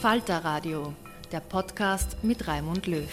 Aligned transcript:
Falter 0.00 0.44
Radio, 0.44 0.94
der 1.32 1.40
Podcast 1.40 2.18
mit 2.22 2.46
Raimund 2.46 2.86
Löw. 2.86 3.08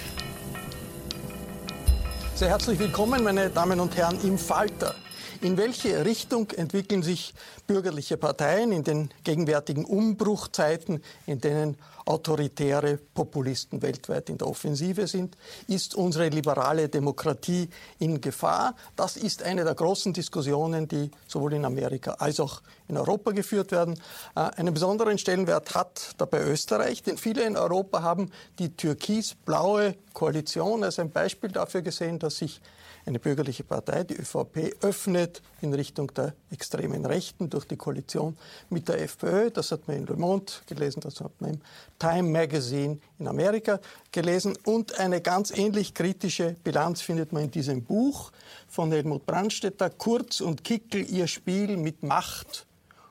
Sehr 2.35 2.49
herzlich 2.49 2.77
willkommen, 2.77 3.23
meine 3.23 3.49
Damen 3.49 3.79
und 3.79 3.97
Herren, 3.97 4.19
im 4.23 4.37
Falter. 4.37 4.93
In 5.41 5.57
welche 5.57 6.05
Richtung 6.05 6.49
entwickeln 6.51 7.03
sich 7.03 7.33
bürgerliche 7.67 8.17
Parteien 8.17 8.71
in 8.71 8.83
den 8.83 9.09
gegenwärtigen 9.23 9.83
Umbruchzeiten, 9.83 11.03
in 11.25 11.41
denen 11.41 11.77
autoritäre 12.05 12.97
Populisten 12.97 13.81
weltweit 13.81 14.29
in 14.29 14.37
der 14.37 14.47
Offensive 14.47 15.07
sind? 15.07 15.35
Ist 15.67 15.95
unsere 15.95 16.29
liberale 16.29 16.87
Demokratie 16.89 17.69
in 17.99 18.21
Gefahr? 18.21 18.75
Das 18.95 19.17
ist 19.17 19.43
eine 19.43 19.63
der 19.63 19.75
großen 19.75 20.13
Diskussionen, 20.13 20.87
die 20.87 21.11
sowohl 21.27 21.53
in 21.53 21.65
Amerika 21.65 22.11
als 22.19 22.39
auch 22.39 22.61
in 22.87 22.97
Europa 22.97 23.31
geführt 23.31 23.71
werden. 23.71 23.99
Äh, 24.35 24.41
einen 24.41 24.73
besonderen 24.73 25.17
Stellenwert 25.17 25.75
hat 25.75 26.15
dabei 26.17 26.41
Österreich, 26.41 27.03
denn 27.03 27.17
viele 27.17 27.43
in 27.43 27.57
Europa 27.57 28.01
haben 28.01 28.31
die 28.59 28.69
türkis-blaue 28.69 29.95
Koalition 30.13 30.83
als 30.83 30.99
ein 30.99 31.11
Beispiel 31.11 31.51
dafür 31.51 31.81
gesehen, 31.81 32.19
dass 32.19 32.37
sich 32.37 32.61
eine 33.05 33.19
bürgerliche 33.19 33.63
Partei, 33.63 34.03
die 34.03 34.15
ÖVP, 34.15 34.75
öffnet 34.81 35.41
in 35.61 35.73
Richtung 35.73 36.13
der 36.13 36.33
extremen 36.49 37.05
Rechten 37.05 37.49
durch 37.49 37.65
die 37.65 37.77
Koalition 37.77 38.37
mit 38.69 38.87
der 38.87 39.01
FPÖ. 39.01 39.51
Das 39.51 39.71
hat 39.71 39.87
man 39.87 39.97
in 39.97 40.05
Le 40.07 40.15
Monde 40.15 40.51
gelesen, 40.65 41.01
das 41.01 41.21
hat 41.21 41.39
man 41.39 41.51
im 41.51 41.61
Time 41.99 42.29
Magazine 42.29 42.97
in 43.19 43.27
Amerika 43.27 43.79
gelesen. 44.11 44.57
Und 44.63 44.99
eine 44.99 45.21
ganz 45.21 45.51
ähnlich 45.51 45.93
kritische 45.93 46.55
Bilanz 46.63 47.01
findet 47.01 47.31
man 47.31 47.43
in 47.43 47.51
diesem 47.51 47.83
Buch 47.83 48.31
von 48.67 48.91
Helmut 48.91 49.25
Brandstetter, 49.25 49.89
Kurz 49.89 50.41
und 50.41 50.63
Kickel, 50.63 51.09
ihr 51.09 51.27
Spiel 51.27 51.77
mit 51.77 52.01
Macht 52.03 52.65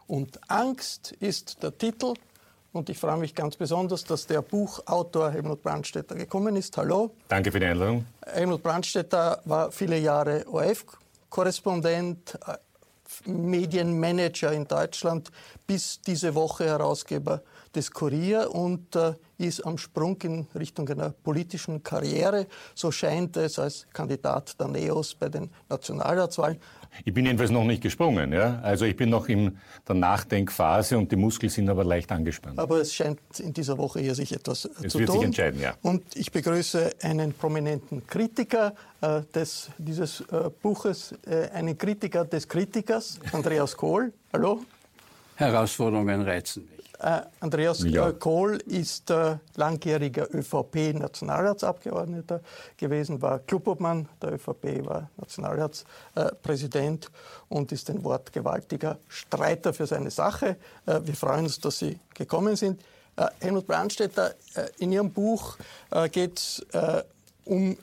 und 0.06 0.38
Angst 0.50 1.12
ist 1.20 1.62
der 1.62 1.76
Titel. 1.76 2.14
Und 2.74 2.90
ich 2.90 2.98
freue 2.98 3.16
mich 3.18 3.36
ganz 3.36 3.54
besonders, 3.54 4.02
dass 4.02 4.26
der 4.26 4.42
Buchautor 4.42 5.30
Helmut 5.30 5.62
Brandstetter 5.62 6.16
gekommen 6.16 6.56
ist. 6.56 6.76
Hallo. 6.76 7.12
Danke 7.28 7.52
für 7.52 7.60
die 7.60 7.66
Einladung. 7.66 8.04
Helmut 8.26 8.64
Brandstetter 8.64 9.40
war 9.44 9.70
viele 9.70 9.96
Jahre 9.96 10.44
ORF-Korrespondent, 10.48 12.36
äh, 12.48 12.56
Medienmanager 13.30 14.52
in 14.52 14.66
Deutschland, 14.66 15.30
bis 15.68 16.00
diese 16.00 16.34
Woche 16.34 16.64
Herausgeber 16.64 17.42
des 17.76 17.92
Kurier 17.92 18.52
und 18.52 18.96
äh, 18.96 19.14
ist 19.38 19.64
am 19.66 19.78
Sprung 19.78 20.20
in 20.22 20.46
Richtung 20.54 20.88
einer 20.88 21.10
politischen 21.10 21.82
Karriere. 21.82 22.46
So 22.74 22.90
scheint 22.90 23.36
es 23.36 23.58
als 23.58 23.86
Kandidat 23.92 24.58
der 24.60 24.68
NEOS 24.68 25.14
bei 25.14 25.28
den 25.28 25.50
Nationalratswahlen. 25.68 26.58
Ich 27.04 27.12
bin 27.12 27.26
jedenfalls 27.26 27.50
noch 27.50 27.64
nicht 27.64 27.82
gesprungen. 27.82 28.32
Ja? 28.32 28.60
Also 28.62 28.84
ich 28.84 28.96
bin 28.96 29.10
noch 29.10 29.28
in 29.28 29.58
der 29.88 29.96
Nachdenkphase 29.96 30.96
und 30.96 31.10
die 31.10 31.16
Muskeln 31.16 31.50
sind 31.50 31.68
aber 31.68 31.84
leicht 31.84 32.12
angespannt. 32.12 32.58
Aber 32.58 32.80
es 32.80 32.94
scheint 32.94 33.18
in 33.38 33.52
dieser 33.52 33.76
Woche 33.78 34.00
hier 34.00 34.14
sich 34.14 34.32
etwas 34.32 34.64
es 34.64 34.92
zu 34.92 34.98
wird 35.00 35.08
tun. 35.08 35.18
sich 35.18 35.26
entscheiden, 35.26 35.60
ja. 35.60 35.74
Und 35.82 36.14
ich 36.14 36.30
begrüße 36.30 36.92
einen 37.02 37.32
prominenten 37.32 38.06
Kritiker 38.06 38.74
äh, 39.00 39.22
des, 39.34 39.70
dieses 39.78 40.20
äh, 40.20 40.50
Buches, 40.62 41.14
äh, 41.26 41.48
einen 41.52 41.76
Kritiker 41.76 42.24
des 42.24 42.48
Kritikers, 42.48 43.18
Andreas 43.32 43.76
Kohl. 43.76 44.12
Hallo. 44.32 44.60
Herausforderungen 45.36 46.22
reizen. 46.22 46.68
Äh, 46.68 46.73
Andreas 47.40 47.82
Ja. 47.84 48.08
äh, 48.08 48.12
Kohl 48.14 48.56
ist 48.66 49.10
äh, 49.10 49.36
langjähriger 49.56 50.34
ÖVP-Nationalratsabgeordneter 50.34 52.40
gewesen, 52.78 53.20
war 53.20 53.40
Clubobmann 53.40 54.08
der 54.22 54.32
ÖVP, 54.34 54.86
war 54.86 55.10
Nationalratspräsident 55.18 57.10
und 57.48 57.72
ist 57.72 57.90
ein 57.90 58.02
wortgewaltiger 58.04 58.98
Streiter 59.08 59.74
für 59.74 59.86
seine 59.86 60.10
Sache. 60.10 60.56
Äh, 60.86 61.00
wir 61.04 61.14
freuen 61.14 61.44
uns, 61.44 61.60
dass 61.60 61.78
Sie 61.78 61.98
gekommen 62.14 62.56
sind. 62.56 62.80
Äh, 63.16 63.26
Helmut 63.40 63.66
Brandstetter, 63.66 64.30
äh, 64.54 64.68
in 64.78 64.90
Ihrem 64.92 65.10
Buch 65.10 65.58
äh, 65.90 66.08
geht 66.08 66.38
es 66.38 66.64
um, 67.46 67.76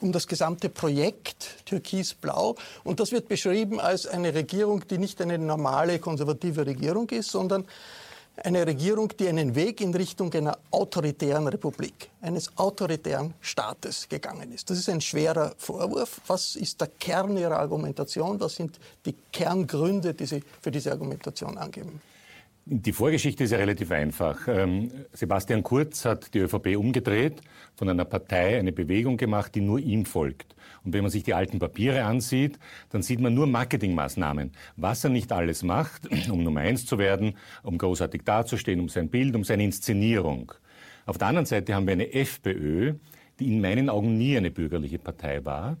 um 0.00 0.12
das 0.12 0.28
gesamte 0.28 0.68
Projekt 0.68 1.64
Türkis-Blau. 1.66 2.54
Und 2.84 3.00
das 3.00 3.10
wird 3.10 3.26
beschrieben 3.26 3.80
als 3.80 4.06
eine 4.06 4.32
Regierung, 4.32 4.86
die 4.86 4.98
nicht 4.98 5.20
eine 5.20 5.38
normale 5.38 5.98
konservative 5.98 6.64
Regierung 6.64 7.10
ist, 7.10 7.32
sondern 7.32 7.64
eine 8.44 8.66
Regierung, 8.66 9.12
die 9.18 9.28
einen 9.28 9.54
Weg 9.54 9.80
in 9.80 9.94
Richtung 9.94 10.32
einer 10.34 10.58
autoritären 10.70 11.46
Republik, 11.46 12.10
eines 12.20 12.56
autoritären 12.56 13.34
Staates 13.40 14.08
gegangen 14.08 14.52
ist. 14.52 14.70
Das 14.70 14.78
ist 14.78 14.88
ein 14.88 15.00
schwerer 15.00 15.54
Vorwurf. 15.56 16.20
Was 16.26 16.56
ist 16.56 16.80
der 16.80 16.88
Kern 16.88 17.36
Ihrer 17.36 17.58
Argumentation? 17.58 18.40
Was 18.40 18.56
sind 18.56 18.78
die 19.04 19.14
Kerngründe, 19.32 20.14
die 20.14 20.26
Sie 20.26 20.42
für 20.60 20.70
diese 20.70 20.92
Argumentation 20.92 21.58
angeben? 21.58 22.00
Die 22.70 22.92
Vorgeschichte 22.92 23.44
ist 23.44 23.50
ja 23.50 23.56
relativ 23.56 23.90
einfach. 23.90 24.46
Ähm, 24.46 24.90
Sebastian 25.14 25.62
Kurz 25.62 26.04
hat 26.04 26.34
die 26.34 26.40
ÖVP 26.40 26.76
umgedreht, 26.76 27.40
von 27.76 27.88
einer 27.88 28.04
Partei 28.04 28.58
eine 28.58 28.72
Bewegung 28.72 29.16
gemacht, 29.16 29.54
die 29.54 29.62
nur 29.62 29.78
ihm 29.78 30.04
folgt. 30.04 30.54
Und 30.88 30.94
wenn 30.94 31.02
man 31.02 31.10
sich 31.10 31.22
die 31.22 31.34
alten 31.34 31.58
Papiere 31.58 32.04
ansieht, 32.04 32.58
dann 32.88 33.02
sieht 33.02 33.20
man 33.20 33.34
nur 33.34 33.46
Marketingmaßnahmen. 33.46 34.52
Was 34.76 35.04
er 35.04 35.10
nicht 35.10 35.30
alles 35.32 35.62
macht, 35.62 36.08
um 36.30 36.42
Nummer 36.42 36.60
eins 36.60 36.86
zu 36.86 36.96
werden, 36.96 37.34
um 37.62 37.76
großartig 37.76 38.22
dazustehen, 38.24 38.80
um 38.80 38.88
sein 38.88 39.10
Bild, 39.10 39.36
um 39.36 39.44
seine 39.44 39.64
Inszenierung. 39.64 40.50
Auf 41.04 41.18
der 41.18 41.28
anderen 41.28 41.44
Seite 41.44 41.74
haben 41.74 41.86
wir 41.86 41.92
eine 41.92 42.10
FPÖ, 42.14 42.94
die 43.38 43.48
in 43.48 43.60
meinen 43.60 43.90
Augen 43.90 44.16
nie 44.16 44.34
eine 44.38 44.50
bürgerliche 44.50 44.98
Partei 44.98 45.44
war, 45.44 45.76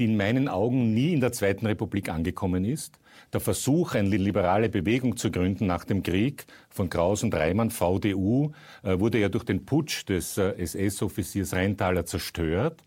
die 0.00 0.06
in 0.06 0.16
meinen 0.16 0.48
Augen 0.48 0.92
nie 0.92 1.12
in 1.12 1.20
der 1.20 1.30
Zweiten 1.30 1.64
Republik 1.64 2.08
angekommen 2.08 2.64
ist. 2.64 2.98
Der 3.32 3.40
Versuch, 3.40 3.94
eine 3.94 4.16
liberale 4.16 4.68
Bewegung 4.68 5.16
zu 5.16 5.30
gründen 5.30 5.66
nach 5.66 5.84
dem 5.84 6.02
Krieg 6.02 6.46
von 6.68 6.90
Kraus 6.90 7.22
und 7.22 7.32
Reimann, 7.32 7.70
VDU, 7.70 8.50
äh, 8.82 8.98
wurde 8.98 9.18
ja 9.18 9.28
durch 9.28 9.44
den 9.44 9.64
Putsch 9.64 10.08
des 10.08 10.36
äh, 10.36 10.54
SS-Offiziers 10.56 11.54
Rheintaler 11.54 12.06
zerstört. 12.06 12.82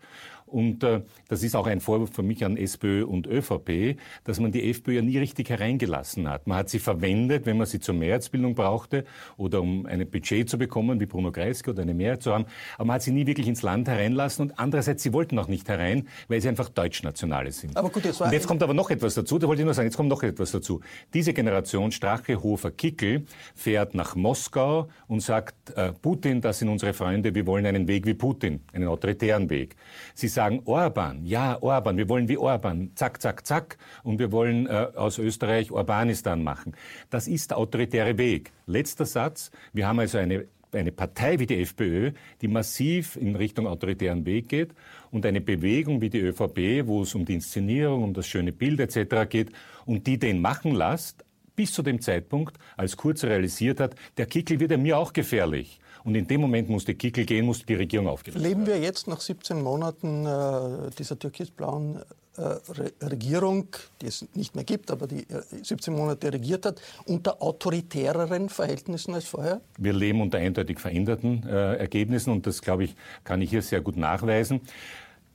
Und 0.52 0.84
äh, 0.84 1.00
das 1.28 1.42
ist 1.42 1.56
auch 1.56 1.66
ein 1.66 1.80
Vorwurf 1.80 2.10
für 2.12 2.22
mich 2.22 2.44
an 2.44 2.58
SPÖ 2.58 3.04
und 3.04 3.26
ÖVP, 3.26 3.96
dass 4.24 4.38
man 4.38 4.52
die 4.52 4.68
FPÖ 4.70 4.92
ja 4.92 5.02
nie 5.02 5.16
richtig 5.16 5.48
hereingelassen 5.48 6.28
hat. 6.28 6.46
Man 6.46 6.58
hat 6.58 6.68
sie 6.68 6.78
verwendet, 6.78 7.46
wenn 7.46 7.56
man 7.56 7.66
sie 7.66 7.80
zur 7.80 7.94
Mehrheitsbildung 7.94 8.54
brauchte 8.54 9.04
oder 9.38 9.62
um 9.62 9.86
ein 9.86 10.08
Budget 10.10 10.50
zu 10.50 10.58
bekommen, 10.58 11.00
wie 11.00 11.06
Bruno 11.06 11.32
Kreisky 11.32 11.70
oder 11.70 11.82
eine 11.82 11.94
Mehrheit 11.94 12.22
zu 12.22 12.34
haben. 12.34 12.44
Aber 12.74 12.84
man 12.84 12.94
hat 12.96 13.02
sie 13.02 13.12
nie 13.12 13.26
wirklich 13.26 13.48
ins 13.48 13.62
Land 13.62 13.88
hereinlassen 13.88 14.42
und 14.42 14.58
andererseits, 14.58 15.02
sie 15.02 15.14
wollten 15.14 15.38
auch 15.38 15.48
nicht 15.48 15.68
herein, 15.68 16.06
weil 16.28 16.42
sie 16.42 16.48
einfach 16.50 16.68
Deutschnationale 16.68 17.50
sind. 17.50 17.74
Aber 17.74 17.88
gut, 17.88 18.04
jetzt 18.04 18.20
war 18.20 18.26
und 18.26 18.34
jetzt 18.34 18.46
kommt 18.46 18.62
aber 18.62 18.74
noch 18.74 18.90
etwas 18.90 19.14
dazu, 19.14 19.38
da 19.38 19.48
wollte 19.48 19.62
ich 19.62 19.64
nur 19.64 19.74
sagen, 19.74 19.86
jetzt 19.86 19.96
kommt 19.96 20.10
noch 20.10 20.22
etwas 20.22 20.52
dazu. 20.52 20.80
Diese 21.14 21.32
Generation 21.32 21.92
Strache, 21.92 22.42
Hofer, 22.42 22.72
Kickel 22.72 23.24
fährt 23.54 23.94
nach 23.94 24.16
Moskau 24.16 24.88
und 25.08 25.20
sagt, 25.20 25.70
äh, 25.76 25.92
Putin, 25.92 26.42
das 26.42 26.58
sind 26.58 26.68
unsere 26.68 26.92
Freunde, 26.92 27.34
wir 27.34 27.46
wollen 27.46 27.64
einen 27.64 27.88
Weg 27.88 28.04
wie 28.04 28.14
Putin, 28.14 28.60
einen 28.74 28.88
autoritären 28.88 29.48
Weg. 29.48 29.76
Sie 30.14 30.28
sagen, 30.28 30.41
sagen, 30.42 30.62
Orban, 30.64 31.24
ja, 31.24 31.56
Orban, 31.62 31.96
wir 31.96 32.08
wollen 32.08 32.28
wie 32.28 32.36
Orban, 32.36 32.90
zack, 32.96 33.22
zack, 33.22 33.46
zack, 33.46 33.78
und 34.02 34.18
wir 34.18 34.32
wollen 34.32 34.66
äh, 34.66 34.88
aus 34.96 35.18
Österreich 35.18 35.70
Urbanistan 35.70 36.42
machen. 36.42 36.72
Das 37.10 37.28
ist 37.28 37.50
der 37.50 37.58
autoritäre 37.58 38.18
Weg. 38.18 38.50
Letzter 38.66 39.06
Satz. 39.06 39.52
Wir 39.72 39.86
haben 39.86 40.00
also 40.00 40.18
eine 40.18 40.46
eine 40.74 40.90
Partei 40.90 41.38
wie 41.38 41.44
die 41.44 41.60
FPÖ, 41.60 42.12
die 42.40 42.48
massiv 42.48 43.16
in 43.16 43.36
Richtung 43.36 43.66
autoritären 43.66 44.24
Weg 44.24 44.48
geht 44.48 44.70
und 45.10 45.26
eine 45.26 45.42
Bewegung 45.42 46.00
wie 46.00 46.08
die 46.08 46.20
ÖVP, 46.20 46.86
wo 46.86 47.02
es 47.02 47.14
um 47.14 47.26
die 47.26 47.34
Inszenierung, 47.34 48.02
um 48.02 48.14
das 48.14 48.26
schöne 48.26 48.52
Bild 48.52 48.80
etc. 48.80 49.28
geht 49.28 49.52
und 49.84 50.06
die 50.06 50.18
den 50.18 50.40
machen 50.40 50.74
lässt, 50.74 51.26
bis 51.56 51.72
zu 51.72 51.82
dem 51.82 52.00
Zeitpunkt, 52.00 52.56
als 52.78 52.96
Kurz 52.96 53.22
realisiert 53.22 53.80
hat, 53.80 53.96
der 54.16 54.24
Kickel 54.24 54.60
wird 54.60 54.70
ja 54.70 54.78
mir 54.78 54.96
auch 54.96 55.12
gefährlich. 55.12 55.78
Und 56.04 56.14
in 56.14 56.26
dem 56.26 56.40
Moment 56.40 56.68
musste 56.68 56.94
Kickel 56.94 57.24
gehen, 57.24 57.46
musste 57.46 57.66
die 57.66 57.74
Regierung 57.74 58.08
aufgelöst 58.08 58.42
Leben 58.42 58.66
wir 58.66 58.78
jetzt 58.78 59.06
nach 59.06 59.20
17 59.20 59.60
Monaten 59.62 60.26
äh, 60.26 60.90
dieser 60.98 61.18
türkis-blauen 61.18 62.02
äh, 62.36 62.40
Re 62.40 62.92
Regierung, 63.02 63.66
die 64.00 64.06
es 64.06 64.26
nicht 64.34 64.54
mehr 64.54 64.64
gibt, 64.64 64.90
aber 64.90 65.06
die 65.06 65.28
äh, 65.28 65.42
17 65.62 65.94
Monate 65.94 66.32
regiert 66.32 66.64
hat, 66.64 66.80
unter 67.04 67.42
autoritäreren 67.42 68.48
Verhältnissen 68.48 69.14
als 69.14 69.26
vorher? 69.26 69.60
Wir 69.78 69.92
leben 69.92 70.20
unter 70.22 70.38
eindeutig 70.38 70.80
veränderten 70.80 71.46
äh, 71.46 71.76
Ergebnissen 71.76 72.30
und 72.30 72.46
das, 72.46 72.62
glaube 72.62 72.84
ich, 72.84 72.96
kann 73.24 73.42
ich 73.42 73.50
hier 73.50 73.62
sehr 73.62 73.82
gut 73.82 73.96
nachweisen. 73.96 74.62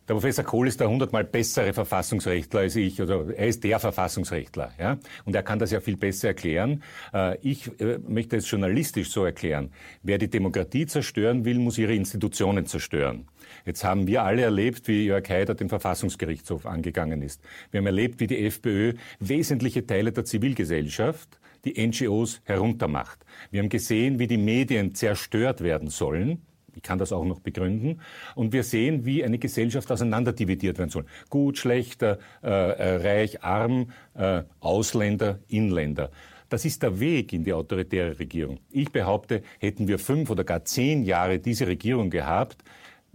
Der 0.07 0.13
Professor 0.13 0.45
Kohl 0.45 0.69
ist 0.69 0.80
der 0.80 0.89
hundertmal 0.89 1.25
bessere 1.25 1.74
Verfassungsrechtler 1.74 2.62
als 2.62 2.77
ich, 2.77 3.01
oder 3.01 3.25
er 3.36 3.48
ist 3.48 3.62
der 3.65 3.77
Verfassungsrechtler, 3.77 4.71
ja, 4.80 4.98
und 5.25 5.36
er 5.36 5.44
kann 5.44 5.59
das 5.59 5.71
ja 5.71 5.81
viel 5.81 5.98
besser 5.98 6.30
erklären. 6.30 6.81
Äh, 7.13 7.38
ich 7.42 7.68
äh, 7.81 8.00
möchte 8.07 8.38
es 8.38 8.50
journalistisch 8.50 9.12
so 9.12 9.25
erklären. 9.25 9.71
Wer 10.04 10.18
die 10.18 10.30
Demokratie 10.30 10.86
zerstören 10.86 11.44
will, 11.44 11.59
muss 11.59 11.77
ihre 11.77 11.94
Institutionen 11.94 12.65
zerstören. 12.65 13.27
Jetzt 13.65 13.83
haben 13.83 14.07
wir 14.07 14.24
alle 14.24 14.44
erlebt, 14.44 14.88
wie 14.88 15.06
Jörg 15.06 15.30
Haider 15.30 15.56
den 15.56 15.68
Verfassungsgerichtshof 15.68 16.65
angegangen 16.65 17.21
ist. 17.21 17.42
Wir 17.71 17.80
haben 17.80 17.88
erlebt, 17.88 18.21
wie 18.21 18.27
die 18.27 18.45
FPÖ 18.45 18.94
wesentliche 19.19 19.86
Teile 19.86 20.13
der 20.13 20.24
Zivilgesellschaft, 20.24 21.38
die 21.65 21.86
NGOs 21.86 22.39
heruntermacht. 22.45 23.25
Wir 23.51 23.62
haben 23.62 23.69
gesehen, 23.69 24.19
wie 24.19 24.27
die 24.27 24.38
Medien 24.38 24.95
zerstört 24.95 25.62
werden 25.62 25.89
sollen 25.89 26.44
ich 26.77 26.83
kann 26.83 27.00
das 27.00 27.12
auch 27.12 27.25
noch 27.25 27.39
begründen. 27.39 28.00
Und 28.35 28.53
wir 28.53 28.63
sehen, 28.63 29.03
wie 29.03 29.24
eine 29.24 29.39
Gesellschaft 29.39 29.91
auseinanderdividiert 29.91 30.77
werden 30.77 30.91
soll. 30.91 31.06
Gut, 31.29 31.57
schlechter, 31.57 32.19
äh, 32.44 32.50
äh, 32.50 32.95
reich, 32.97 33.44
arm, 33.44 33.91
äh, 34.13 34.44
Ausländer, 34.59 35.39
Inländer. 35.47 36.12
Das 36.50 36.63
ist 36.65 36.83
der 36.83 37.00
Weg 37.00 37.33
in 37.33 37.44
die 37.44 37.51
autoritäre 37.51 38.19
Regierung. 38.19 38.59
Ich 38.69 38.91
behaupte, 38.91 39.41
hätten 39.59 39.88
wir 39.88 40.00
fünf 40.00 40.29
oder 40.29 40.44
gar 40.44 40.63
zehn 40.63 41.03
Jahre 41.03 41.39
diese 41.39 41.68
Regierung 41.68 42.09
gehabt, 42.09 42.63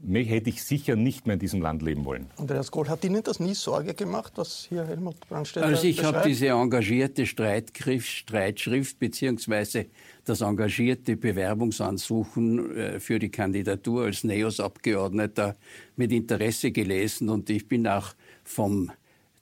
hätte 0.03 0.51
ich 0.51 0.63
sicher 0.65 0.97
nicht 0.97 1.27
mehr 1.27 1.35
in 1.35 1.41
diesem 1.41 1.63
Land 1.63 1.83
leben 1.83 2.05
wollen. 2.05 2.27
Andreas 2.37 2.71
Kohl, 2.71 2.89
hat 2.89 3.05
Ihnen 3.05 3.23
das 3.23 3.41
nie 3.41 3.55
Sorge 3.55 3.95
gemacht, 3.95 4.33
was 4.37 4.67
hier 4.69 4.85
Helmut 4.85 5.21
Brandstätter 5.29 5.67
Also 5.67 5.87
ich 5.87 6.03
habe 6.03 6.23
diese 6.27 6.49
engagierte 6.49 7.27
Streitschrift, 7.27 8.09
Streitschrift 8.09 8.99
beziehungsweise 8.99 9.87
das 10.25 10.41
engagierte 10.41 11.17
Bewerbungsansuchen 11.17 12.77
äh, 12.77 13.01
für 13.01 13.19
die 13.19 13.31
Kandidatur 13.31 14.05
als 14.05 14.25
NEOS-Abgeordneter 14.25 15.57
mit 15.97 16.13
Interesse 16.13 16.73
gelesen 16.73 17.29
und 17.29 17.49
ich 17.51 17.69
bin 17.69 17.87
auch 17.87 18.15
vom 18.45 18.91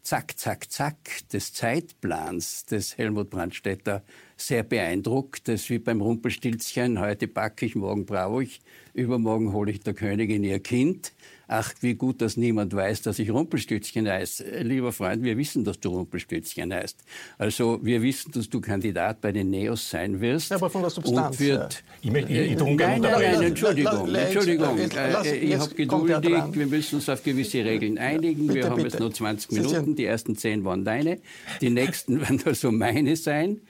Zack, 0.03 0.39
Zack, 0.39 0.71
Zack 0.71 1.29
des 1.33 1.53
Zeitplans 1.53 2.65
des 2.65 2.97
Helmut 2.97 3.31
Brandstätter 3.31 4.03
sehr 4.41 4.63
beeindruckt. 4.63 5.49
Das 5.49 5.63
ist 5.63 5.71
wie 5.71 5.79
beim 5.79 6.01
Rumpelstilzchen. 6.01 7.01
Heute 7.01 7.29
backe 7.29 7.67
ich, 7.67 7.75
morgen 7.75 8.07
brauche 8.07 8.45
ich. 8.45 8.61
Übermorgen 8.95 9.53
hole 9.53 9.71
ich 9.71 9.81
der 9.81 9.95
Königin 9.95 10.43
ihr 10.45 10.61
Kind. 10.61 11.13
Ach, 11.53 11.75
wie 11.81 11.95
gut, 11.95 12.23
dass 12.23 12.37
niemand 12.37 12.73
weiß, 12.77 13.03
dass 13.03 13.19
ich 13.19 13.29
Rumpelstilzchen 13.29 14.09
heiße. 14.09 14.61
Lieber 14.61 14.93
Freund, 14.93 15.25
wir 15.25 15.37
wissen, 15.37 15.65
dass 15.65 15.81
du 15.81 15.89
Rumpelstilzchen 15.89 16.73
heißt. 16.73 16.97
Also, 17.39 17.81
wir 17.83 18.03
wissen, 18.03 18.31
dass 18.31 18.49
du 18.49 18.61
Kandidat 18.61 19.21
bei 19.21 19.33
den 19.33 19.51
Neos 19.51 19.91
sein 19.91 20.21
wirst. 20.21 20.51
Ja, 20.51 20.59
aber 20.59 20.71
von 20.71 20.83
der 20.83 20.91
Substanz. 20.91 21.41
Und 21.41 21.45
wird, 21.45 21.83
ja. 22.03 22.11
ich, 22.13 22.31
ich, 22.31 22.31
ich, 22.31 22.53
ich 22.53 22.57
nein, 22.57 22.77
nein, 22.77 23.01
nein, 23.03 23.43
Entschuldigung, 23.43 24.15
Entschuldigung. 24.15 24.79
Äh, 24.79 25.37
ich 25.39 25.59
habe 25.59 25.75
geduldig, 25.75 26.39
wir 26.53 26.67
müssen 26.69 26.95
uns 26.97 27.09
auf 27.09 27.25
gewisse 27.25 27.65
Regeln 27.65 27.99
einigen. 27.99 28.47
Bitte, 28.47 28.55
wir 28.55 28.65
haben 28.67 28.77
bitte. 28.77 28.89
jetzt 28.89 29.01
nur 29.01 29.13
20 29.13 29.51
Minuten. 29.51 29.97
Die 29.97 30.05
ersten 30.05 30.37
10 30.37 30.65
waren 30.65 30.85
deine. 30.85 31.19
Die 31.61 31.71
nächsten 31.71 32.21
werden 32.21 32.41
also 32.45 32.71
meine 32.71 33.17
sein. 33.17 33.61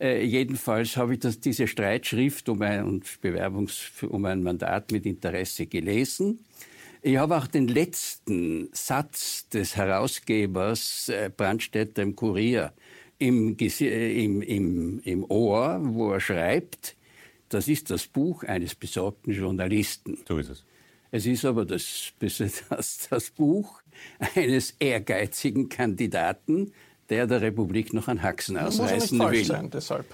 Äh, 0.00 0.24
jedenfalls 0.24 0.96
habe 0.96 1.14
ich 1.14 1.20
das, 1.20 1.40
diese 1.40 1.66
Streitschrift 1.66 2.48
um 2.48 2.62
ein, 2.62 3.02
Bewerbungs, 3.20 3.90
um 4.08 4.24
ein 4.24 4.42
Mandat 4.42 4.92
mit 4.92 5.04
Interesse 5.04 5.66
gelesen. 5.66 6.40
Ich 7.02 7.16
habe 7.16 7.36
auch 7.36 7.46
den 7.46 7.68
letzten 7.68 8.68
Satz 8.72 9.48
des 9.48 9.76
Herausgebers 9.76 11.08
äh, 11.08 11.30
Brandstätter 11.34 12.02
im 12.02 12.16
Kurier 12.16 12.72
im, 13.18 13.56
äh, 13.58 14.24
im, 14.24 14.42
im, 14.42 15.00
im 15.04 15.24
Ohr, 15.30 15.78
wo 15.82 16.12
er 16.12 16.20
schreibt, 16.20 16.96
das 17.48 17.68
ist 17.68 17.90
das 17.90 18.06
Buch 18.06 18.42
eines 18.44 18.74
besorgten 18.74 19.32
Journalisten. 19.32 20.18
So 20.26 20.38
ist 20.38 20.48
es. 20.48 20.64
Es 21.12 21.26
ist 21.26 21.44
aber 21.44 21.64
das, 21.64 22.12
das, 22.20 23.08
das 23.08 23.30
Buch 23.30 23.82
eines 24.34 24.76
ehrgeizigen 24.78 25.68
Kandidaten, 25.68 26.72
der 27.10 27.26
der 27.26 27.42
Republik 27.42 27.92
noch 27.92 28.08
ein 28.08 28.22
Haxen 28.22 28.56
ausreißen 28.56 29.18
muss 29.18 29.32
will. 29.32 29.44
Sein, 29.44 29.70
deshalb. 29.70 30.06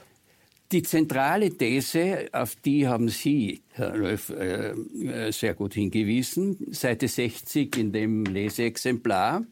Die 0.72 0.82
zentrale 0.82 1.50
These, 1.50 2.28
auf 2.32 2.56
die 2.56 2.88
haben 2.88 3.08
Sie, 3.08 3.62
Herr 3.72 3.96
Löff, 3.96 4.30
äh, 4.30 4.70
äh 4.70 5.30
sehr 5.30 5.54
gut 5.54 5.74
hingewiesen, 5.74 6.56
Seite 6.72 7.06
60 7.06 7.76
in 7.76 7.92
dem 7.92 8.24
Leseexemplar. 8.24 9.44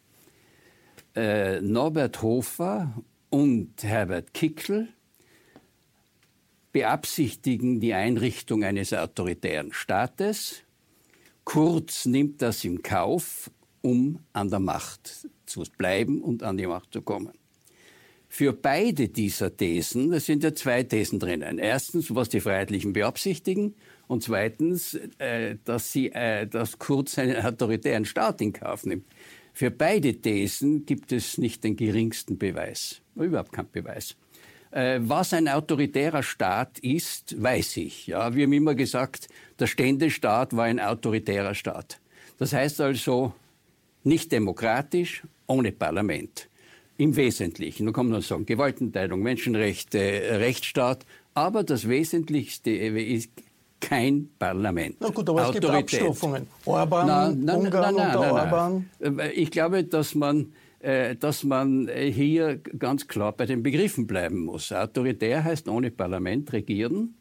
Äh, 1.15 1.61
Norbert 1.61 2.21
Hofer 2.23 2.93
und 3.31 3.71
Herbert 3.83 4.35
Kickl 4.35 4.89
beabsichtigen 6.73 7.79
die 7.79 7.95
Einrichtung 7.95 8.65
eines 8.65 8.93
autoritären 8.93 9.73
Staates. 9.73 10.63
Kurz 11.45 12.07
nimmt 12.07 12.43
das 12.43 12.65
in 12.65 12.83
Kauf, 12.83 13.51
um 13.85 14.19
an 14.33 14.49
der 14.49 14.61
Macht 14.61 15.29
zu 15.45 15.63
bleiben 15.77 16.23
und 16.23 16.43
an 16.43 16.57
die 16.57 16.67
Macht 16.67 16.93
zu 16.93 17.03
kommen. 17.03 17.33
Für 18.29 18.53
beide 18.53 19.09
dieser 19.09 19.55
Thesen, 19.57 20.13
es 20.13 20.27
sind 20.27 20.43
ja 20.43 20.55
zwei 20.55 20.83
Thesen 20.83 21.21
drinnen. 21.21 21.59
Erstens, 21.59 22.13
was 22.15 22.31
die 22.31 22.41
Freiheitlichen 22.41 22.95
beabsichtigen 22.95 23.75
und 24.09 24.23
zweitens, 24.23 24.99
äh, 25.19 25.57
dass 25.65 25.93
sie, 25.93 26.11
äh, 26.13 26.47
dass 26.47 26.79
Kurz 26.79 27.19
einen 27.19 27.45
autoritären 27.45 28.07
Staat 28.07 28.41
in 28.41 28.53
Kauf 28.53 28.87
nimmt. 28.87 29.05
Für 29.53 29.71
beide 29.71 30.15
Thesen 30.15 30.85
gibt 30.87 31.13
es 31.13 31.39
nicht 31.39 31.63
den 31.63 31.77
geringsten 31.77 32.39
Beweis, 32.39 33.03
überhaupt 33.15 33.53
keinen 33.53 33.71
Beweis. 33.71 34.17
Äh, 34.73 34.99
was 35.03 35.33
ein 35.35 35.47
autoritärer 35.47 36.25
Staat 36.25 36.81
ist, 36.81 37.41
weiß 37.41 37.77
ich. 37.77 38.09
Ja, 38.09 38.35
wir 38.35 38.45
haben 38.47 38.53
immer 38.53 38.75
gesagt, 38.75 39.29
der 39.61 39.69
Ständestaat 39.69 40.57
war 40.57 40.65
ein 40.65 40.81
autoritärer 40.81 41.55
Staat. 41.55 42.01
Das 42.39 42.53
heißt 42.53 42.81
also 42.81 43.33
nicht 44.05 44.33
demokratisch, 44.33 45.23
ohne 45.47 45.73
Parlament. 45.73 46.49
Im 46.97 47.17
Wesentlichen. 47.17 47.87
Da 47.87 47.93
kann 47.93 48.09
man 48.09 48.21
sagen, 48.21 48.47
Gewaltenteilung, 48.47 49.21
Menschenrechte, 49.21 49.99
Rechtsstaat. 49.99 51.05
Aber 51.35 51.65
das 51.65 51.89
Wesentlichste 51.89 52.71
ist 52.71 53.31
kein 53.81 54.29
Parlament. 54.39 54.97
Na 55.01 55.09
gut, 55.09 55.29
aber 55.29 55.49
Autorität. 55.49 55.65
es 55.65 55.91
gibt 55.91 56.03
Abstufungen. 56.03 56.47
Orban, 56.65 57.07
nein, 57.07 57.41
nein, 57.45 57.57
Ungarn 57.57 57.95
nein, 57.97 58.09
nein, 58.15 58.31
Orban. 58.31 58.91
Äh, 59.01 59.33
ich 59.33 59.51
glaube, 59.51 59.83
dass 59.83 60.15
man, 60.15 60.53
äh, 60.79 61.17
dass 61.17 61.43
man 61.43 61.91
hier 61.93 62.59
ganz 62.79 63.09
klar 63.09 63.33
bei 63.33 63.47
den 63.47 63.63
Begriffen 63.63 64.07
bleiben 64.07 64.45
muss. 64.45 64.73
Autoritär 64.73 65.43
heißt 65.43 65.69
ohne 65.69 65.91
Parlament 65.91 66.53
regieren. 66.53 67.17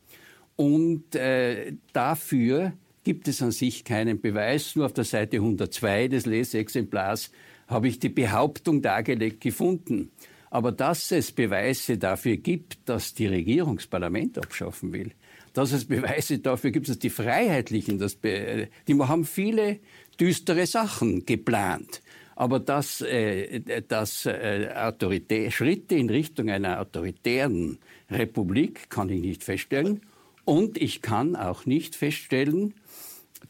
Und 0.56 1.16
äh, 1.16 1.74
dafür 1.94 2.74
gibt 3.04 3.28
es 3.28 3.42
an 3.42 3.52
sich 3.52 3.84
keinen 3.84 4.22
Beweis. 4.22 4.76
Nur 4.76 4.86
auf 4.86 4.94
der 4.94 5.04
Seite 5.04 5.38
102 5.38 6.08
des 6.08 6.26
Leseexemplars 6.26 7.32
habe 7.68 7.88
ich 7.88 8.00
die 8.00 8.10
Behauptung 8.10 8.82
dargelegt 8.82 9.42
gefunden. 9.42 10.12
Aber 10.50 10.72
dass 10.72 11.12
es 11.12 11.32
Beweise 11.32 11.98
dafür 11.98 12.38
gibt, 12.38 12.78
dass 12.86 13.14
die 13.14 13.26
Regierung 13.26 13.78
das 13.78 13.88
Parlament 13.88 14.38
abschaffen 14.38 14.94
will, 14.94 15.12
dass 15.54 15.72
es 15.72 15.86
Beweise 15.86 16.40
dafür 16.40 16.72
gibt, 16.72 16.90
dass 16.90 17.00
die 17.00 17.10
Freiheitlichen, 17.10 17.98
das, 17.98 18.20
die 18.22 19.00
haben 19.00 19.26
viele 19.26 19.80
düstere 20.20 20.68
Sachen 20.68 21.26
geplant. 21.26 22.02
Aber 22.36 22.60
dass, 22.60 23.02
äh, 23.02 23.82
dass 23.88 24.26
äh, 24.26 25.52
Schritte 25.52 25.96
in 25.96 26.10
Richtung 26.10 26.50
einer 26.50 26.80
autoritären 26.80 27.80
Republik 28.10 28.90
kann 28.90 29.10
ich 29.10 29.22
nicht 29.22 29.44
feststellen. 29.44 30.02
Und 30.46 30.78
ich 30.78 31.02
kann 31.02 31.36
auch 31.36 31.66
nicht 31.66 31.96
feststellen, 31.96 32.74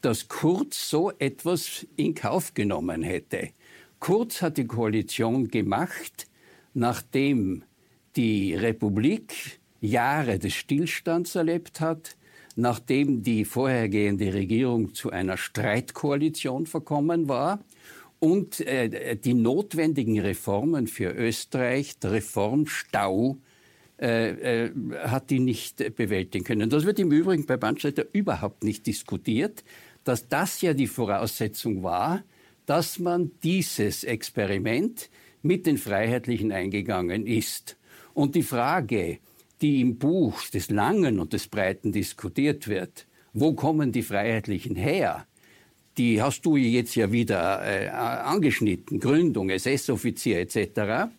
dass 0.01 0.27
Kurz 0.27 0.89
so 0.89 1.11
etwas 1.19 1.85
in 1.95 2.15
Kauf 2.15 2.53
genommen 2.53 3.03
hätte. 3.03 3.49
Kurz 3.99 4.41
hat 4.41 4.57
die 4.57 4.67
Koalition 4.67 5.47
gemacht, 5.47 6.27
nachdem 6.73 7.63
die 8.15 8.53
Republik 8.55 9.59
Jahre 9.79 10.39
des 10.39 10.53
Stillstands 10.53 11.35
erlebt 11.35 11.79
hat, 11.79 12.15
nachdem 12.55 13.23
die 13.23 13.45
vorhergehende 13.45 14.33
Regierung 14.33 14.93
zu 14.93 15.09
einer 15.09 15.37
Streitkoalition 15.37 16.65
verkommen 16.65 17.27
war 17.27 17.63
und 18.19 18.61
äh, 18.61 19.15
die 19.17 19.33
notwendigen 19.33 20.19
Reformen 20.19 20.87
für 20.87 21.11
Österreich, 21.11 21.99
der 21.99 22.13
Reformstau, 22.13 23.37
äh, 24.03 24.65
äh, 24.65 24.71
hat 24.99 25.29
die 25.29 25.39
nicht 25.39 25.95
bewältigen 25.95 26.43
können. 26.43 26.69
Das 26.69 26.85
wird 26.85 26.99
im 26.99 27.11
Übrigen 27.11 27.45
bei 27.45 27.57
Bandstätter 27.57 28.05
überhaupt 28.11 28.63
nicht 28.63 28.85
diskutiert, 28.85 29.63
dass 30.03 30.27
das 30.27 30.61
ja 30.61 30.73
die 30.73 30.87
Voraussetzung 30.87 31.83
war, 31.83 32.23
dass 32.65 32.99
man 32.99 33.31
dieses 33.43 34.03
Experiment 34.03 35.09
mit 35.41 35.65
den 35.65 35.77
Freiheitlichen 35.77 36.51
eingegangen 36.51 37.25
ist. 37.25 37.77
Und 38.13 38.35
die 38.35 38.43
Frage, 38.43 39.19
die 39.61 39.81
im 39.81 39.97
Buch 39.97 40.41
des 40.49 40.69
Langen 40.69 41.19
und 41.19 41.33
des 41.33 41.47
Breiten 41.47 41.91
diskutiert 41.91 42.67
wird, 42.67 43.07
wo 43.33 43.53
kommen 43.53 43.91
die 43.91 44.03
Freiheitlichen 44.03 44.75
her? 44.75 45.25
die 45.97 46.21
hast 46.21 46.45
du 46.45 46.55
jetzt 46.55 46.95
ja 46.95 47.11
wieder 47.11 47.61
äh, 47.63 47.87
angeschnitten, 47.87 48.99
Gründung, 48.99 49.49
SS-Offizier 49.49 50.39
etc. 50.39 51.11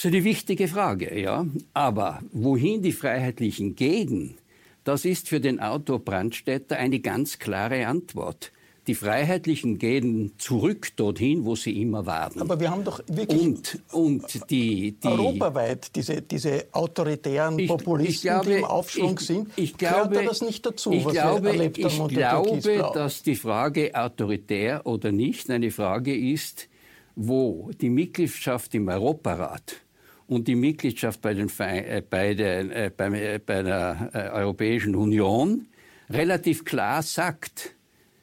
Das 0.00 0.06
ist 0.06 0.14
eine 0.14 0.24
wichtige 0.24 0.66
Frage, 0.66 1.20
ja. 1.20 1.44
Aber 1.74 2.20
wohin 2.32 2.80
die 2.80 2.92
Freiheitlichen 2.92 3.76
gehen, 3.76 4.38
das 4.82 5.04
ist 5.04 5.28
für 5.28 5.40
den 5.40 5.60
Autor 5.60 5.98
Brandstätter 5.98 6.78
eine 6.78 7.00
ganz 7.00 7.38
klare 7.38 7.86
Antwort. 7.86 8.50
Die 8.86 8.94
Freiheitlichen 8.94 9.76
gehen 9.76 10.32
zurück 10.38 10.96
dorthin, 10.96 11.44
wo 11.44 11.54
sie 11.54 11.82
immer 11.82 12.06
waren. 12.06 12.40
Aber 12.40 12.58
wir 12.58 12.70
haben 12.70 12.82
doch 12.82 13.02
wirklich 13.08 13.42
und, 13.42 13.78
und 13.92 14.50
die, 14.50 14.92
die 14.92 15.06
europaweit 15.06 15.94
diese, 15.94 16.22
diese 16.22 16.68
autoritären 16.72 17.58
ich, 17.58 17.68
Populisten, 17.68 18.14
ich 18.14 18.22
glaube, 18.22 18.46
die 18.46 18.56
im 18.56 18.64
Aufschwung 18.64 19.18
ich, 19.20 19.26
sind. 19.26 19.50
Ich 19.56 19.76
glaube, 19.76 20.14
Gehört 20.14 20.30
das 20.30 20.40
nicht 20.40 20.64
dazu, 20.64 20.92
ich 20.92 21.04
was 21.04 21.12
glaube, 21.12 21.42
wir 21.42 21.50
erlebt 21.50 21.76
ich 21.76 21.84
haben 21.84 22.00
unter 22.00 22.14
glaube, 22.14 22.90
dass 22.94 23.22
die 23.22 23.36
Frage 23.36 23.94
autoritär 23.94 24.86
oder 24.86 25.12
nicht 25.12 25.50
eine 25.50 25.70
Frage 25.70 26.16
ist, 26.16 26.70
wo 27.16 27.70
die 27.78 27.90
Mitgliedschaft 27.90 28.74
im 28.74 28.88
Europarat 28.88 29.82
und 30.30 30.48
die 30.48 30.54
Mitgliedschaft 30.54 31.20
bei, 31.20 31.34
den, 31.34 31.48
äh, 31.58 32.02
bei, 32.08 32.34
der, 32.34 32.86
äh, 32.86 32.90
bei, 32.96 33.06
äh, 33.06 33.40
bei 33.44 33.62
der 33.62 34.10
äh, 34.12 34.18
Europäischen 34.38 34.94
Union 34.94 35.66
relativ 36.08 36.64
klar 36.64 37.02
sagt, 37.02 37.74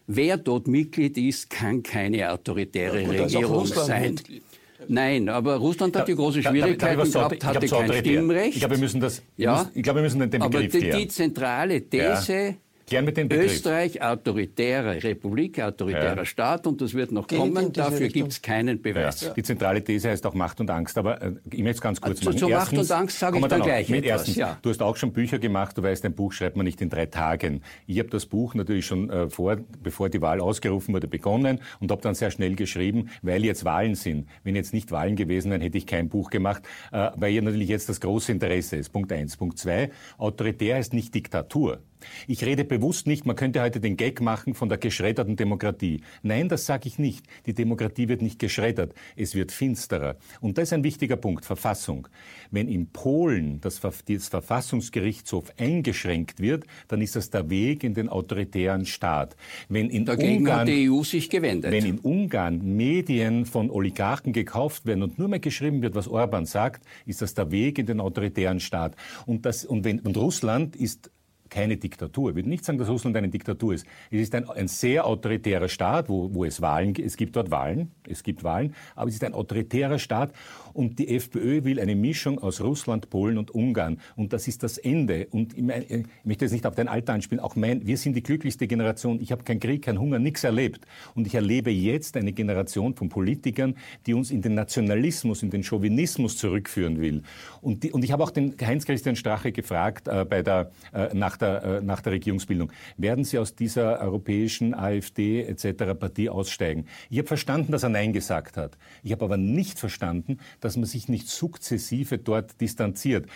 Wer 0.09 0.37
dort 0.37 0.67
Mitglied 0.67 1.17
ist, 1.17 1.49
kann 1.49 1.83
keine 1.83 2.31
autoritäre 2.31 3.01
ja, 3.01 3.23
Regierung 3.23 3.65
sein. 3.65 4.13
Mitglied. 4.13 4.41
Nein, 4.87 5.27
aber 5.27 5.57
Russland 5.57 5.93
hat 5.97 6.07
die 6.07 6.15
große 6.15 6.41
Schwierigkeiten 6.41 7.11
gehabt, 7.11 7.43
hatte 7.43 7.67
kein 7.67 7.91
Stimmrecht. 7.91 8.53
Ich 8.53 8.59
glaube, 8.59 8.75
wir 8.75 8.79
müssen 8.79 9.01
das, 9.01 9.21
ja, 9.35 9.69
ich 9.73 9.83
glaube, 9.83 9.99
wir 9.99 10.03
müssen 10.03 10.19
den 10.19 10.29
Begriff 10.29 10.45
aber 10.45 10.61
die, 10.61 10.91
die 10.91 11.07
zentrale 11.09 11.81
These, 11.81 12.33
ja. 12.33 12.53
Gern 12.89 13.03
mit 13.03 13.15
Begriff. 13.15 13.51
Österreich, 13.51 14.01
autoritäre 14.01 15.03
Republik, 15.03 15.59
autoritärer 15.59 16.19
ja. 16.19 16.25
Staat 16.25 16.65
und 16.67 16.79
das 16.79 16.93
wird 16.93 17.11
noch 17.11 17.27
Geht 17.27 17.39
kommen. 17.39 17.73
Dafür 17.73 18.07
gibt 18.07 18.31
es 18.31 18.41
keinen 18.41 18.81
Beweis. 18.81 19.21
Ja. 19.21 19.33
Die 19.33 19.43
zentrale 19.43 19.83
These 19.83 20.09
heißt 20.09 20.25
auch 20.25 20.33
Macht 20.33 20.61
und 20.61 20.69
Angst. 20.69 20.97
Aber 20.97 21.21
äh, 21.21 21.33
ich 21.51 21.63
möchte 21.63 21.71
es 21.71 21.81
ganz 21.81 21.99
kurz 21.99 22.25
also, 22.25 22.29
machen. 22.29 22.39
Zu 22.39 22.49
Macht 22.49 22.77
und 22.77 22.91
Angst 22.91 23.19
sage 23.19 23.39
ich 23.39 23.45
dann 23.45 23.61
gleich 23.61 23.89
mit 23.89 24.05
etwas. 24.05 24.19
Erstens, 24.19 24.35
ja. 24.37 24.57
Du 24.61 24.69
hast 24.69 24.81
auch 24.81 24.95
schon 24.95 25.11
Bücher 25.11 25.37
gemacht. 25.37 25.77
Du 25.77 25.83
weißt, 25.83 26.05
ein 26.05 26.15
Buch 26.15 26.31
schreibt 26.31 26.55
man 26.55 26.65
nicht 26.65 26.79
in 26.79 26.89
drei 26.89 27.07
Tagen. 27.07 27.61
Ich 27.87 27.99
habe 27.99 28.07
das 28.07 28.25
Buch 28.25 28.55
natürlich 28.55 28.85
schon 28.85 29.09
äh, 29.09 29.29
vor, 29.29 29.57
bevor 29.83 30.07
die 30.07 30.21
Wahl 30.21 30.39
ausgerufen 30.39 30.93
wurde, 30.93 31.09
begonnen 31.09 31.59
und 31.81 31.91
habe 31.91 32.01
dann 32.01 32.15
sehr 32.15 32.31
schnell 32.31 32.55
geschrieben, 32.55 33.09
weil 33.21 33.43
jetzt 33.43 33.65
Wahlen 33.65 33.95
sind. 33.95 34.29
Wenn 34.45 34.55
jetzt 34.55 34.73
nicht 34.73 34.91
Wahlen 34.93 35.17
gewesen 35.17 35.51
wären, 35.51 35.59
hätte 35.59 35.77
ich 35.77 35.87
kein 35.87 36.07
Buch 36.07 36.29
gemacht, 36.29 36.63
äh, 36.93 37.09
weil 37.17 37.33
ja 37.33 37.41
natürlich 37.41 37.67
jetzt 37.67 37.89
das 37.89 37.99
große 37.99 38.31
Interesse 38.31 38.77
ist. 38.77 38.93
Punkt 38.93 39.11
eins. 39.11 39.35
Punkt 39.35 39.57
zwei. 39.57 39.91
Autoritär 40.17 40.79
ist 40.79 40.93
nicht 40.93 41.13
Diktatur. 41.13 41.81
Ich 42.27 42.43
rede 42.43 42.63
bewusst 42.63 43.07
nicht, 43.07 43.25
man 43.25 43.35
könnte 43.35 43.61
heute 43.61 43.79
den 43.79 43.97
Gag 43.97 44.21
machen 44.21 44.53
von 44.53 44.69
der 44.69 44.77
geschredderten 44.77 45.35
Demokratie. 45.35 46.01
Nein, 46.23 46.49
das 46.49 46.65
sage 46.65 46.87
ich 46.87 46.99
nicht. 46.99 47.25
Die 47.45 47.53
Demokratie 47.53 48.07
wird 48.07 48.21
nicht 48.21 48.39
geschreddert, 48.39 48.93
es 49.15 49.35
wird 49.35 49.51
finsterer. 49.51 50.17
Und 50.41 50.57
das 50.57 50.69
ist 50.69 50.73
ein 50.73 50.83
wichtiger 50.83 51.15
Punkt, 51.15 51.45
Verfassung. 51.45 52.07
Wenn 52.51 52.67
in 52.67 52.87
Polen 52.87 53.59
das, 53.61 53.81
das 53.81 54.27
Verfassungsgerichtshof 54.27 55.53
eingeschränkt 55.57 56.39
wird, 56.39 56.65
dann 56.87 57.01
ist 57.01 57.15
das 57.15 57.29
der 57.29 57.49
Weg 57.49 57.83
in 57.83 57.93
den 57.93 58.09
autoritären 58.09 58.85
Staat. 58.85 59.35
Wenn 59.69 59.89
in 59.89 60.05
Dagegen 60.05 60.39
Ungarn, 60.39 60.59
hat 60.61 60.67
die 60.67 60.89
EU 60.89 61.03
sich 61.03 61.29
gewendet. 61.29 61.71
Wenn 61.71 61.85
in 61.85 61.99
Ungarn 61.99 62.75
Medien 62.75 63.45
von 63.45 63.69
Oligarchen 63.69 64.33
gekauft 64.33 64.85
werden 64.85 65.03
und 65.03 65.19
nur 65.19 65.27
mehr 65.27 65.39
geschrieben 65.39 65.81
wird, 65.81 65.95
was 65.95 66.07
Orban 66.07 66.45
sagt, 66.45 66.83
ist 67.05 67.21
das 67.21 67.33
der 67.33 67.51
Weg 67.51 67.79
in 67.79 67.85
den 67.85 67.99
autoritären 67.99 68.59
Staat. 68.59 68.95
Und, 69.25 69.45
das, 69.45 69.65
und, 69.65 69.83
wenn, 69.83 69.99
und 69.99 70.17
Russland 70.17 70.75
ist 70.75 71.11
keine 71.49 71.77
Diktatur. 71.77 72.29
Ich 72.29 72.35
würde 72.35 72.49
nicht 72.49 72.65
sagen, 72.65 72.77
dass 72.77 72.89
Russland 72.89 73.15
eine 73.17 73.29
Diktatur 73.29 73.73
ist. 73.73 73.85
Es 74.11 74.21
ist 74.21 74.35
ein, 74.35 74.49
ein 74.49 74.67
sehr 74.67 75.05
autoritärer 75.05 75.67
Staat, 75.67 76.09
wo, 76.09 76.33
wo 76.33 76.45
es 76.45 76.61
Wahlen, 76.61 76.93
es 76.95 77.17
gibt 77.17 77.35
dort 77.35 77.51
Wahlen, 77.51 77.91
es 78.07 78.23
gibt 78.23 78.43
Wahlen, 78.43 78.73
aber 78.95 79.09
es 79.09 79.15
ist 79.15 79.23
ein 79.23 79.33
autoritärer 79.33 79.99
Staat 79.99 80.33
und 80.77 80.99
die 80.99 81.07
FPÖ 81.15 81.63
will 81.63 81.79
eine 81.79 81.95
Mischung 81.95 82.39
aus 82.39 82.61
Russland, 82.61 83.09
Polen 83.09 83.37
und 83.37 83.51
Ungarn 83.51 83.99
und 84.15 84.33
das 84.33 84.47
ist 84.47 84.63
das 84.63 84.77
Ende. 84.77 85.27
Und 85.31 85.57
ich, 85.57 85.63
mein, 85.63 85.83
ich 85.87 86.05
möchte 86.23 86.45
jetzt 86.45 86.51
nicht 86.51 86.65
auf 86.65 86.75
dein 86.75 86.87
Alter 86.87 87.13
anspielen, 87.13 87.39
auch 87.39 87.55
mein, 87.55 87.85
wir 87.85 87.97
sind 87.97 88.15
die 88.15 88.23
glücklichste 88.23 88.67
Generation. 88.67 89.21
Ich 89.21 89.31
habe 89.31 89.43
keinen 89.43 89.59
Krieg, 89.59 89.83
keinen 89.83 89.99
Hunger, 89.99 90.19
nichts 90.19 90.43
erlebt 90.43 90.85
und 91.15 91.27
ich 91.27 91.35
erlebe 91.35 91.71
jetzt 91.71 92.17
eine 92.17 92.33
Generation 92.33 92.95
von 92.95 93.09
Politikern, 93.09 93.75
die 94.05 94.13
uns 94.13 94.31
in 94.31 94.41
den 94.41 94.55
Nationalismus, 94.55 95.43
in 95.43 95.49
den 95.49 95.63
Chauvinismus 95.63 96.37
zurückführen 96.37 96.99
will. 96.99 97.23
Und, 97.61 97.83
die, 97.83 97.91
und 97.91 98.03
ich 98.03 98.11
habe 98.11 98.23
auch 98.23 98.31
den 98.31 98.55
Heinz-Christian 98.59 99.15
Strache 99.15 99.51
gefragt 99.51 100.07
äh, 100.07 100.25
bei 100.25 100.41
der 100.41 100.71
äh, 100.93 101.13
nach 101.13 101.27
nach 101.27 101.37
der, 101.37 101.63
äh, 101.63 101.81
nach 101.81 102.01
der 102.01 102.13
Regierungsbildung. 102.13 102.71
Werden 102.97 103.23
Sie 103.23 103.37
aus 103.37 103.55
dieser 103.55 103.99
europäischen 103.99 104.73
AfD 104.73 105.43
etc. 105.43 105.93
Partie 105.99 106.29
aussteigen? 106.29 106.85
Ich 107.09 107.17
habe 107.17 107.27
verstanden, 107.27 107.71
dass 107.71 107.83
er 107.83 107.89
Nein 107.89 108.13
gesagt 108.13 108.57
hat. 108.57 108.77
Ich 109.03 109.11
habe 109.11 109.25
aber 109.25 109.37
nicht 109.37 109.79
verstanden, 109.79 110.39
dass 110.61 110.66
man 110.75 110.85
sich 110.85 111.07
nicht 111.07 111.29
sukzessive 111.29 112.17
dort 112.17 112.59
distanziert. 112.59 113.27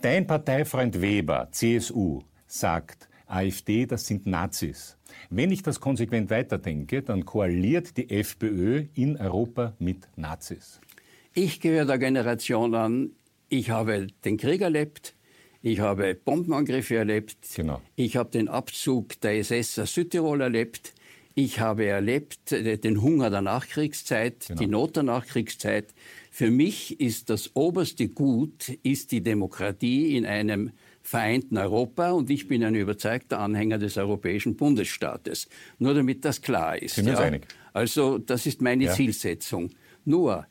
Dein 0.00 0.26
Parteifreund 0.26 1.00
Weber, 1.00 1.48
CSU, 1.50 2.22
sagt, 2.46 3.08
AfD, 3.26 3.86
das 3.86 4.06
sind 4.06 4.26
Nazis. 4.26 4.96
Wenn 5.30 5.50
ich 5.50 5.62
das 5.62 5.80
konsequent 5.80 6.30
weiterdenke, 6.30 7.02
dann 7.02 7.24
koaliert 7.24 7.96
die 7.96 8.08
FPÖ 8.10 8.84
in 8.94 9.16
Europa 9.18 9.74
mit 9.78 10.08
Nazis. 10.16 10.80
Ich 11.34 11.60
gehöre 11.60 11.84
der 11.84 11.98
Generation 11.98 12.74
an, 12.74 13.10
ich 13.48 13.70
habe 13.70 14.06
den 14.24 14.38
Krieg 14.38 14.60
erlebt, 14.60 15.14
ich 15.60 15.80
habe 15.80 16.14
Bombenangriffe 16.14 16.96
erlebt. 16.96 17.36
Genau. 17.56 17.82
Ich 17.96 18.16
habe 18.16 18.30
den 18.30 18.48
Abzug 18.48 19.20
der 19.20 19.38
SS 19.38 19.78
aus 19.78 19.94
Südtirol 19.94 20.40
erlebt. 20.40 20.92
Ich 21.34 21.60
habe 21.60 21.86
erlebt 21.86 22.52
äh, 22.52 22.78
den 22.78 23.02
Hunger 23.02 23.30
der 23.30 23.42
Nachkriegszeit, 23.42 24.46
genau. 24.48 24.60
die 24.60 24.66
Not 24.66 24.96
der 24.96 25.02
Nachkriegszeit. 25.02 25.94
Für 26.38 26.52
mich 26.52 27.00
ist 27.00 27.30
das 27.30 27.56
oberste 27.56 28.06
Gut, 28.06 28.68
ist 28.84 29.10
die 29.10 29.24
Demokratie 29.24 30.16
in 30.16 30.24
einem 30.24 30.70
vereinten 31.02 31.58
Europa 31.58 32.12
und 32.12 32.30
ich 32.30 32.46
bin 32.46 32.62
ein 32.62 32.76
überzeugter 32.76 33.40
Anhänger 33.40 33.78
des 33.78 33.96
europäischen 33.96 34.54
Bundesstaates. 34.54 35.48
Nur 35.80 35.94
damit 35.94 36.24
das 36.24 36.40
klar 36.40 36.80
ist. 36.80 36.94
Sind 36.94 37.06
wir 37.06 37.14
ja? 37.14 37.18
einig? 37.18 37.48
Also 37.72 38.18
das 38.18 38.46
ist 38.46 38.62
meine 38.62 38.84
ja. 38.84 38.92
Zielsetzung. 38.92 39.70
Nur 40.04 40.46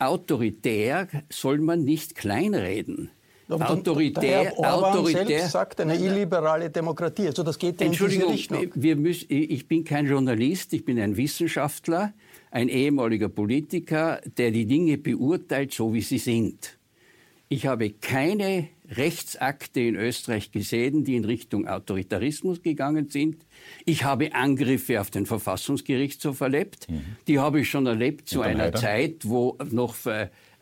autoritär 0.00 1.06
soll 1.30 1.58
man 1.58 1.84
nicht 1.84 2.16
kleinreden. 2.16 3.12
Aber 3.48 3.70
autoritär, 3.70 4.20
der 4.20 4.52
Herr 4.52 4.74
autoritär 4.74 5.26
selbst 5.26 5.52
sagt 5.52 5.80
eine 5.80 5.96
illiberale 5.96 6.68
Demokratie. 6.70 7.26
Also 7.28 7.42
das 7.42 7.58
geht 7.58 7.80
in 7.80 7.92
diese 7.92 8.28
Richtung. 8.28 8.70
Wir 8.74 8.96
müssen, 8.96 9.26
ich 9.30 9.66
bin 9.66 9.84
kein 9.84 10.06
Journalist, 10.06 10.72
ich 10.74 10.84
bin 10.84 11.00
ein 11.00 11.16
Wissenschaftler, 11.16 12.12
ein 12.50 12.68
ehemaliger 12.68 13.28
Politiker, 13.28 14.20
der 14.36 14.50
die 14.50 14.66
Dinge 14.66 14.98
beurteilt, 14.98 15.72
so 15.72 15.94
wie 15.94 16.02
sie 16.02 16.18
sind. 16.18 16.78
Ich 17.50 17.66
habe 17.66 17.90
keine 17.90 18.68
Rechtsakte 18.90 19.80
in 19.80 19.96
Österreich 19.96 20.52
gesehen, 20.52 21.04
die 21.04 21.16
in 21.16 21.24
Richtung 21.24 21.66
Autoritarismus 21.66 22.62
gegangen 22.62 23.08
sind. 23.08 23.46
Ich 23.86 24.04
habe 24.04 24.34
Angriffe 24.34 25.00
auf 25.00 25.10
den 25.10 25.24
Verfassungsgerichtshof 25.24 26.40
erlebt. 26.42 26.90
Mhm. 26.90 27.02
Die 27.26 27.38
habe 27.38 27.60
ich 27.60 27.70
schon 27.70 27.86
erlebt 27.86 28.28
zu 28.28 28.42
einer 28.42 28.72
Zeit, 28.72 29.22
wo 29.24 29.56
noch 29.70 29.94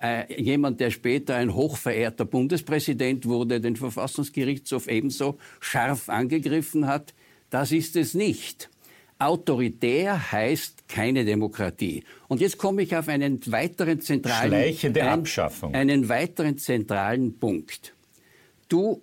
äh, 0.03 0.41
jemand, 0.41 0.81
der 0.81 0.91
später 0.91 1.37
ein 1.37 1.55
hochverehrter 1.55 2.25
Bundespräsident 2.25 3.27
wurde, 3.27 3.61
den 3.61 3.77
Verfassungsgerichtshof 3.77 4.89
ebenso 4.89 5.39
scharf 5.61 6.09
angegriffen 6.09 6.87
hat. 6.87 7.15
Das 7.51 7.73
ist 7.73 7.97
es 7.97 8.15
nicht. 8.15 8.69
Autoritär 9.19 10.33
heißt 10.33 10.89
keine 10.89 11.25
Demokratie. 11.25 12.05
Und 12.29 12.43
jetzt 12.43 12.59
komme 12.59 12.83
ich 12.83 12.95
auf 12.95 13.09
einen 13.09 13.41
weiteren 13.47 14.01
zentralen 14.01 14.51
Schleichende 14.51 15.03
ein, 15.03 15.21
Abschaffung. 15.21 15.75
einen 15.75 16.09
weiteren 16.09 16.59
zentralen 16.59 17.39
Punkt. 17.39 17.95
Du 18.69 19.01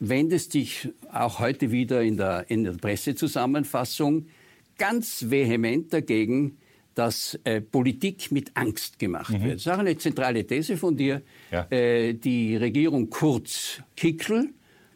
wendest 0.00 0.54
dich 0.54 0.88
auch 1.12 1.40
heute 1.40 1.70
wieder 1.70 2.02
in 2.02 2.16
der, 2.16 2.46
in 2.48 2.64
der 2.64 2.72
Pressezusammenfassung 2.72 4.28
ganz 4.78 5.28
vehement 5.28 5.92
dagegen, 5.92 6.56
dass 6.98 7.38
äh, 7.44 7.60
Politik 7.60 8.32
mit 8.32 8.50
Angst 8.54 8.98
gemacht 8.98 9.32
mhm. 9.32 9.44
wird. 9.44 9.54
Das 9.54 9.66
ist 9.66 9.72
auch 9.72 9.78
eine 9.78 9.96
zentrale 9.96 10.44
These 10.44 10.76
von 10.76 10.96
dir. 10.96 11.22
Ja. 11.52 11.66
Äh, 11.70 12.14
die 12.14 12.56
Regierung 12.56 13.08
Kurz-Kickel 13.08 14.48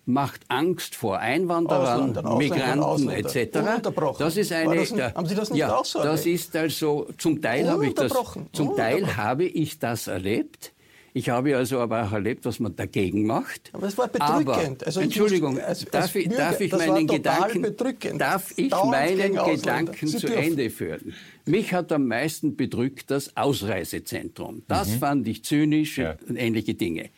macht 0.05 0.41
Angst 0.49 0.97
vor 0.97 1.21
Einwanderern, 1.21 2.17
Ausländer, 2.17 2.37
Migranten 2.37 2.81
Ausländer, 2.81 3.37
etc. 3.37 4.19
Das 4.19 4.37
ist 4.37 4.53
eine. 4.53 4.75
Das 4.75 4.91
nicht, 4.91 5.15
haben 5.15 5.27
Sie 5.27 5.35
das 5.37 5.51
nicht 5.51 5.61
ja, 5.61 5.77
auch 5.77 5.85
so 5.85 6.03
Das 6.03 6.27
ist 6.27 6.57
also 6.57 7.07
zum 7.19 7.41
Teil 7.41 7.71
habe 7.71 7.87
ich 7.87 7.95
das. 7.95 8.13
Zum 8.53 8.77
Teil 8.77 9.17
habe 9.17 9.45
ich 9.45 9.79
das 9.79 10.09
erlebt. 10.09 10.73
Ich 11.15 11.29
habe 11.29 11.57
also 11.57 11.79
aber 11.81 12.05
auch 12.05 12.13
erlebt, 12.13 12.47
was 12.47 12.59
man 12.59 12.75
dagegen 12.75 13.27
macht. 13.27 13.71
Aber 13.75 13.87
es 13.87 13.99
war 13.99 14.09
bedrückend. 14.09 14.49
Aber, 14.49 14.87
also 14.87 15.01
Entschuldigung, 15.01 15.55
muss, 15.55 15.63
als, 15.63 15.85
darf, 15.85 16.15
ich, 16.15 16.29
darf 16.29 16.59
ich 16.61 16.73
meinen 16.73 17.07
Gedanken, 17.07 18.19
darf 18.19 18.53
ich 18.57 18.71
meinen 18.71 19.35
Gedanken 19.35 20.07
zu 20.07 20.35
Ende 20.35 20.71
führen? 20.71 21.13
Mich 21.45 21.75
hat 21.75 21.93
am 21.93 22.07
meisten 22.07 22.57
bedrückt 22.57 23.11
das 23.11 23.37
Ausreisezentrum. 23.37 24.63
Das 24.69 24.89
mhm. 24.89 24.99
fand 24.99 25.29
ich 25.29 25.45
zynisch 25.45 25.99
ja. 25.99 26.17
und 26.27 26.37
ähnliche 26.37 26.75
Dinge. 26.75 27.11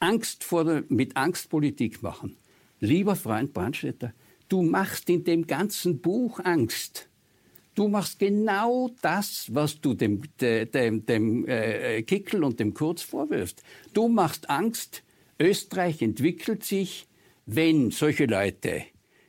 Angst 0.00 0.44
vor 0.44 0.64
der, 0.64 0.84
mit 0.88 1.16
Angst 1.16 1.50
Politik 1.50 2.02
machen. 2.02 2.36
Lieber 2.80 3.14
Freund 3.14 3.52
Brandstätter, 3.52 4.14
du 4.48 4.62
machst 4.62 5.10
in 5.10 5.24
dem 5.24 5.46
ganzen 5.46 6.00
Buch 6.00 6.40
Angst. 6.44 7.08
Du 7.78 7.86
machst 7.86 8.18
genau 8.18 8.90
das, 9.02 9.54
was 9.54 9.80
du 9.80 9.94
dem, 9.94 10.22
dem, 10.40 11.06
dem 11.06 11.46
äh, 11.46 12.02
Kickel 12.02 12.42
und 12.42 12.58
dem 12.58 12.74
Kurz 12.74 13.02
vorwirfst. 13.02 13.62
Du 13.94 14.08
machst 14.08 14.50
Angst, 14.50 15.04
Österreich 15.38 16.02
entwickelt 16.02 16.64
sich, 16.64 17.06
wenn 17.46 17.92
solche 17.92 18.26
Leute 18.26 18.82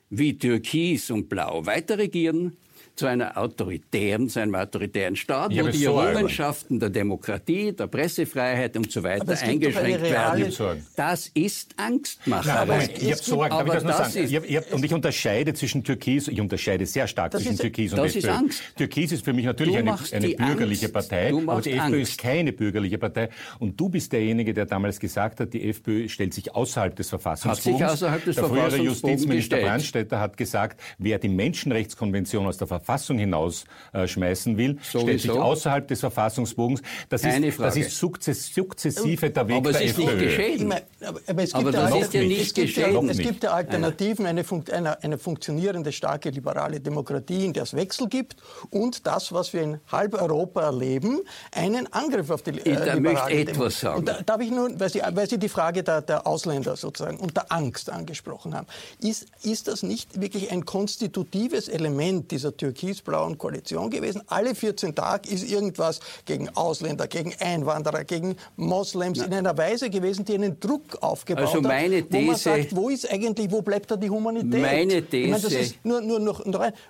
wie 0.09 0.35
Türkis 0.35 1.11
und 1.11 1.29
Blau 1.29 1.67
weiter 1.67 1.99
regieren, 1.99 2.57
zu 2.99 3.05
einer 3.05 3.37
autoritären, 3.37 4.27
zu 4.27 4.41
einem 4.41 4.55
autoritären 4.55 5.15
Staat, 5.15 5.51
wo 5.55 5.67
die 5.69 5.85
Errungenschaften 5.85 6.81
der 6.81 6.89
Demokratie, 6.89 7.71
der 7.71 7.87
Pressefreiheit 7.87 8.75
und 8.75 8.91
so 8.91 9.01
weiter 9.03 9.39
eingeschränkt 9.41 10.01
werden. 10.01 10.53
Das 10.97 11.27
ist 11.27 11.75
Angstmache. 11.77 12.51
aber 12.51 12.73
Moment, 12.73 13.01
ich 13.01 13.11
habe 13.11 13.23
Sorgen, 13.23 13.53
aber 13.53 13.67
ich 13.67 13.73
das 13.75 13.83
nur 13.83 13.93
sagen? 13.93 14.25
Ich 14.25 14.35
hab, 14.35 14.43
ich 14.43 14.57
hab, 14.57 14.73
und 14.73 14.83
ich 14.83 14.93
unterscheide 14.93 15.53
zwischen 15.53 15.85
Türkis, 15.85 16.27
ich 16.27 16.41
unterscheide 16.41 16.85
sehr 16.85 17.07
stark 17.07 17.31
zwischen 17.31 17.53
ist, 17.53 17.61
Türkis 17.61 17.93
und 17.93 17.99
das 17.99 18.07
FPÖ. 18.07 18.19
Ist 18.19 18.27
Angst. 18.27 18.63
Türkis 18.75 19.11
ist 19.13 19.23
für 19.23 19.31
mich 19.31 19.45
natürlich 19.45 19.77
eine, 19.77 19.95
eine 20.11 20.29
bürgerliche 20.35 20.87
Angst. 20.87 21.09
Partei, 21.09 21.33
aber 21.33 21.61
die 21.61 21.71
FPÖ 21.71 21.81
Angst. 21.81 22.11
ist 22.11 22.19
keine 22.19 22.51
bürgerliche 22.51 22.97
Partei. 22.97 23.29
Und 23.59 23.79
du 23.79 23.87
bist 23.87 24.11
derjenige, 24.11 24.53
der 24.53 24.65
damals 24.65 24.99
gesagt 24.99 25.39
hat, 25.39 25.53
die 25.53 25.69
FPÖ 25.69 26.09
stellt 26.09 26.33
sich 26.33 26.53
außerhalb 26.53 26.93
des 26.97 27.07
Verfassungsbogens. 27.07 27.81
Hat 27.81 27.91
sich 27.91 28.03
außerhalb 28.03 28.25
des 28.25 28.35
der 28.35 28.43
frühere 28.43 28.77
Justizminister. 28.77 29.57
Brandstätter 29.57 30.19
hat 30.19 30.35
gesagt, 30.35 30.81
wer 30.97 31.17
die 31.17 31.29
Menschenrechtskonvention 31.29 32.45
aus 32.45 32.57
der 32.57 32.67
Verfassung 32.67 32.88
Verfassung 32.89 33.19
hinausschmeißen 33.19 34.57
will, 34.57 34.77
Sowieso. 34.81 34.99
stellt 35.01 35.21
sich 35.21 35.31
außerhalb 35.31 35.87
des 35.87 35.99
Verfassungsbogens. 35.99 36.81
Das 37.09 37.21
Keine 37.21 37.47
ist, 37.47 37.55
Frage. 37.55 37.67
das 37.67 37.77
ist 37.77 37.97
sukzess 37.97 38.53
sukzessive 38.53 39.29
der 39.29 39.47
Weg 39.47 39.57
aber 39.57 39.71
der 39.71 39.81
es 39.81 39.91
ist 39.91 39.99
FPÖ. 39.99 40.15
Nicht 40.15 40.19
geschehen. 40.19 40.71
Aber, 40.71 41.19
aber 41.27 41.43
es, 41.43 41.53
gibt 41.53 41.73
das 41.73 41.95
ist 41.95 42.13
ja 42.15 42.23
nicht 42.23 42.55
geschehen. 42.55 43.09
Es 43.09 43.17
gibt 43.19 43.43
ja 43.43 43.51
Alternativen, 43.51 44.25
eine, 44.25 44.43
eine, 44.71 45.03
eine 45.03 45.17
funktionierende, 45.19 45.91
starke 45.91 46.31
liberale 46.31 46.79
Demokratie, 46.79 47.45
in 47.45 47.53
der 47.53 47.63
es 47.63 47.75
Wechsel 47.75 48.07
gibt 48.09 48.37
und 48.71 49.05
das, 49.05 49.31
was 49.33 49.53
wir 49.53 49.61
in 49.61 49.79
halb 49.91 50.19
Europa 50.19 50.63
erleben, 50.63 51.19
einen 51.51 51.93
Angriff 51.93 52.31
auf 52.31 52.41
die 52.41 52.51
äh, 52.51 52.57
ich 52.57 52.65
liberale 52.65 53.01
möchte 53.01 53.31
etwas 53.31 53.79
sagen. 53.81 54.05
Da, 54.05 54.21
darf 54.23 54.41
ich 54.41 54.49
nur, 54.49 54.79
weil 54.79 54.89
Sie, 54.89 55.01
weil 55.13 55.29
Sie 55.29 55.37
die 55.37 55.49
Frage 55.49 55.83
der, 55.83 56.01
der 56.01 56.25
Ausländer 56.25 56.75
sozusagen 56.75 57.17
und 57.17 57.37
der 57.37 57.51
Angst 57.51 57.91
angesprochen 57.91 58.55
haben, 58.55 58.67
ist, 58.99 59.27
ist 59.43 59.67
das 59.67 59.83
nicht 59.83 60.19
wirklich 60.19 60.51
ein 60.51 60.65
konstitutives 60.65 61.67
Element 61.67 62.31
dieser 62.31 62.57
Türkei? 62.57 62.78
Türkis-blauen 62.79 63.37
Koalition 63.37 63.89
gewesen. 63.89 64.21
Alle 64.27 64.55
14 64.55 64.95
Tage 64.95 65.29
ist 65.29 65.49
irgendwas 65.49 65.99
gegen 66.25 66.49
Ausländer, 66.49 67.07
gegen 67.07 67.33
Einwanderer, 67.39 68.03
gegen 68.03 68.35
Moslems 68.55 69.19
in 69.19 69.33
einer 69.33 69.57
Weise 69.57 69.89
gewesen, 69.89 70.25
die 70.25 70.35
einen 70.35 70.59
Druck 70.59 71.01
aufgebaut 71.01 71.47
also 71.47 71.61
meine 71.61 71.97
hat, 71.97 72.09
These, 72.09 72.21
wo 72.21 72.27
man 72.27 72.35
sagt, 72.35 72.75
wo 72.75 72.89
ist 72.89 73.09
eigentlich, 73.11 73.51
wo 73.51 73.61
bleibt 73.61 73.91
da 73.91 73.97
die 73.97 74.09
Humanität? 74.09 74.61
Meine 74.61 75.05
These, 75.05 75.23
ich 75.23 75.29
meine, 75.29 75.43
das 75.43 75.53
ist 75.53 75.75
nur, 75.83 76.01
nur 76.01 76.19
noch, 76.19 76.43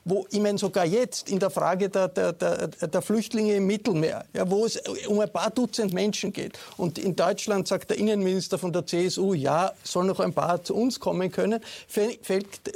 wo, 0.06 0.26
ich 0.30 0.40
meine, 0.40 0.58
sogar 0.58 0.86
jetzt 0.86 1.30
in 1.30 1.40
der 1.40 1.50
Frage 1.50 1.90
der, 1.90 2.08
der, 2.08 2.34
der, 2.34 2.68
der 2.68 3.02
Flüchtlinge 3.02 3.56
im 3.56 3.68
Mittelmeer, 3.68 4.26
ja, 4.34 4.50
wo 4.50 4.66
es 4.66 4.78
um 5.08 5.20
ein 5.20 5.32
paar 5.32 5.50
Dutzend 5.50 5.94
Menschen 5.94 6.32
geht. 6.32 6.58
Und 6.78 6.98
in 6.98 7.16
Deutschland 7.16 7.68
sagt 7.68 7.90
der 7.90 7.98
Innenminister 7.98 8.58
von 8.58 8.72
der 8.72 8.86
CSU, 8.86 9.34
ja, 9.34 9.74
soll 9.84 10.06
noch 10.06 10.20
ein 10.20 10.34
paar 10.34 10.64
zu 10.64 10.76
uns 10.76 11.00
kommen 11.00 11.32
können, 11.32 11.60
fällt, 11.88 12.20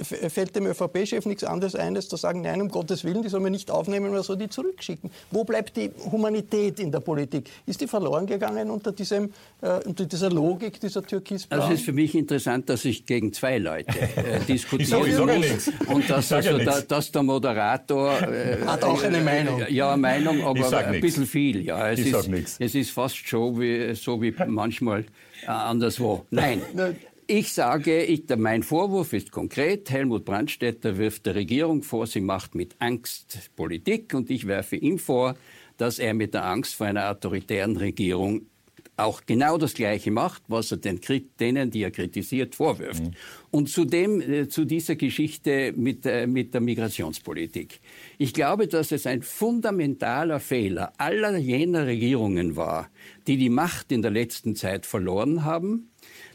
fällt 0.01 0.55
dem 0.55 0.67
ÖVP-Chef 0.67 1.25
nichts 1.25 1.43
anderes 1.43 1.75
ein, 1.75 1.95
als 1.95 2.07
zu 2.07 2.17
sagen, 2.17 2.41
nein, 2.41 2.61
um 2.61 2.69
Gottes 2.69 2.92
Willen, 3.03 3.21
die 3.23 3.29
sollen 3.29 3.43
wir 3.43 3.51
nicht 3.51 3.71
aufnehmen 3.71 4.11
oder 4.11 4.23
so 4.23 4.35
die 4.35 4.49
zurückschicken. 4.49 5.09
Wo 5.31 5.43
bleibt 5.43 5.75
die 5.77 5.91
Humanität 6.11 6.79
in 6.79 6.91
der 6.91 6.99
Politik? 6.99 7.49
Ist 7.65 7.81
die 7.81 7.87
verloren 7.87 8.25
gegangen 8.25 8.69
unter, 8.69 8.91
diesem, 8.91 9.31
äh, 9.61 9.79
unter 9.85 10.05
dieser 10.05 10.29
Logik 10.29 10.79
dieser 10.79 11.01
türkis 11.03 11.47
Also 11.49 11.67
es 11.67 11.79
ist 11.79 11.85
für 11.85 11.93
mich 11.93 12.13
interessant, 12.15 12.69
dass 12.69 12.85
ich 12.85 13.05
gegen 13.05 13.33
zwei 13.33 13.57
Leute 13.57 13.99
äh, 13.99 14.39
diskutieren 14.47 15.07
ich 15.07 15.15
sag, 15.15 15.35
ich 15.35 15.51
muss. 15.51 15.71
Und 15.87 16.09
dass, 16.09 16.31
also, 16.31 16.57
da, 16.57 16.81
dass 16.81 17.11
der 17.11 17.23
Moderator... 17.23 18.21
Äh, 18.21 18.57
Hat 18.65 18.83
auch 18.83 19.01
eine 19.03 19.21
Meinung. 19.21 19.63
Ja, 19.69 19.93
eine 19.93 20.01
Meinung, 20.01 20.43
aber 20.43 20.77
ein 20.77 21.01
bisschen 21.01 21.25
viel. 21.25 21.63
Ja, 21.63 21.89
es, 21.89 21.99
ich 21.99 22.13
ist, 22.13 22.61
es 22.61 22.75
ist 22.75 22.91
fast 22.91 23.17
schon 23.27 23.59
wie, 23.59 23.95
so 23.95 24.21
wie 24.21 24.33
manchmal 24.47 25.05
äh, 25.43 25.47
anderswo. 25.47 26.25
Nein. 26.29 26.61
Ich 27.35 27.51
sage, 27.51 28.03
ich, 28.03 28.25
mein 28.37 28.61
Vorwurf 28.61 29.11
ist 29.11 29.31
konkret. 29.31 29.89
Helmut 29.89 30.23
Brandstätter 30.23 30.99
wirft 30.99 31.25
der 31.25 31.33
Regierung 31.33 31.81
vor, 31.81 32.05
sie 32.05 32.21
macht 32.21 32.53
mit 32.53 32.75
Angst 32.77 33.49
Politik 33.55 34.13
und 34.13 34.29
ich 34.29 34.45
werfe 34.45 34.75
ihm 34.75 34.99
vor, 34.99 35.33
dass 35.77 35.97
er 35.97 36.13
mit 36.13 36.35
der 36.35 36.45
Angst 36.45 36.75
vor 36.75 36.85
einer 36.85 37.09
autoritären 37.09 37.75
Regierung 37.75 38.45
auch 38.95 39.25
genau 39.25 39.57
das 39.57 39.73
Gleiche 39.73 40.11
macht, 40.11 40.43
was 40.47 40.71
er 40.71 40.77
den, 40.77 40.99
denen, 41.39 41.71
die 41.71 41.81
er 41.81 41.91
kritisiert, 41.91 42.55
vorwirft. 42.55 43.03
Mhm. 43.03 43.11
Und 43.51 43.69
zudem 43.69 44.21
äh, 44.21 44.47
zu 44.47 44.65
dieser 44.65 44.95
Geschichte 44.95 45.73
mit, 45.75 46.05
äh, 46.05 46.27
mit 46.27 46.53
der 46.53 46.61
Migrationspolitik. 46.61 47.79
Ich 48.17 48.33
glaube, 48.33 48.67
dass 48.67 48.91
es 48.91 49.07
ein 49.07 49.21
fundamentaler 49.21 50.39
Fehler 50.39 50.93
aller 50.97 51.37
jener 51.37 51.87
Regierungen 51.87 52.55
war, 52.55 52.89
die 53.27 53.37
die 53.37 53.49
Macht 53.49 53.91
in 53.91 54.01
der 54.01 54.11
letzten 54.11 54.55
Zeit 54.55 54.85
verloren 54.85 55.43
haben, 55.43 55.89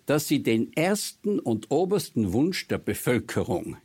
dass 0.06 0.26
sie 0.26 0.42
den 0.42 0.72
ersten 0.72 1.38
und 1.38 1.70
obersten 1.70 2.32
Wunsch 2.32 2.66
der 2.66 2.78
Bevölkerung 2.78 3.76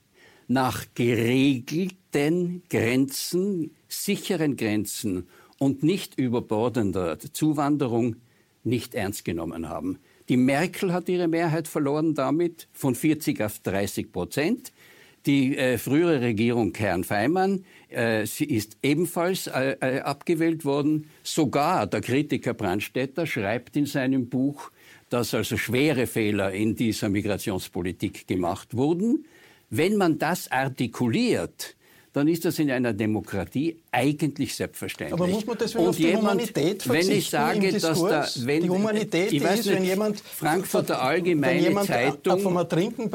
nach 0.48 0.86
geregelten 0.96 2.64
Grenzen, 2.70 3.72
sicheren 3.88 4.56
Grenzen 4.56 5.28
und 5.60 5.84
nicht 5.84 6.18
überbordender 6.18 7.18
Zuwanderung 7.20 8.18
nicht 8.64 8.96
ernst 8.96 9.26
genommen 9.26 9.70
haben. 9.70 10.00
Die 10.30 10.38
Merkel 10.38 10.94
hat 10.94 11.10
ihre 11.10 11.28
Mehrheit 11.28 11.68
verloren 11.68 12.16
damit 12.16 12.68
von 12.72 12.96
40 12.96 13.42
auf 13.42 13.60
30 13.60 14.12
Prozent. 14.12 14.72
Die 15.26 15.58
äh, 15.58 15.78
frühere 15.78 16.20
Regierung 16.20 16.74
Kern-Feimann, 16.74 17.64
äh, 17.90 18.26
sie 18.26 18.46
ist 18.46 18.78
ebenfalls 18.84 19.48
äh, 19.48 19.78
äh 19.80 20.00
abgewählt 20.02 20.66
worden. 20.66 21.10
Sogar 21.24 21.88
der 21.88 22.02
Kritiker 22.02 22.54
Brandstätter 22.54 23.26
schreibt 23.26 23.78
in 23.78 23.86
seinem 23.86 24.28
Buch, 24.28 24.70
dass 25.10 25.34
also 25.34 25.56
schwere 25.56 26.08
Fehler 26.08 26.52
in 26.52 26.76
dieser 26.76 27.08
Migrationspolitik 27.08 28.28
gemacht 28.28 28.76
wurden. 28.76 29.26
Wenn 29.70 29.96
man 29.96 30.20
das 30.20 30.52
artikuliert, 30.52 31.76
dann 32.14 32.28
ist 32.28 32.46
das 32.46 32.60
in 32.60 32.70
einer 32.70 32.94
Demokratie 32.94 33.82
eigentlich 33.92 34.56
selbstverständlich. 34.56 35.20
Aber 35.20 35.28
muss 35.28 35.46
man 35.48 35.58
deswegen 35.58 35.84
und 35.84 35.90
auf 35.90 35.98
die 35.98 36.04
jemand, 36.04 36.24
Humanität 36.24 36.88
Wenn 36.88 37.12
ich 37.12 37.30
sage, 37.30 37.72
dass 37.74 38.02
da, 38.02 38.28
wenn, 38.46 38.64
die 38.64 38.70
Humanität 38.70 39.34
ich 39.34 39.44
weiß 39.44 39.60
ist, 39.60 39.66
nicht, 39.66 39.76
wenn 39.76 39.84
jemand 39.84 40.20
Frankfurter 40.20 41.02
Allgemeine 41.02 41.82
Zeitung, 41.82 42.68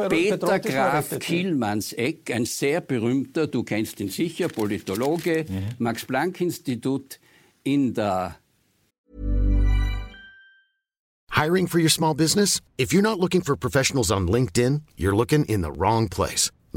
Peter 0.09 0.59
Graf 0.59 1.17
Kielmannsegg, 1.21 2.33
ein 2.35 2.45
sehr 2.45 2.81
berühmter, 2.81 3.47
du 3.47 3.63
kennst 3.63 4.01
ihn 4.01 4.09
sicher, 4.09 4.49
Politologe, 4.49 5.47
mhm. 5.49 5.63
Max-Planck-Institut 5.79 7.21
in 7.63 7.95
der 7.95 8.37
Hiring 11.31 11.69
for 11.69 11.79
your 11.79 11.91
small 11.91 12.15
business? 12.15 12.61
If 12.79 12.93
you're 12.93 13.03
not 13.03 13.21
looking 13.21 13.43
for 13.43 13.55
professionals 13.57 14.11
on 14.11 14.27
LinkedIn, 14.27 14.83
you're 14.97 15.15
looking 15.15 15.45
in 15.45 15.63
the 15.63 15.71
wrong 15.71 16.09
place. 16.09 16.51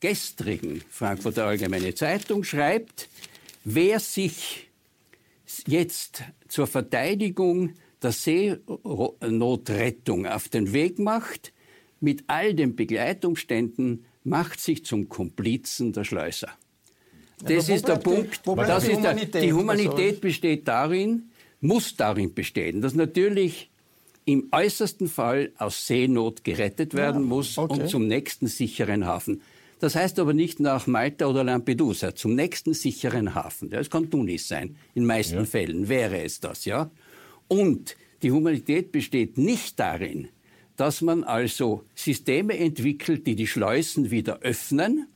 Gestrigen 0.00 0.82
Frankfurter 0.88 1.46
Allgemeine 1.46 1.94
Zeitung 1.94 2.42
schreibt, 2.44 3.08
wer 3.64 4.00
sich 4.00 4.70
jetzt 5.66 6.22
zur 6.48 6.66
Verteidigung 6.66 7.74
der 8.02 8.12
Seenotrettung 8.12 10.26
auf 10.26 10.48
den 10.48 10.72
Weg 10.72 10.98
macht, 10.98 11.52
mit 12.00 12.24
all 12.28 12.54
den 12.54 12.76
Begleitumständen 12.76 14.06
macht 14.24 14.58
sich 14.60 14.86
zum 14.86 15.08
Komplizen 15.08 15.92
der 15.92 16.04
Schleuser. 16.04 16.48
Das 17.42 17.68
ja, 17.68 17.74
ist 17.74 17.88
der 17.88 17.96
Punkt. 17.96 18.46
Die, 18.46 18.54
das 18.54 18.84
die, 18.84 18.92
ist 18.92 18.98
Humanität, 18.98 19.34
der, 19.34 19.42
die 19.42 19.52
Humanität 19.52 20.20
besteht 20.20 20.68
darin, 20.68 21.30
muss 21.60 21.96
darin 21.96 22.32
bestehen, 22.34 22.80
dass 22.80 22.94
natürlich 22.94 23.70
im 24.24 24.48
äußersten 24.52 25.08
Fall 25.08 25.50
aus 25.58 25.84
Seenot 25.86 26.44
gerettet 26.44 26.94
werden 26.94 27.22
ja, 27.22 27.28
muss 27.28 27.58
okay. 27.58 27.72
und 27.72 27.88
zum 27.88 28.06
nächsten 28.06 28.46
sicheren 28.46 29.06
Hafen. 29.06 29.42
Das 29.80 29.94
heißt 29.94 30.18
aber 30.18 30.34
nicht 30.34 30.60
nach 30.60 30.86
Malta 30.86 31.26
oder 31.26 31.42
Lampedusa, 31.42 32.14
zum 32.14 32.34
nächsten 32.34 32.74
sicheren 32.74 33.34
Hafen. 33.34 33.70
Das 33.70 33.88
kann 33.88 34.10
Tunis 34.10 34.46
sein. 34.46 34.76
In 34.94 35.06
meisten 35.06 35.36
ja. 35.36 35.44
Fällen 35.46 35.88
wäre 35.88 36.22
es 36.22 36.38
das, 36.38 36.66
ja. 36.66 36.90
Und 37.48 37.96
die 38.22 38.30
Humanität 38.30 38.92
besteht 38.92 39.38
nicht 39.38 39.80
darin, 39.80 40.28
dass 40.76 41.00
man 41.00 41.24
also 41.24 41.82
Systeme 41.94 42.58
entwickelt, 42.58 43.26
die 43.26 43.34
die 43.34 43.46
Schleusen 43.46 44.10
wieder 44.10 44.40
öffnen. 44.40 45.06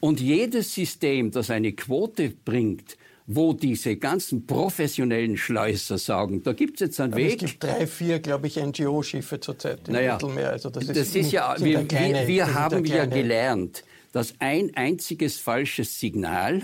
Und 0.00 0.20
jedes 0.20 0.74
System, 0.74 1.30
das 1.30 1.50
eine 1.50 1.72
Quote 1.72 2.30
bringt, 2.44 2.96
wo 3.26 3.52
diese 3.52 3.96
ganzen 3.96 4.46
professionellen 4.46 5.36
Schleuser 5.36 5.98
sagen, 5.98 6.42
da 6.42 6.54
gibt 6.54 6.74
es 6.74 6.80
jetzt 6.80 7.00
einen 7.00 7.12
Aber 7.12 7.22
Weg. 7.22 7.42
Es 7.42 7.50
gibt 7.50 7.62
drei, 7.62 7.86
vier, 7.86 8.18
glaube 8.18 8.48
ich, 8.48 8.56
NGO-Schiffe 8.56 9.38
zurzeit 9.38 9.86
im 9.86 9.94
naja, 9.94 10.14
Mittelmeer. 10.14 10.50
Also 10.50 10.70
das, 10.70 10.86
das 10.86 11.14
ist, 11.14 11.30
ja, 11.30 11.54
wir, 11.58 11.84
kleine, 11.84 12.20
wir, 12.20 12.28
wir 12.28 12.54
haben 12.54 12.84
ja 12.84 13.04
gelernt, 13.04 13.84
dass 14.12 14.34
ein 14.38 14.74
einziges 14.74 15.38
falsches 15.38 15.98
Signal 15.98 16.62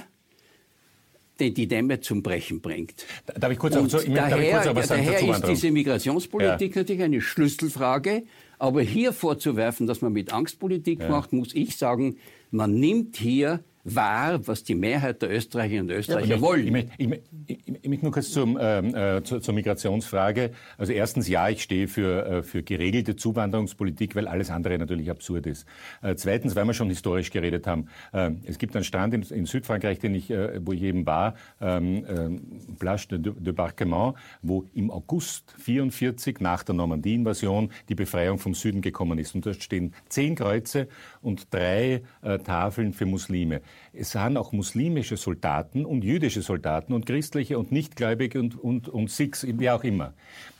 die 1.41 1.67
Dämme 1.67 2.01
zum 2.01 2.23
Brechen 2.23 2.61
bringt. 2.61 3.07
Darf 3.27 3.51
ich 3.51 3.59
kurz, 3.59 3.75
so, 3.75 3.99
ich 3.99 4.13
daher, 4.15 4.53
kurz 4.53 4.67
aber 4.69 4.83
sagen 4.85 5.05
daher 5.05 5.29
ist 5.29 5.47
diese 5.49 5.71
Migrationspolitik 5.71 6.75
ja. 6.75 6.83
natürlich 6.83 7.03
eine 7.03 7.21
Schlüsselfrage. 7.21 8.23
Aber 8.59 8.83
hier 8.83 9.13
vorzuwerfen, 9.13 9.87
dass 9.87 10.01
man 10.01 10.13
mit 10.13 10.33
Angstpolitik 10.33 11.01
ja. 11.01 11.09
macht, 11.09 11.33
muss 11.33 11.55
ich 11.55 11.77
sagen, 11.77 12.19
man 12.51 12.75
nimmt 12.79 13.17
hier 13.17 13.65
wahr, 13.85 14.47
was 14.47 14.65
die 14.65 14.75
Mehrheit 14.75 15.21
der 15.23 15.31
Österreicherinnen 15.31 15.91
und 15.91 15.97
Österreicher 15.97 16.37
ja, 16.37 16.41
wollen. 16.41 16.65
Ich 16.65 16.73
möchte, 16.73 16.91
ich, 16.97 17.11
ich, 17.47 17.59
ich 17.83 17.89
möchte 17.89 18.05
nur 18.05 18.13
kurz 18.13 18.31
zum, 18.31 18.59
ähm, 18.61 18.95
äh, 18.95 19.23
zur, 19.23 19.43
zur, 19.43 19.55
Migrationsfrage. 19.55 20.53
Also 20.79 20.93
erstens, 20.93 21.29
ja, 21.29 21.49
ich 21.51 21.63
stehe 21.63 21.87
für, 21.87 22.27
äh, 22.27 22.43
für 22.43 22.63
geregelte 22.63 23.15
Zuwanderungspolitik, 23.17 24.17
weil 24.17 24.27
alles 24.27 24.51
andere 24.51 24.79
natürlich 24.79 25.11
absurd 25.11 25.47
ist. 25.47 25.67
Äh, 26.03 26.15
zweitens, 26.17 26.57
weil 26.57 26.65
wir 26.65 26.75
schon 26.75 26.89
historisch 26.89 27.31
geredet 27.31 27.67
haben. 27.67 27.89
Äh, 28.13 28.31
es 28.47 28.59
gibt 28.59 28.75
einen 28.75 28.85
Strand 28.85 29.13
in, 29.13 29.23
in 29.23 29.47
Südfrankreich, 29.47 29.99
den 29.99 30.15
ich, 30.15 30.31
äh, 30.31 30.61
wo 30.65 30.73
ich 30.73 30.83
eben 30.83 31.05
war, 31.05 31.35
ähm, 31.61 32.05
äh, 32.07 32.75
Plage 32.79 33.19
de, 33.19 33.33
de 33.39 33.53
Barquement, 33.53 34.15
wo 34.43 34.65
im 34.75 34.91
August 34.91 35.55
44 35.59 36.41
nach 36.41 36.63
der 36.63 36.75
Normandie-Invasion 36.75 37.71
die 37.91 37.95
Befreiung 37.95 38.39
vom 38.39 38.55
Süden 38.55 38.81
gekommen 38.81 39.19
ist. 39.19 39.35
Und 39.35 39.45
dort 39.45 39.63
stehen 39.63 39.93
zehn 40.09 40.35
Kreuze 40.37 40.89
und 41.25 41.53
drei 41.53 42.03
Tafeln 42.45 42.93
für 42.93 43.07
Muslime. 43.07 43.61
Es 43.93 44.13
sind 44.13 44.37
auch 44.37 44.53
muslimische 44.53 45.17
Soldaten 45.17 45.85
und 45.85 46.05
jüdische 46.05 46.43
Soldaten 46.43 46.93
und 46.93 47.07
christliche 47.07 47.59
und 47.59 47.73
nichtgläubige 47.73 48.41
und, 48.41 48.63
und, 48.63 48.89
und 48.89 49.11
Sikhs, 49.11 49.47
wie 49.47 49.71
auch 49.71 49.85
immer 49.85 50.15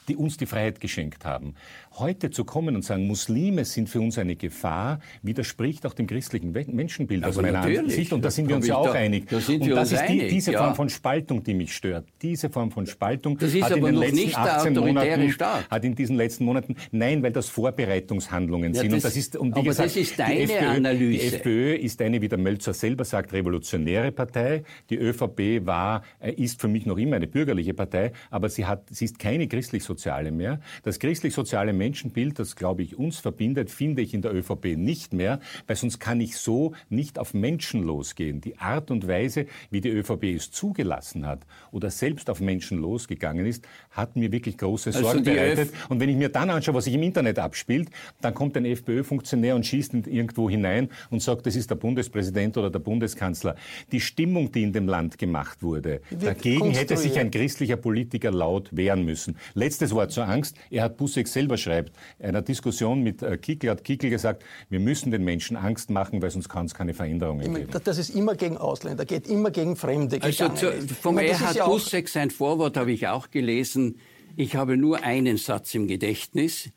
die 0.09 0.17
uns 0.17 0.37
die 0.37 0.47
Freiheit 0.47 0.81
geschenkt 0.81 1.25
haben. 1.25 1.55
Heute 1.99 2.31
zu 2.31 2.45
kommen 2.45 2.75
und 2.75 2.83
sagen, 2.83 3.07
Muslime 3.07 3.65
sind 3.65 3.89
für 3.89 4.01
uns 4.01 4.19
eine 4.19 4.37
Gefahr, 4.37 5.01
widerspricht 5.23 5.87
auch 5.87 5.95
dem 5.95 6.07
christlichen 6.07 6.53
Menschenbild 6.53 7.25
aus 7.25 7.37
meiner 7.37 7.63
Ansicht. 7.63 8.13
Und 8.13 8.25
da 8.25 8.31
sind 8.31 8.49
wir 8.49 8.57
uns 8.57 8.67
ja 8.67 8.77
auch 8.77 8.87
da, 8.87 8.93
einig. 8.93 9.29
Da 9.29 9.37
und 9.37 9.71
das 9.71 9.93
ist 9.93 10.03
die, 10.09 10.29
diese 10.29 10.53
ja. 10.53 10.63
Form 10.63 10.75
von 10.75 10.89
Spaltung, 10.89 11.43
die 11.43 11.55
mich 11.55 11.75
stört. 11.75 12.07
Diese 12.21 12.51
Form 12.51 12.71
von 12.71 12.87
Spaltung 12.87 13.39
das 13.39 13.55
ist 13.55 13.63
hat 13.63 13.73
aber 13.73 13.89
in 13.89 14.01
den 14.01 14.15
letzten 14.15 14.37
18 14.37 14.75
Monaten, 14.75 15.31
Staat. 15.31 15.71
hat 15.71 15.85
in 15.85 15.95
diesen 15.95 16.17
letzten 16.17 16.45
Monaten, 16.45 16.77
nein, 16.91 17.23
weil 17.23 17.33
das 17.33 17.49
Vorbereitungshandlungen 17.49 18.75
ja, 18.75 18.81
sind. 18.81 18.93
Das, 18.93 18.97
und 18.97 19.05
das 19.05 19.17
ist, 19.17 19.37
und 19.37 19.55
wie 19.55 19.61
aber 19.61 19.69
gesagt, 19.69 19.89
das 19.91 19.97
ist 19.97 20.19
deine 20.19 20.47
die 20.47 20.53
FPÖ, 20.53 20.67
Analyse. 20.67 21.19
Die 21.19 21.37
FPÖ 21.37 21.75
ist 21.75 22.03
eine, 22.03 22.21
wie 22.21 22.29
der 22.29 22.39
Mölzer 22.39 22.75
selber 22.75 23.05
sagt, 23.05 23.33
revolutionäre 23.33 24.13
Partei. 24.13 24.65
Die 24.91 24.97
ÖVP 24.97 25.65
war, 25.65 26.03
äh, 26.21 26.33
ist 26.33 26.61
für 26.61 26.69
mich 26.69 26.87
noch 26.87 26.99
immer 26.99 27.17
eine 27.17 27.27
bürgerliche 27.27 27.75
Partei, 27.75 28.13
aber 28.31 28.49
sie 28.49 28.67
hat, 28.67 28.85
sie 28.91 29.05
ist 29.05 29.19
keine 29.19 29.47
christlich 29.49 29.85
christlich-soziale 29.95 30.31
mehr. 30.31 30.61
Das 30.83 30.99
christlich-soziale 30.99 31.73
Menschenbild, 31.73 32.39
das, 32.39 32.57
glaube 32.57 32.83
ich, 32.83 32.99
uns 32.99 33.19
verbindet, 33.19 33.71
finde 33.71 34.03
ich 34.03 34.15
in 34.15 34.23
der 34.23 34.35
ÖVP 34.35 34.77
nicht 34.77 35.13
mehr, 35.13 35.41
weil 35.67 35.77
sonst 35.77 35.99
kann 35.99 36.21
ich 36.21 36.37
so 36.37 36.75
nicht 36.89 37.19
auf 37.19 37.35
Menschen 37.35 37.83
losgehen. 37.83 38.41
Die 38.41 38.59
Art 38.59 38.91
und 38.91 39.07
Weise, 39.09 39.47
wie 39.71 39.81
die 39.81 39.91
ÖVP 39.91 40.25
es 40.37 40.51
zugelassen 40.51 41.27
hat 41.27 41.41
oder 41.71 41.91
selbst 41.91 42.29
auf 42.31 42.41
Menschen 42.41 42.79
losgegangen 42.79 43.47
ist, 43.47 43.67
hat 43.91 44.17
mir 44.17 44.33
wirklich 44.33 44.59
große 44.59 44.93
Sorgen 44.93 45.19
also 45.19 45.23
bereitet. 45.23 45.73
Und 45.89 46.01
wenn 46.01 46.09
ich 46.09 46.17
mir 46.17 46.29
dann 46.29 46.51
anschaue, 46.51 46.75
was 46.75 46.85
sich 46.85 46.95
im 46.95 47.03
Internet 47.03 47.39
abspielt, 47.39 47.89
dann 48.21 48.35
kommt 48.35 48.57
ein 48.57 48.65
FPÖ-Funktionär 48.65 49.55
und 49.55 49.65
schießt 49.65 49.95
irgendwo 50.07 50.51
hinein 50.51 50.89
und 51.11 51.23
sagt, 51.23 51.47
das 51.47 51.57
ist 51.57 51.71
der 51.71 51.77
Bundespräsident 51.77 52.57
oder 52.57 52.71
der 52.71 52.79
Bundeskanzler. 52.81 53.57
Die 53.93 54.01
Stimmung, 54.01 54.51
die 54.51 54.63
in 54.63 54.73
dem 54.73 54.89
Land 54.89 55.19
gemacht 55.19 55.63
wurde, 55.63 56.01
dagegen 56.11 56.71
hätte 56.73 56.97
sich 56.97 57.19
ein 57.19 57.31
christlicher 57.31 57.77
Politiker 57.77 58.31
laut 58.31 58.75
wehren 58.77 59.05
müssen. 59.05 59.37
Letzte 59.55 59.84
letztes 59.85 59.95
Wort 59.95 60.13
zur 60.13 60.29
Angst. 60.29 60.57
Er 60.71 60.85
hat 60.85 60.97
Busseck 60.97 61.29
selber 61.29 61.57
schreibt, 61.57 61.93
in 62.19 62.27
einer 62.27 62.43
Diskussion 62.43 63.03
mit 63.03 63.23
äh, 63.23 63.37
Kickel 63.37 63.71
hat 63.71 63.85
Kickel 63.85 64.11
gesagt, 64.11 64.45
wir 64.71 64.81
müssen 64.81 65.11
den 65.11 65.25
Menschen 65.25 65.57
Angst 65.57 65.91
machen, 65.91 66.23
weil 66.23 66.31
sonst 66.31 66.49
kann 66.49 66.67
es 66.67 66.75
keine 66.75 66.95
Veränderungen 66.95 67.55
geben. 67.55 67.69
Das 67.85 67.99
ist 67.99 68.11
immer 68.11 68.35
gegen 68.35 68.57
Ausländer, 68.57 69.05
geht 69.05 69.27
immer 69.27 69.51
gegen 69.51 69.77
Fremde. 69.77 70.23
Also 70.23 70.49
zu, 70.51 70.73
vom 71.01 71.17
meine, 71.17 71.29
Erhard 71.29 71.57
ja 71.57 71.67
Busseck 71.67 72.09
sein 72.09 72.31
Vorwort 72.31 72.77
habe 72.77 72.93
ich 72.93 73.09
auch 73.09 73.31
gelesen. 73.31 73.99
Ich 74.37 74.57
habe 74.57 74.77
nur 74.77 75.03
einen 75.03 75.37
Satz 75.37 75.75
im 75.75 75.87
Gedächtnis 75.87 76.71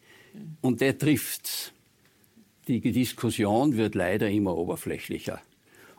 und 0.61 0.81
der 0.81 0.97
trifft. 0.97 1.73
Die 2.67 2.81
Diskussion 2.81 3.77
wird 3.77 3.95
leider 3.95 4.29
immer 4.29 4.57
oberflächlicher. 4.57 5.39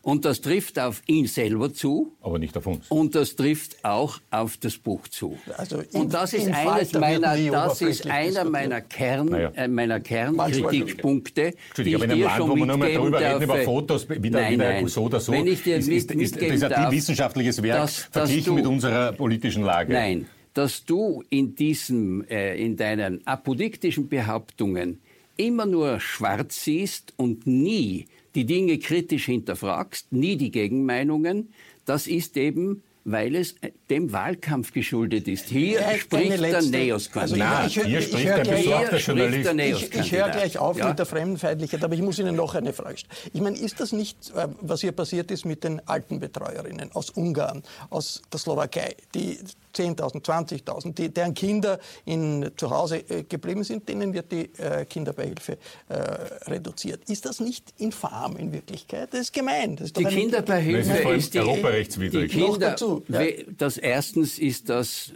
Und 0.09 0.25
das 0.25 0.40
trifft 0.40 0.79
auf 0.79 1.03
ihn 1.07 1.27
selber 1.27 1.71
zu. 1.75 2.16
Aber 2.23 2.38
nicht 2.38 2.57
auf 2.57 2.66
uns. 2.66 2.87
Und 2.88 3.14
das 3.14 3.37
trifft 3.37 3.85
auch 3.85 4.21
auf 4.31 4.57
das 4.57 4.79
Buch 4.79 5.07
zu. 5.09 5.37
Also 5.59 5.83
in, 5.92 6.01
und 6.01 6.14
das 6.14 6.33
ist, 6.33 6.49
eines 6.49 6.94
meiner, 6.94 7.37
das 7.37 7.83
ist 7.83 8.07
einer 8.07 8.44
meiner, 8.44 8.81
Kern, 8.81 9.27
naja. 9.27 9.53
äh, 9.55 9.68
meiner 9.68 10.01
Kernkritikpunkte, 10.01 11.53
die 11.77 11.94
ich 11.94 12.01
dir 12.07 12.31
schon 12.31 12.49
wo 12.49 12.57
wir 12.57 12.64
nur 12.64 12.79
mal 12.79 12.90
darüber 12.90 13.21
reden, 13.21 13.42
über 13.42 13.57
Fotos, 13.59 14.09
wie 14.09 14.31
der, 14.31 14.40
nein, 14.40 14.57
nein. 14.57 14.88
so 14.88 15.03
oder 15.03 15.21
so, 15.21 15.31
Wenn 15.31 15.47
ich 15.47 15.62
dir 15.62 15.77
ist, 15.77 15.88
ist, 15.88 16.11
ist, 16.11 16.37
ist, 16.38 16.42
ist 16.42 16.64
ein 16.64 16.90
wissenschaftliches 16.90 17.62
Werk 17.62 17.83
dass, 17.83 17.97
verglichen 18.11 18.38
dass 18.38 18.44
du, 18.47 18.55
mit 18.55 18.66
unserer 18.66 19.12
politischen 19.12 19.62
Lage. 19.62 19.92
Nein, 19.92 20.25
dass 20.55 20.87
du 20.87 21.23
in, 21.29 21.55
diesem, 21.55 22.25
äh, 22.31 22.57
in 22.57 22.79
deinen 22.79 23.27
apodiktischen 23.27 24.09
Behauptungen 24.09 25.01
immer 25.37 25.66
nur 25.66 26.01
schwarz 26.01 26.64
siehst 26.64 27.12
und 27.18 27.47
nie 27.47 28.07
die 28.35 28.47
Dinge 28.47 28.79
kritisch 28.79 29.27
hinterfragst, 29.27 30.12
nie 30.12 30.37
die 30.37 30.51
Gegenmeinungen, 30.51 31.53
das 31.85 32.07
ist 32.07 32.37
eben 32.37 32.83
weil 33.11 33.37
es 33.37 33.55
dem 33.88 34.12
Wahlkampf 34.12 34.73
geschuldet 34.73 35.29
ist. 35.29 35.47
Hier 35.47 35.81
ja, 35.81 35.97
spricht 35.97 36.41
der 36.43 36.62
Neos-Kandidat. 36.62 37.62
Also 37.62 37.83
hier 37.83 38.03
spricht 38.03 38.27
der 38.27 38.45
besorgte 38.45 38.97
Journalist. 38.97 39.95
Ich, 39.95 40.01
ich 40.01 40.12
höre 40.12 40.29
gleich 40.29 40.59
auf 40.59 40.79
ja? 40.79 40.88
mit 40.88 40.99
der 40.99 41.07
Fremdenfeindlichkeit, 41.07 41.83
aber 41.83 41.95
ich 41.95 42.03
muss 42.03 42.19
Ihnen 42.19 42.37
noch 42.37 42.55
eine 42.55 42.73
Frage 42.73 42.99
stellen. 42.99 43.31
Ich 43.33 43.41
meine, 43.41 43.57
ist 43.57 43.81
das 43.81 43.93
nicht, 43.93 44.31
äh, 44.37 44.49
was 44.61 44.83
hier 44.83 44.93
passiert 44.93 45.31
ist 45.31 45.47
mit 45.47 45.64
den 45.64 45.87
alten 45.88 46.21
Betreuerinnen 46.21 46.93
aus 46.93 47.11
Ungarn, 47.11 47.62
aus 47.88 48.21
der 48.31 48.41
Slowakei, 48.41 48.95
die 49.14 49.38
10.000, 49.74 50.22
20.000, 50.22 51.09
deren 51.09 51.35
Kinder 51.35 51.78
in, 52.04 52.50
zu 52.57 52.70
Hause 52.70 52.98
äh, 53.09 53.24
geblieben 53.24 53.64
sind, 53.64 53.88
denen 53.88 54.12
wird 54.12 54.33
die 54.33 54.50
äh, 54.59 54.85
Kinderbeihilfe 54.85 55.59
äh, 55.88 55.94
reduziert. 56.46 57.09
Ist 57.09 57.26
das 57.26 57.40
nicht 57.40 57.74
infam 57.78 58.37
in 58.37 58.52
Wirklichkeit? 58.52 59.12
Das 59.12 59.20
ist 59.20 59.33
gemein. 59.33 59.76
Das 59.76 59.88
ist 59.88 59.96
die 59.96 60.04
Kinderbeihilfe 60.04 61.12
ist, 61.12 61.35
ist 61.35 61.37
europarechtswidrig. 61.37 62.33
Die 62.33 62.38
Kinder, 62.38 62.70
dazu, 62.70 63.04
ja. 63.09 63.20
Das 63.57 63.78
erstens 63.78 64.38
ist 64.38 64.68
das 64.68 65.12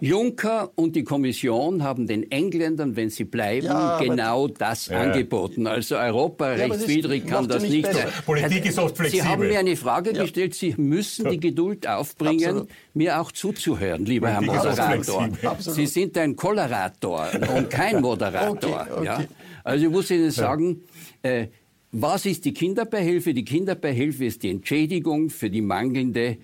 Juncker 0.00 0.70
und 0.74 0.96
die 0.96 1.04
Kommission 1.04 1.82
haben 1.82 2.06
den 2.06 2.30
Engländern, 2.30 2.96
wenn 2.96 3.10
sie 3.10 3.24
bleiben, 3.24 3.66
Ja, 3.66 3.98
genau 3.98 4.48
das 4.48 4.86
Ja. 4.86 5.00
angeboten. 5.00 5.66
Also 5.66 5.96
europarechtswidrig 5.96 7.22
das 7.24 7.30
kann 7.32 7.48
das 7.48 7.62
ja 7.62 7.68
nicht 7.68 7.72
nicht 7.76 7.86
besser. 7.86 8.08
sein. 8.08 8.22
Politik 8.24 8.66
ist 8.66 8.78
oft 8.78 8.96
flexibel. 8.96 9.22
Sie 9.24 9.28
haben 9.28 9.48
mir 9.48 9.58
eine 9.58 9.76
Frage 9.76 10.12
gestellt. 10.12 10.54
Sie 10.54 10.74
müssen 10.76 11.28
die 11.30 11.40
Geduld 11.40 11.86
aufbringen, 11.88 12.44
Absolut. 12.44 12.68
mir 12.94 13.20
auch 13.20 13.32
zuzuhören, 13.32 14.04
lieber 14.04 14.28
Herr 14.30 14.42
Moderator. 14.42 15.28
Sie 15.58 15.86
sind 15.86 16.16
ein 16.18 16.36
Kollerator 16.36 17.28
und 17.56 17.70
kein 17.70 18.00
Moderator. 18.02 18.50
Okay, 18.82 18.92
okay. 18.92 19.04
Ja? 19.04 19.24
Also 19.64 19.86
ich 19.86 19.90
muss 19.92 20.10
Ihnen 20.10 20.30
sagen, 20.30 20.82
äh, 21.22 21.48
was 21.92 22.26
ist 22.26 22.44
die 22.44 22.52
Kinderbeihilfe? 22.52 23.32
Die 23.34 23.44
Kinderbeihilfe 23.44 24.24
ist 24.26 24.42
die 24.42 24.50
Entschädigung 24.50 25.30
für 25.30 25.48
die 25.50 25.62
mangelnde 25.62 26.36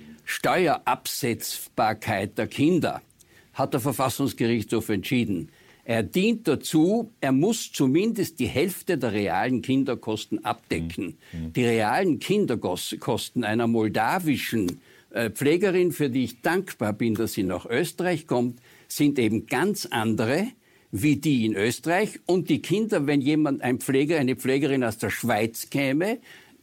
Steuerabsetzbarkeit 1.12 2.38
der 2.38 2.46
Kinder, 2.46 3.02
hat 3.54 3.74
der 3.74 3.80
Verfassungsgerichtshof 3.80 4.88
entschieden. 4.88 5.50
Er 5.84 6.04
dient 6.04 6.46
dazu, 6.46 7.10
er 7.20 7.32
muss 7.32 7.72
zumindest 7.72 8.38
die 8.38 8.46
Hälfte 8.46 8.98
der 8.98 9.12
realen 9.12 9.62
Kinderkosten 9.62 10.44
abdecken. 10.44 11.18
Die 11.32 11.64
realen 11.64 12.20
Kinderkosten 12.20 13.42
einer 13.42 13.66
moldawischen 13.66 14.80
äh, 15.10 15.30
Pflegerin, 15.30 15.90
für 15.90 16.08
die 16.08 16.24
ich 16.24 16.40
dankbar 16.40 16.92
bin, 16.92 17.14
dass 17.14 17.32
sie 17.32 17.42
nach 17.42 17.66
Österreich 17.66 18.28
kommt, 18.28 18.60
sind 18.86 19.18
eben 19.18 19.46
ganz 19.46 19.86
andere 19.86 20.46
wie 20.92 21.16
die 21.16 21.46
in 21.46 21.54
Österreich. 21.56 22.20
Und 22.26 22.48
die 22.50 22.60
Kinder, 22.60 23.06
wenn 23.06 23.20
jemand, 23.20 23.62
ein 23.62 23.78
Pfleger, 23.80 24.18
eine 24.18 24.36
Pflegerin 24.36 24.84
aus 24.84 24.98
der 24.98 25.10
Schweiz 25.10 25.70
käme, 25.70 26.18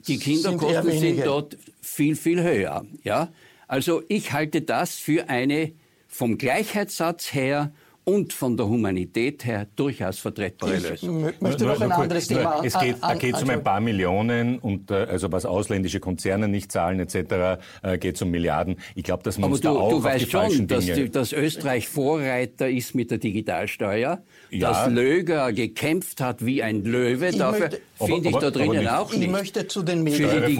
die 0.07 0.17
Sind 0.17 0.23
Kinderkosten 0.23 0.91
sind 0.91 1.01
wenige. 1.01 1.23
dort 1.23 1.57
viel, 1.81 2.15
viel 2.15 2.41
höher. 2.41 2.85
Ja? 3.03 3.33
Also 3.67 4.03
ich 4.07 4.31
halte 4.31 4.61
das 4.61 4.95
für 4.95 5.29
eine 5.29 5.73
vom 6.09 6.37
Gleichheitssatz 6.37 7.33
her 7.33 7.71
und 8.05 8.33
von 8.33 8.57
der 8.57 8.67
Humanität 8.67 9.45
her 9.45 9.67
durchaus 9.75 10.17
vertretbare 10.17 10.77
Ich 10.77 10.89
Lösung. 10.89 11.25
mö- 11.25 11.33
möchte 11.41 11.65
noch 11.65 11.79
ein 11.79 11.89
kurz, 11.91 12.01
anderes 12.01 12.27
Thema 12.27 12.55
nur, 12.55 12.65
es 12.65 12.79
geht, 12.79 12.95
an- 12.95 12.99
Da 13.01 13.13
geht 13.15 13.35
es 13.35 13.43
um 13.43 13.49
ein 13.51 13.63
paar 13.63 13.79
Millionen 13.79 14.57
und 14.57 14.89
äh, 14.89 14.95
also 14.95 15.31
was 15.31 15.45
ausländische 15.45 15.99
Konzerne 15.99 16.47
nicht 16.47 16.71
zahlen 16.71 16.99
etc. 16.99 17.59
Äh, 17.83 17.99
geht 17.99 18.15
es 18.15 18.21
um 18.23 18.31
Milliarden. 18.31 18.77
Ich 18.95 19.03
glaube, 19.03 19.21
uns 19.29 19.35
du, 19.61 19.67
da 19.67 19.69
auch 19.69 19.89
du 19.91 19.97
auf 19.97 20.01
die 20.01 20.03
weißt 20.09 20.31
falschen 20.31 20.57
schon, 20.57 20.67
dass, 20.67 20.85
Dinge... 20.85 20.97
die, 21.03 21.11
dass 21.11 21.33
Österreich 21.33 21.87
Vorreiter 21.87 22.67
ist 22.67 22.95
mit 22.95 23.11
der 23.11 23.19
Digitalsteuer, 23.19 24.23
Ja. 24.49 24.69
dass 24.69 24.91
Löger 24.91 25.53
gekämpft 25.53 26.19
hat 26.19 26.43
wie 26.43 26.63
ein 26.63 26.83
Löwe. 26.83 27.27
Ich 27.29 27.37
Dafür 27.37 27.59
möchte- 27.59 27.81
finde 28.05 28.29
ich 28.29 28.35
Aber- 28.35 28.45
da 28.45 28.51
drinnen 28.51 28.77
nicht- 28.79 28.89
auch 28.89 29.11
Ich 29.11 29.19
nicht. 29.19 29.31
möchte 29.31 29.67
zu 29.67 29.83
den 29.83 29.97
Für 29.99 30.03
Medien. 30.27 30.43
Ich 30.49 30.57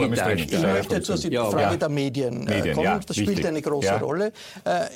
möchte 0.61 1.01
zur 1.01 1.15
Ja, 1.31 1.45
Frage 1.49 1.61
ja. 1.63 1.77
der 1.77 1.89
Medien, 1.89 2.47
äh, 2.47 2.55
Medien, 2.57 2.75
kommen. 2.75 2.85
ja, 2.85 2.99
das 2.99 3.15
spielt 3.15 3.29
wichtig. 3.29 3.45
eine 3.47 3.61
große 3.61 3.85
Ja. 3.87 3.97
Rolle. 3.97 4.31
Äh, 4.65 4.87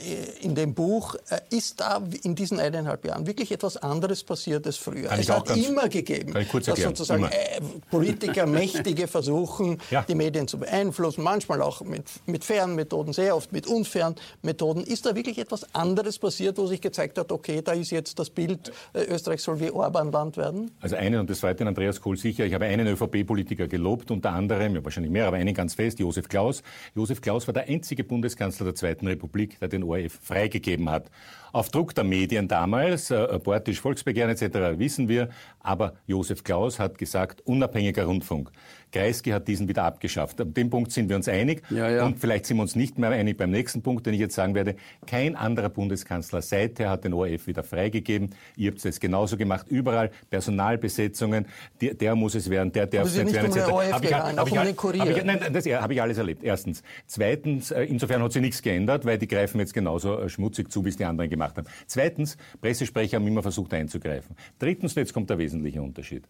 in 0.41 0.55
dem 0.55 0.73
Buch 0.73 1.15
äh, 1.29 1.39
ist 1.55 1.79
da 1.79 2.01
in 2.23 2.35
diesen 2.35 2.59
eineinhalb 2.59 3.05
Jahren 3.05 3.25
wirklich 3.27 3.51
etwas 3.51 3.77
anderes 3.77 4.23
passiert 4.23 4.65
als 4.65 4.77
früher. 4.77 5.09
Kann 5.09 5.19
es 5.19 5.25
ich 5.25 5.31
auch 5.31 5.37
hat 5.37 5.45
ganz- 5.47 5.67
immer 5.67 5.87
gegeben, 5.89 6.33
ich 6.39 6.47
dass 6.51 6.67
erklären. 6.67 6.89
sozusagen 6.95 7.23
Immer. 7.23 7.31
äh, 7.33 7.61
Politiker, 7.89 8.45
Mächtige 8.93 9.07
versuchen, 9.07 9.77
Ja. 9.91 10.03
die 10.07 10.15
Medien 10.15 10.47
zu 10.47 10.57
beeinflussen, 10.59 11.23
manchmal 11.23 11.61
auch 11.61 11.81
mit, 11.81 12.05
mit 12.25 12.43
fairen 12.43 12.75
Methoden, 12.75 13.13
sehr 13.13 13.35
oft 13.35 13.51
mit 13.51 13.67
unfairen 13.67 14.15
Methoden. 14.41 14.83
Ist 14.83 15.05
da 15.05 15.15
wirklich 15.15 15.37
etwas 15.37 15.73
anderes 15.73 16.19
passiert, 16.19 16.57
wo 16.57 16.67
sich 16.67 16.81
gezeigt 16.81 17.17
hat, 17.17 17.31
okay, 17.31 17.61
da 17.63 17.73
ist 17.73 17.91
jetzt 17.91 18.19
das 18.19 18.29
Bild, 18.29 18.71
äh, 18.93 19.03
Österreich 19.05 19.41
soll 19.41 19.59
wie 19.59 19.71
Orban-Land 19.71 20.37
werden? 20.37 20.71
Also 20.81 20.95
einen 20.95 21.19
und 21.19 21.29
das 21.29 21.39
zweite, 21.39 21.65
Andreas 21.65 22.01
Kohl 22.01 22.17
sicher. 22.17 22.32
Ich 22.39 22.53
habe 22.53 22.65
einen 22.65 22.87
ÖVP-Politiker 22.87 23.67
gelobt, 23.67 24.11
unter 24.11 24.31
anderem, 24.31 24.75
ja 24.75 24.83
wahrscheinlich 24.83 25.11
mehr, 25.11 25.27
aber 25.27 25.37
einen 25.37 25.53
ganz 25.53 25.75
fest, 25.75 25.99
Josef 25.99 26.27
Klaus. 26.27 26.63
Josef 26.95 27.21
Klaus 27.21 27.47
war 27.47 27.53
der 27.53 27.67
einzige 27.67 28.03
Bundeskanzler 28.03 28.65
der 28.65 28.75
Zweiten 28.75 29.07
Republik, 29.07 29.59
der 29.59 29.67
den 29.67 29.83
ORF 29.83 30.19
freigegeben 30.21 30.89
hat. 30.89 31.09
Auf 31.51 31.69
Druck 31.69 31.93
der 31.93 32.03
Medien 32.03 32.47
damals, 32.47 33.11
äh, 33.11 33.15
Abortisch, 33.15 33.79
Volksbegehren 33.79 34.31
etc. 34.31 34.79
wissen 34.79 35.07
wir, 35.07 35.29
aber 35.59 35.93
Josef 36.07 36.43
Klaus 36.43 36.79
hat 36.79 36.97
gesagt, 36.97 37.41
unabhängiger 37.41 38.05
Rundfunk. 38.05 38.51
Kreisky 38.93 39.31
hat 39.31 39.47
diesen 39.47 39.67
wieder 39.67 39.83
abgeschafft. 39.83 40.39
An 40.39 40.53
dem 40.53 40.69
Punkt 40.69 40.91
sind 40.93 41.09
wir 41.09 41.15
uns 41.17 41.27
einig. 41.27 41.63
Ja, 41.69 41.89
ja. 41.89 42.05
Und 42.05 42.19
vielleicht 42.19 42.45
sind 42.45 42.57
wir 42.57 42.61
uns 42.61 42.75
nicht 42.75 42.97
mehr 42.97 43.09
einig 43.09 43.37
beim 43.37 43.51
nächsten 43.51 43.81
Punkt, 43.81 44.05
den 44.05 44.13
ich 44.13 44.19
jetzt 44.21 44.35
sagen 44.35 44.55
werde. 44.55 44.75
Kein 45.07 45.35
anderer 45.35 45.69
Bundeskanzler 45.69 46.41
seither 46.41 46.89
hat 46.89 47.03
den 47.03 47.13
ORF 47.13 47.47
wieder 47.47 47.63
freigegeben. 47.63 48.29
Ihr 48.55 48.71
habt 48.71 48.85
es 48.85 48.99
genauso 48.99 49.35
gemacht. 49.35 49.65
Überall 49.69 50.11
Personalbesetzungen. 50.29 51.47
Der, 51.81 51.93
der 51.95 52.15
muss 52.15 52.35
es 52.35 52.49
werden, 52.49 52.71
der 52.71 52.87
darf 52.87 53.07
es 53.07 53.15
nicht 53.17 53.33
werden. 53.33 53.47
nicht 53.51 53.55
um 53.55 53.61
etc. 53.61 53.71
ORF 53.73 53.91
Hab 53.91 54.03
ich- 54.03 54.09
gegangen, 54.09 54.37
hab 54.37 54.43
auch 54.43 54.47
ich- 54.51 54.59
um 54.59 54.65
den 54.65 54.75
Kurier. 54.75 55.01
hab 55.01 55.09
ich- 55.09 55.23
Nein, 55.23 55.39
das 55.51 55.65
habe 55.65 55.93
ich 55.93 56.01
alles 56.01 56.17
erlebt. 56.17 56.43
Erstens. 56.43 56.83
Zweitens, 57.07 57.71
äh, 57.71 57.83
insofern 57.83 58.21
hat 58.21 58.31
sich 58.31 58.41
nichts 58.41 58.61
geändert, 58.61 59.05
weil 59.05 59.17
die 59.17 59.27
greifen 59.27 59.59
jetzt 59.59 59.73
genauso 59.73 60.19
äh, 60.19 60.29
schmutzig 60.29 60.71
zu, 60.71 60.85
wie 60.85 60.89
es 60.89 60.97
die 60.97 61.05
anderen 61.05 61.29
gemacht 61.29 61.57
haben. 61.57 61.67
Zweitens, 61.87 62.37
Pressesprecher 62.61 63.17
haben 63.17 63.27
immer 63.27 63.41
versucht 63.41 63.73
einzugreifen. 63.73 64.35
Drittens, 64.59 64.93
und 64.95 65.01
jetzt 65.01 65.13
kommt 65.13 65.29
der 65.29 65.37
wesentliche 65.39 65.81
Unterschied. 65.81 66.23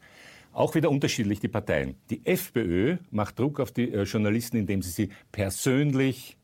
Auch 0.53 0.75
wieder 0.75 0.89
unterschiedlich 0.89 1.39
die 1.39 1.47
Parteien. 1.47 1.95
Die 2.09 2.25
FPÖ 2.25 2.97
macht 3.11 3.37
Druck 3.39 3.59
auf 3.59 3.71
die 3.71 3.91
äh, 3.91 4.03
Journalisten, 4.03 4.57
indem 4.57 4.81
sie 4.81 4.91
sie 4.91 5.09
persönlich 5.31 6.37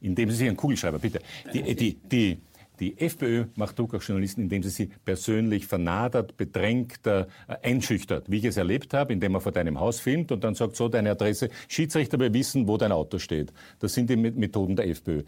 indem 0.00 0.30
sie 0.30 0.36
sich 0.36 0.48
einen 0.48 0.56
Kugelschreiber, 0.58 0.98
bitte. 0.98 1.20
Die, 1.54 1.74
die, 1.74 1.94
die, 1.94 2.38
die 2.78 2.98
FPÖ 2.98 3.46
macht 3.56 3.78
Druck 3.78 3.94
auf 3.94 4.06
Journalisten, 4.06 4.42
indem 4.42 4.62
sie 4.62 4.68
sie 4.68 4.90
persönlich 5.02 5.66
vernadert, 5.66 6.36
bedrängt, 6.36 7.06
äh, 7.06 7.24
einschüchtert, 7.62 8.30
wie 8.30 8.36
ich 8.38 8.44
es 8.44 8.58
erlebt 8.58 8.92
habe, 8.92 9.14
indem 9.14 9.32
man 9.32 9.40
vor 9.40 9.52
deinem 9.52 9.80
Haus 9.80 10.00
filmt 10.00 10.30
und 10.30 10.44
dann 10.44 10.54
sagt, 10.54 10.76
so 10.76 10.88
deine 10.90 11.12
Adresse, 11.12 11.48
Schiedsrichter 11.68 12.20
wir 12.20 12.34
wissen, 12.34 12.68
wo 12.68 12.76
dein 12.76 12.92
Auto 12.92 13.18
steht. 13.18 13.50
Das 13.78 13.94
sind 13.94 14.10
die 14.10 14.16
Me- 14.16 14.32
Methoden 14.32 14.76
der 14.76 14.88
FPÖ. 14.88 15.22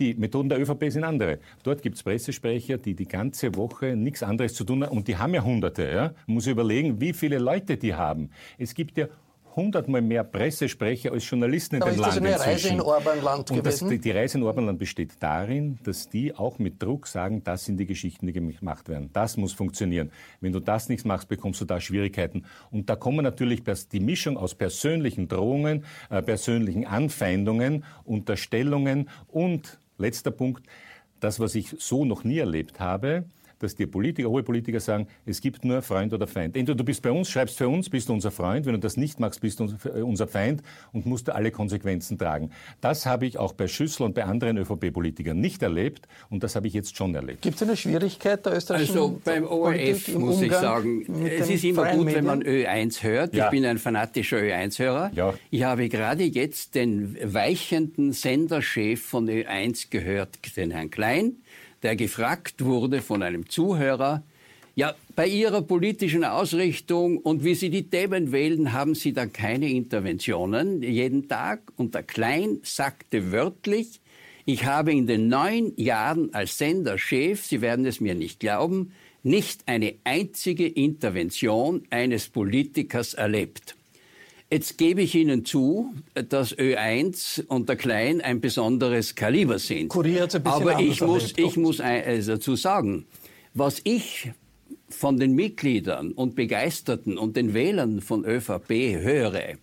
Die 0.00 0.14
Methoden 0.14 0.48
der 0.48 0.58
övp 0.60 0.90
sind 0.90 1.04
andere. 1.04 1.38
Dort 1.62 1.82
gibt 1.82 1.96
es 1.96 2.02
Pressesprecher, 2.02 2.78
die 2.78 2.94
die 2.94 3.06
ganze 3.06 3.54
Woche 3.54 3.94
nichts 3.96 4.22
anderes 4.22 4.54
zu 4.54 4.64
tun 4.64 4.84
haben. 4.84 4.96
Und 4.96 5.06
die 5.08 5.16
haben 5.16 5.34
ja 5.34 5.44
Hunderte. 5.44 5.88
Ja? 5.88 6.14
Man 6.26 6.34
muss 6.34 6.46
überlegen, 6.46 7.00
wie 7.00 7.12
viele 7.12 7.38
Leute 7.38 7.76
die 7.76 7.94
haben. 7.94 8.30
Es 8.58 8.74
gibt 8.74 8.98
ja 8.98 9.06
hundertmal 9.56 10.02
mehr 10.02 10.24
Pressesprecher 10.24 11.12
als 11.12 11.28
Journalisten 11.28 11.76
in 11.76 11.82
Aber 11.82 11.92
dem 11.92 12.00
ist 12.00 12.06
das 12.06 12.14
Land 12.16 12.26
eine 12.26 12.40
Reise 12.40 12.50
inzwischen. 12.50 12.74
in 12.74 12.80
Orbanland 12.80 13.50
Und 13.50 13.56
gewesen? 13.58 13.88
die, 13.88 13.98
die 13.98 14.10
Reise 14.10 14.38
in 14.38 14.44
Orbanland 14.44 14.78
besteht 14.78 15.12
darin, 15.20 15.78
dass 15.84 16.08
die 16.08 16.34
auch 16.34 16.58
mit 16.58 16.82
Druck 16.82 17.06
sagen, 17.06 17.42
das 17.44 17.64
sind 17.64 17.76
die 17.78 17.86
Geschichten, 17.86 18.26
die 18.26 18.32
gemacht 18.32 18.88
werden. 18.88 19.10
Das 19.12 19.36
muss 19.36 19.52
funktionieren. 19.52 20.10
Wenn 20.40 20.52
du 20.52 20.60
das 20.60 20.88
nicht 20.88 21.04
machst, 21.06 21.28
bekommst 21.28 21.60
du 21.60 21.64
da 21.64 21.80
Schwierigkeiten. 21.80 22.44
Und 22.70 22.90
da 22.90 22.96
kommen 22.96 23.22
natürlich 23.22 23.62
die 23.92 24.00
Mischung 24.00 24.36
aus 24.36 24.54
persönlichen 24.54 25.28
Drohungen, 25.28 25.84
äh, 26.10 26.22
persönlichen 26.22 26.84
Anfeindungen, 26.86 27.84
Unterstellungen 28.04 29.08
und 29.28 29.78
letzter 29.98 30.30
Punkt, 30.30 30.66
das, 31.20 31.40
was 31.40 31.54
ich 31.54 31.74
so 31.78 32.04
noch 32.04 32.24
nie 32.24 32.38
erlebt 32.38 32.80
habe, 32.80 33.24
dass 33.58 33.74
die 33.76 33.86
Politiker, 33.86 34.28
hohe 34.28 34.42
Politiker 34.42 34.80
sagen, 34.80 35.06
es 35.26 35.40
gibt 35.40 35.64
nur 35.64 35.82
Freund 35.82 36.12
oder 36.12 36.26
Feind. 36.26 36.56
Entweder 36.56 36.76
du 36.76 36.84
bist 36.84 37.02
bei 37.02 37.10
uns, 37.10 37.30
schreibst 37.30 37.58
für 37.58 37.68
uns, 37.68 37.88
bist 37.90 38.08
du 38.08 38.12
unser 38.12 38.30
Freund. 38.30 38.66
Wenn 38.66 38.74
du 38.74 38.78
das 38.80 38.96
nicht 38.96 39.20
machst, 39.20 39.40
bist 39.40 39.60
du 39.60 39.64
uns- 39.64 39.74
unser 39.86 40.26
Feind 40.26 40.62
und 40.92 41.06
musst 41.06 41.28
du 41.28 41.34
alle 41.34 41.50
Konsequenzen 41.50 42.18
tragen. 42.18 42.50
Das 42.80 43.06
habe 43.06 43.26
ich 43.26 43.38
auch 43.38 43.52
bei 43.52 43.68
Schüssel 43.68 44.02
und 44.04 44.14
bei 44.14 44.24
anderen 44.24 44.58
ÖVP-Politikern 44.58 45.38
nicht 45.38 45.62
erlebt 45.62 46.06
und 46.30 46.42
das 46.42 46.56
habe 46.56 46.66
ich 46.66 46.74
jetzt 46.74 46.96
schon 46.96 47.14
erlebt. 47.14 47.42
Gibt 47.42 47.56
es 47.56 47.62
eine 47.62 47.76
Schwierigkeit 47.76 48.44
der 48.44 48.56
österreichischen 48.56 48.96
Also 48.98 49.20
beim 49.24 49.44
ORF 49.46 50.08
im 50.08 50.20
muss 50.20 50.40
ich 50.42 50.52
sagen, 50.52 51.24
es 51.26 51.48
ist 51.48 51.64
immer 51.64 51.90
gut, 51.92 52.06
wenn 52.06 52.24
man 52.24 52.38
Medien? 52.40 52.66
Ö1 52.66 53.02
hört. 53.02 53.34
Ja. 53.34 53.46
Ich 53.46 53.50
bin 53.50 53.64
ein 53.64 53.78
fanatischer 53.78 54.38
Ö1-Hörer. 54.38 55.10
Ja. 55.14 55.34
Ich 55.50 55.62
habe 55.62 55.88
gerade 55.88 56.24
jetzt 56.24 56.74
den 56.74 57.16
weichenden 57.22 58.12
Senderchef 58.12 59.02
von 59.02 59.28
Ö1 59.28 59.90
gehört, 59.90 60.38
den 60.56 60.70
Herrn 60.70 60.90
Klein, 60.90 61.36
der 61.84 61.96
gefragt 61.96 62.64
wurde 62.64 63.02
von 63.02 63.22
einem 63.22 63.48
Zuhörer, 63.48 64.24
ja, 64.74 64.94
bei 65.14 65.28
Ihrer 65.28 65.62
politischen 65.62 66.24
Ausrichtung 66.24 67.18
und 67.18 67.44
wie 67.44 67.54
Sie 67.54 67.70
die 67.70 67.88
Themen 67.88 68.32
wählen, 68.32 68.72
haben 68.72 68.96
Sie 68.96 69.12
da 69.12 69.26
keine 69.26 69.70
Interventionen 69.70 70.82
jeden 70.82 71.28
Tag? 71.28 71.60
Und 71.76 71.94
der 71.94 72.02
Klein 72.02 72.58
sagte 72.64 73.30
wörtlich, 73.30 74.00
ich 74.46 74.64
habe 74.64 74.92
in 74.92 75.06
den 75.06 75.28
neun 75.28 75.72
Jahren 75.76 76.34
als 76.34 76.58
Senderchef, 76.58 77.46
Sie 77.46 77.60
werden 77.60 77.86
es 77.86 78.00
mir 78.00 78.16
nicht 78.16 78.40
glauben, 78.40 78.92
nicht 79.22 79.62
eine 79.66 79.94
einzige 80.04 80.66
Intervention 80.66 81.84
eines 81.90 82.28
Politikers 82.28 83.14
erlebt. 83.14 83.76
Jetzt 84.54 84.78
gebe 84.78 85.02
ich 85.02 85.16
Ihnen 85.16 85.44
zu, 85.44 85.92
dass 86.14 86.56
Ö1 86.56 87.44
und 87.48 87.68
der 87.68 87.74
Klein 87.74 88.20
ein 88.20 88.40
besonderes 88.40 89.16
Kaliber 89.16 89.58
sind. 89.58 89.88
Kurier 89.88 90.28
ein 90.32 90.46
Aber 90.46 90.78
ich 90.78 91.00
muss, 91.00 91.32
erlebt, 91.32 91.40
ich 91.40 91.56
muss 91.56 91.78
dazu 91.78 92.54
sagen, 92.54 93.04
was 93.52 93.80
ich 93.82 94.30
von 94.88 95.16
den 95.16 95.34
Mitgliedern 95.34 96.12
und 96.12 96.36
Begeisterten 96.36 97.18
und 97.18 97.36
den 97.36 97.52
Wählern 97.52 98.00
von 98.00 98.24
ÖVP 98.24 98.70
höre, 99.02 99.56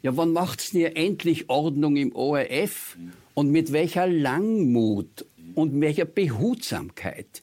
ja, 0.00 0.16
wann 0.16 0.32
macht's 0.32 0.70
denn 0.70 0.96
endlich 0.96 1.50
Ordnung 1.50 1.96
im 1.96 2.16
ORF? 2.16 2.96
Und 3.34 3.50
mit 3.50 3.72
welcher 3.72 4.06
Langmut 4.06 5.26
und 5.54 5.78
welcher 5.82 6.06
Behutsamkeit 6.06 7.42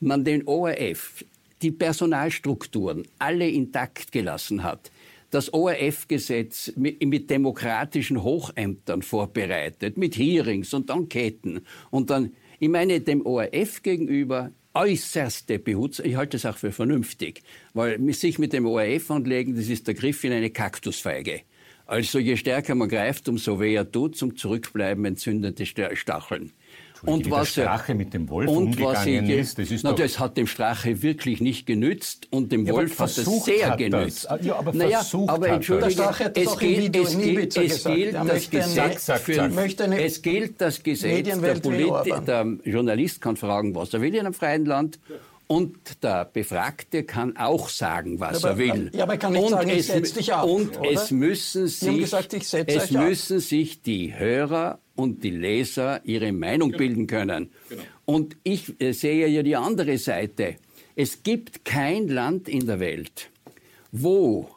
man 0.00 0.24
den 0.24 0.48
ORF, 0.48 1.24
die 1.62 1.70
Personalstrukturen 1.70 3.06
alle 3.20 3.48
intakt 3.48 4.10
gelassen 4.10 4.64
hat, 4.64 4.90
das 5.30 5.52
ORF-Gesetz 5.52 6.72
mit, 6.76 7.04
mit 7.04 7.28
demokratischen 7.30 8.22
Hochämtern 8.22 9.02
vorbereitet, 9.02 9.96
mit 9.96 10.16
Hearings 10.16 10.72
und 10.74 10.90
Enqueten 10.90 11.60
und 11.90 12.10
dann 12.10 12.32
Ich 12.60 12.68
meine, 12.68 13.00
dem 13.00 13.24
ORF 13.24 13.82
gegenüber 13.82 14.50
äußerste 14.74 15.58
Behutsam. 15.58 16.06
Ich 16.06 16.16
halte 16.16 16.36
das 16.36 16.46
auch 16.46 16.56
für 16.56 16.72
vernünftig, 16.72 17.42
weil 17.72 18.00
sich 18.12 18.38
mit 18.38 18.52
dem 18.52 18.66
ORF 18.66 19.10
anlegen, 19.10 19.54
das 19.54 19.68
ist 19.68 19.86
der 19.86 19.94
Griff 19.94 20.24
in 20.24 20.32
eine 20.32 20.50
Kaktusfeige. 20.50 21.42
Also 21.86 22.18
je 22.18 22.36
stärker 22.36 22.74
man 22.74 22.88
greift, 22.88 23.28
umso 23.28 23.60
weher 23.60 23.90
tut, 23.90 24.16
zum 24.16 24.36
Zurückbleiben 24.36 25.04
entzündete 25.04 25.66
Stacheln. 25.66 26.52
Und 27.02 27.30
was 27.30 27.54
der 27.54 27.62
Strache 27.62 27.94
mit 27.94 28.14
dem 28.14 28.28
Wolf 28.28 28.48
umgegangen 28.48 29.28
ist, 29.28 29.58
das 29.58 29.70
ist 29.70 29.84
na, 29.84 29.92
das 29.92 30.18
hat 30.18 30.36
dem 30.36 30.46
Strache 30.46 31.02
wirklich 31.02 31.40
nicht 31.40 31.66
genützt 31.66 32.26
und 32.30 32.50
dem 32.52 32.66
ja, 32.66 32.72
Wolf 32.72 32.98
hat 32.98 33.10
es 33.10 33.44
sehr 33.44 33.70
hat 33.70 33.78
genützt. 33.78 34.26
Das. 34.28 34.44
Ja, 34.44 34.56
aber 34.56 34.72
naja, 34.72 34.98
versucht 34.98 35.30
aber 35.30 35.48
entschuldige, 35.48 36.02
es 36.34 36.58
gilt, 36.58 36.96
es 36.96 37.18
gilt, 37.18 37.56
es 37.56 37.84
gilt 37.84 38.14
das 38.14 38.50
Gesetz 38.50 39.12
für, 39.22 39.50
es 39.98 40.22
gilt 40.22 40.60
das 40.60 40.82
Gesetz, 40.82 41.40
der, 41.40 41.54
Polit 41.54 42.26
der 42.26 42.46
Journalist 42.64 43.20
kann 43.20 43.36
fragen, 43.36 43.74
was 43.74 43.92
er 43.94 44.00
will 44.00 44.14
in 44.14 44.20
einem 44.20 44.34
freien 44.34 44.64
Land. 44.64 44.98
Und 45.46 46.02
der 46.02 46.26
Befragte 46.26 47.04
kann 47.04 47.38
auch 47.38 47.70
sagen, 47.70 48.20
was 48.20 48.44
aber, 48.44 48.50
er 48.50 48.58
will. 48.58 48.90
Ja, 48.92 49.04
aber 49.04 49.14
er 49.14 49.18
kann 49.18 49.32
nicht 49.32 49.44
und 49.44 49.48
sagen, 49.48 49.70
ich 49.70 49.86
setze 49.86 50.14
dich 50.14 50.34
ab. 50.34 50.44
Und 50.44 50.78
oder? 50.78 50.90
es 50.90 51.10
müssen 51.10 51.66
sich, 51.68 52.00
gesagt, 52.02 52.34
es 52.34 52.90
müssen 52.90 53.40
sich 53.40 53.80
die 53.80 54.14
Hörer 54.14 54.78
und 54.98 55.22
die 55.22 55.30
Leser 55.30 56.00
ihre 56.04 56.32
Meinung 56.32 56.70
genau. 56.70 56.78
bilden 56.78 57.06
können. 57.06 57.50
Genau. 57.68 57.82
Und 58.04 58.36
ich 58.42 58.80
äh, 58.80 58.92
sehe 58.92 59.28
ja 59.28 59.42
die 59.44 59.54
andere 59.54 59.96
Seite. 59.96 60.56
Es 60.96 61.22
gibt 61.22 61.64
kein 61.64 62.08
Land 62.08 62.48
in 62.48 62.66
der 62.66 62.80
Welt, 62.80 63.30
wo 63.92 64.50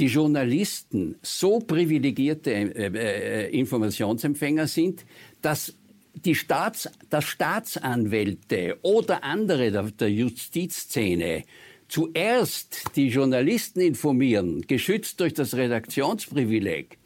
die 0.00 0.06
Journalisten 0.06 1.14
so 1.22 1.60
privilegierte 1.60 2.50
äh, 2.50 3.46
äh, 3.46 3.56
Informationsempfänger 3.56 4.66
sind, 4.66 5.06
dass 5.42 5.74
die 6.12 6.34
Staats, 6.34 6.90
dass 7.08 7.24
Staatsanwälte 7.24 8.78
oder 8.82 9.22
andere 9.22 9.70
der, 9.70 9.84
der 9.84 10.10
Justizszene 10.10 11.44
zuerst 11.86 12.96
die 12.96 13.10
Journalisten 13.10 13.80
informieren, 13.80 14.62
geschützt 14.62 15.20
durch 15.20 15.34
das 15.34 15.54
Redaktionsprivileg, 15.54 16.98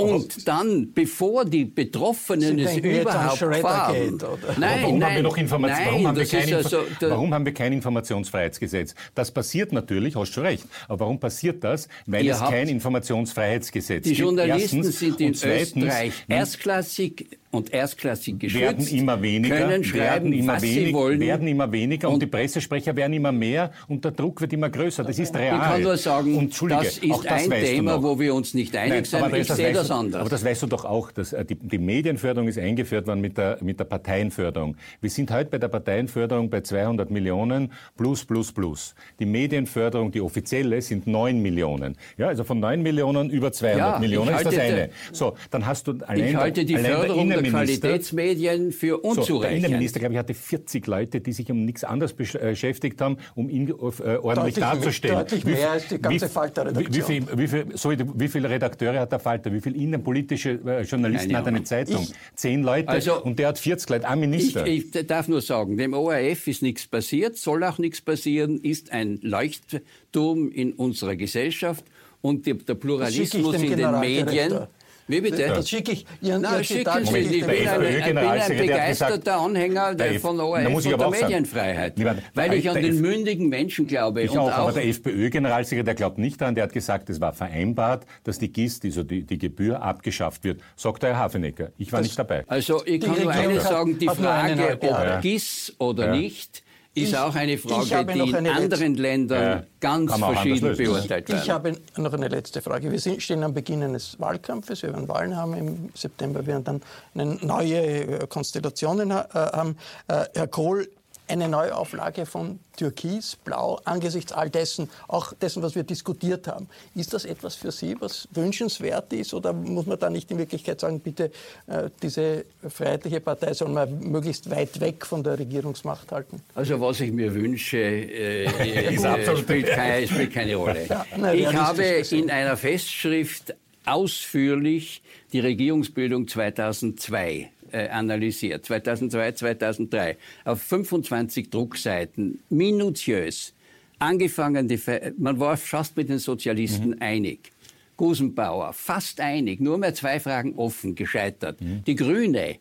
und 0.00 0.48
dann, 0.48 0.92
bevor 0.92 1.44
die 1.44 1.64
Betroffenen 1.64 2.58
Sie 2.58 2.64
es 2.64 2.76
überhaupt 2.76 3.38
fahren. 3.38 4.18
Geht, 4.18 4.58
nein, 4.58 4.80
warum 4.82 4.98
nein, 4.98 5.08
haben 5.08 5.16
wir 5.16 5.22
noch 5.22 5.36
Information, 5.36 5.78
nein, 5.78 5.86
warum, 5.86 6.06
haben 6.06 6.16
wir 6.16 6.26
kein, 6.26 6.54
also, 6.54 6.78
warum 7.00 7.34
haben 7.34 7.44
wir 7.44 7.54
kein 7.54 7.72
Informationsfreiheitsgesetz? 7.72 8.94
Das 9.14 9.30
passiert 9.30 9.72
natürlich, 9.72 10.16
hast 10.16 10.36
du 10.36 10.40
recht. 10.40 10.64
Aber 10.88 11.00
warum 11.00 11.20
passiert 11.20 11.62
das? 11.64 11.88
Weil 12.06 12.28
es 12.28 12.40
kein 12.40 12.68
Informationsfreiheitsgesetz 12.68 14.04
gibt. 14.04 14.16
Die 14.16 14.20
Journalisten 14.20 14.78
Erstens, 14.78 14.98
sind 14.98 15.20
in 15.20 15.32
Österreich 15.32 16.12
erstklassig 16.28 17.39
und 17.52 17.72
erstklassig 17.72 18.38
geschützt, 18.38 18.62
werden 18.62 18.86
immer 18.86 19.20
weniger, 19.20 19.56
können 19.56 19.82
schreiben, 19.82 20.00
werden 20.00 20.32
immer 20.32 20.54
was 20.54 20.62
wenig, 20.62 20.86
sie 20.86 20.92
wollen. 20.92 21.20
werden 21.20 21.48
immer 21.48 21.72
weniger 21.72 22.08
und, 22.08 22.14
und, 22.14 22.22
die 22.22 22.26
Pressesprecher 22.26 22.94
werden 22.94 23.12
immer 23.12 23.32
mehr 23.32 23.72
und 23.88 24.04
der 24.04 24.12
Druck 24.12 24.40
wird 24.40 24.52
immer 24.52 24.70
größer. 24.70 25.02
Das 25.02 25.18
ist 25.18 25.34
real. 25.34 25.56
Ich 25.56 25.62
kann 25.62 25.82
nur 25.82 25.96
sagen, 25.96 26.36
und, 26.36 26.70
das 26.70 26.98
ist 26.98 27.24
das 27.24 27.28
ein 27.28 27.50
Thema, 27.50 28.02
wo 28.02 28.18
wir 28.18 28.34
uns 28.34 28.54
nicht 28.54 28.76
einig 28.76 29.06
sind. 29.06 29.34
Ich 29.34 29.48
das 29.48 29.56
sehe 29.56 29.72
das 29.72 29.90
anders. 29.90 30.20
Aber 30.20 30.30
das 30.30 30.44
weißt 30.44 30.62
du 30.62 30.66
doch 30.68 30.84
auch, 30.84 31.10
dass 31.10 31.32
äh, 31.32 31.44
die, 31.44 31.56
die, 31.56 31.78
Medienförderung 31.78 32.46
ist 32.46 32.58
eingeführt 32.58 33.08
worden 33.08 33.20
mit 33.20 33.36
der, 33.36 33.58
mit 33.62 33.80
der 33.80 33.84
Parteienförderung. 33.84 34.76
Wir 35.00 35.10
sind 35.10 35.30
heute 35.32 35.50
bei 35.50 35.58
der 35.58 35.68
Parteienförderung 35.68 36.50
bei 36.50 36.60
200 36.60 37.10
Millionen 37.10 37.72
plus, 37.96 38.24
plus, 38.24 38.52
plus. 38.52 38.94
Die 39.18 39.26
Medienförderung, 39.26 40.12
die 40.12 40.20
offizielle, 40.20 40.80
sind 40.82 41.08
9 41.08 41.40
Millionen. 41.40 41.96
Ja, 42.16 42.28
also 42.28 42.44
von 42.44 42.60
9 42.60 42.80
Millionen 42.80 43.28
über 43.30 43.50
200 43.50 43.78
ja, 43.78 43.98
Millionen 43.98 44.34
ist 44.36 44.46
das 44.46 44.58
eine. 44.58 44.90
So, 45.10 45.36
dann 45.50 45.66
hast 45.66 45.88
du 45.88 45.98
allein, 46.06 46.28
ich 46.28 46.36
halte 46.36 46.64
die 46.64 46.76
allein 46.76 46.92
Förderung 46.92 47.39
der, 47.42 47.52
der 47.52 47.64
Qualitäts 47.64 48.12
Medien 48.12 48.72
für 48.72 48.98
unzureichend. 48.98 49.26
So, 49.26 49.40
der 49.42 49.50
Innenminister, 49.50 50.00
glaube 50.00 50.14
ich, 50.14 50.18
hatte 50.18 50.34
40 50.34 50.86
Leute, 50.86 51.20
die 51.20 51.32
sich 51.32 51.50
um 51.50 51.64
nichts 51.64 51.84
anderes 51.84 52.12
äh, 52.12 52.50
beschäftigt 52.50 53.00
haben, 53.00 53.18
um 53.34 53.48
ihn 53.48 53.68
äh, 53.68 53.72
ordentlich 53.72 54.24
deutlich, 54.24 54.54
darzustellen. 54.54 55.16
Deutlich 55.16 55.44
mehr 55.44 55.56
wie, 55.56 55.64
als 55.64 55.88
die 55.88 56.00
ganze 56.00 56.28
Falter-Redaktion. 56.28 56.94
Wie, 56.94 57.02
viel, 57.02 57.38
wie, 57.38 57.48
viel, 57.48 57.66
sorry, 57.74 57.98
wie 58.14 58.28
viele 58.28 58.50
Redakteure 58.50 59.00
hat 59.00 59.12
der 59.12 59.18
Falter? 59.18 59.52
Wie 59.52 59.60
viele 59.60 59.76
innenpolitische 59.76 60.60
äh, 60.64 60.82
Journalisten 60.82 61.36
hat 61.36 61.46
eine 61.46 61.62
Zeitung? 61.64 62.02
Ich, 62.02 62.14
Zehn 62.34 62.62
Leute 62.62 62.88
also, 62.88 63.22
und 63.22 63.38
der 63.38 63.48
hat 63.48 63.58
40 63.58 63.88
Leute, 63.90 64.08
ein 64.08 64.20
Minister. 64.20 64.66
Ich, 64.66 64.94
ich 64.94 65.06
darf 65.06 65.28
nur 65.28 65.40
sagen, 65.40 65.76
dem 65.76 65.94
ORF 65.94 66.46
ist 66.46 66.62
nichts 66.62 66.86
passiert, 66.86 67.36
soll 67.36 67.64
auch 67.64 67.78
nichts 67.78 68.00
passieren, 68.00 68.58
ist 68.58 68.92
ein 68.92 69.18
Leuchtturm 69.22 70.50
in 70.50 70.72
unserer 70.72 71.16
Gesellschaft 71.16 71.84
und 72.22 72.46
der 72.46 72.54
Pluralismus 72.54 73.54
in 73.56 73.76
den 73.76 74.00
Medien 74.00 74.66
wie 75.10 75.20
bitte? 75.20 75.48
Das 75.48 75.68
schicke 75.68 75.92
ich 75.92 76.06
Ihren 76.20 76.42
Nein, 76.42 76.64
schicken 76.64 77.04
Sie. 77.04 77.18
Ich 77.18 77.46
bin 77.46 77.68
ein, 77.68 77.80
bin 77.80 78.18
ein 78.18 78.56
begeisterter 78.56 79.36
Anhänger 79.36 79.94
der, 79.94 80.20
von 80.20 80.38
ORF 80.40 80.74
und 80.74 80.84
der 80.84 81.10
Medienfreiheit. 81.10 81.98
Sagen, 81.98 82.22
weil 82.34 82.54
ich 82.54 82.68
an 82.68 82.80
den 82.80 83.00
mündigen 83.00 83.48
Menschen 83.48 83.86
glaube. 83.86 84.22
Ich 84.22 84.36
auch, 84.36 84.50
aber 84.50 84.72
der 84.72 84.86
FPÖ-Generalsekretär 84.86 85.94
glaubt 85.94 86.18
nicht 86.18 86.40
daran. 86.40 86.54
Der 86.54 86.64
hat 86.64 86.72
gesagt, 86.72 87.10
es 87.10 87.20
war 87.20 87.32
vereinbart, 87.32 88.06
dass 88.24 88.38
die 88.38 88.52
GIS, 88.52 88.80
also 88.84 89.02
die, 89.02 89.24
die 89.24 89.38
Gebühr, 89.38 89.82
abgeschafft 89.82 90.44
wird. 90.44 90.60
Sagt 90.76 91.02
der 91.02 91.10
Herr 91.10 91.18
Hafenecker. 91.20 91.70
Ich 91.78 91.92
war 91.92 92.00
das, 92.00 92.08
nicht 92.08 92.18
dabei. 92.18 92.44
Also 92.46 92.84
ich 92.84 93.00
kann 93.00 93.20
nur 93.20 93.30
eines 93.30 93.64
sagen, 93.64 93.98
die 93.98 94.08
Frage, 94.08 94.78
ob 94.80 95.22
GIS 95.22 95.74
oder 95.78 96.06
ja. 96.06 96.16
nicht, 96.16 96.62
ist 96.94 97.10
ich, 97.10 97.16
auch 97.16 97.34
eine 97.34 97.56
Frage, 97.56 98.12
die 98.12 98.30
in 98.30 98.46
anderen 98.48 98.94
Ländern 98.96 99.42
ja, 99.42 99.64
ganz 99.78 100.12
verschieden 100.16 100.76
beurteilt 100.76 101.28
wird. 101.28 101.42
Ich 101.42 101.50
habe 101.50 101.76
noch 101.96 102.12
eine 102.12 102.28
letzte 102.28 102.60
Frage. 102.62 102.90
Wir 102.90 102.98
sind, 102.98 103.22
stehen 103.22 103.44
am 103.44 103.54
Beginn 103.54 103.82
eines 103.82 104.18
Wahlkampfes. 104.18 104.82
Wir 104.82 104.92
werden 104.92 105.08
Wahlen 105.08 105.36
haben 105.36 105.54
im 105.54 105.90
September. 105.94 106.40
Wir 106.40 106.54
werden 106.54 106.64
dann 106.64 106.82
eine 107.14 107.36
neue 107.46 107.76
äh, 107.76 108.26
Konstellationen 108.26 109.10
äh, 109.12 109.14
haben. 109.32 109.76
Äh, 110.08 110.24
Herr 110.34 110.48
Kohl, 110.48 110.88
eine 111.30 111.48
Neuauflage 111.48 112.26
von 112.26 112.58
Türkis, 112.76 113.36
Blau, 113.36 113.80
angesichts 113.84 114.32
all 114.32 114.50
dessen, 114.50 114.88
auch 115.08 115.32
dessen, 115.34 115.62
was 115.62 115.74
wir 115.74 115.84
diskutiert 115.84 116.48
haben. 116.48 116.68
Ist 116.94 117.12
das 117.12 117.24
etwas 117.24 117.54
für 117.54 117.70
Sie, 117.72 117.96
was 118.00 118.28
wünschenswert 118.32 119.12
ist? 119.12 119.34
Oder 119.34 119.52
muss 119.52 119.86
man 119.86 119.98
da 119.98 120.10
nicht 120.10 120.30
in 120.30 120.38
Wirklichkeit 120.38 120.80
sagen, 120.80 121.00
bitte, 121.00 121.30
äh, 121.66 121.90
diese 122.02 122.44
Freiheitliche 122.68 123.20
Partei 123.20 123.54
soll 123.54 123.68
man 123.68 124.00
möglichst 124.00 124.50
weit 124.50 124.80
weg 124.80 125.06
von 125.06 125.22
der 125.22 125.38
Regierungsmacht 125.38 126.10
halten? 126.10 126.42
Also 126.54 126.80
was 126.80 127.00
ich 127.00 127.12
mir 127.12 127.34
wünsche, 127.34 127.78
äh, 127.78 128.44
äh, 128.44 129.36
spielt, 129.36 129.66
keine, 129.68 130.08
spielt, 130.08 130.32
keine, 130.32 130.56
Rolle. 130.56 130.86
Ja, 130.86 131.06
nein, 131.16 131.38
ich 131.38 131.54
habe 131.54 131.84
in 131.84 132.30
einer 132.30 132.56
Festschrift 132.56 133.54
ausführlich 133.84 135.02
die 135.32 135.40
Regierungsbildung 135.40 136.28
2002 136.28 137.30
äh, 137.30 137.48
analysiert, 137.72 138.64
2002, 138.64 139.32
2003, 139.32 140.16
auf 140.44 140.62
25 140.62 141.50
Druckseiten, 141.50 142.40
minutiös. 142.48 143.54
Angefangen, 143.98 144.66
die, 144.66 144.80
man 145.18 145.38
war 145.38 145.56
fast 145.56 145.96
mit 145.96 146.08
den 146.08 146.18
Sozialisten 146.18 146.90
mhm. 146.90 146.96
einig. 147.00 147.52
Gusenbauer, 147.96 148.72
fast 148.72 149.20
einig, 149.20 149.60
nur 149.60 149.76
mehr 149.76 149.92
zwei 149.92 150.18
Fragen 150.20 150.54
offen, 150.54 150.94
gescheitert. 150.94 151.60
Mhm. 151.60 151.84
Die 151.84 151.96
Grüne, 151.96 152.56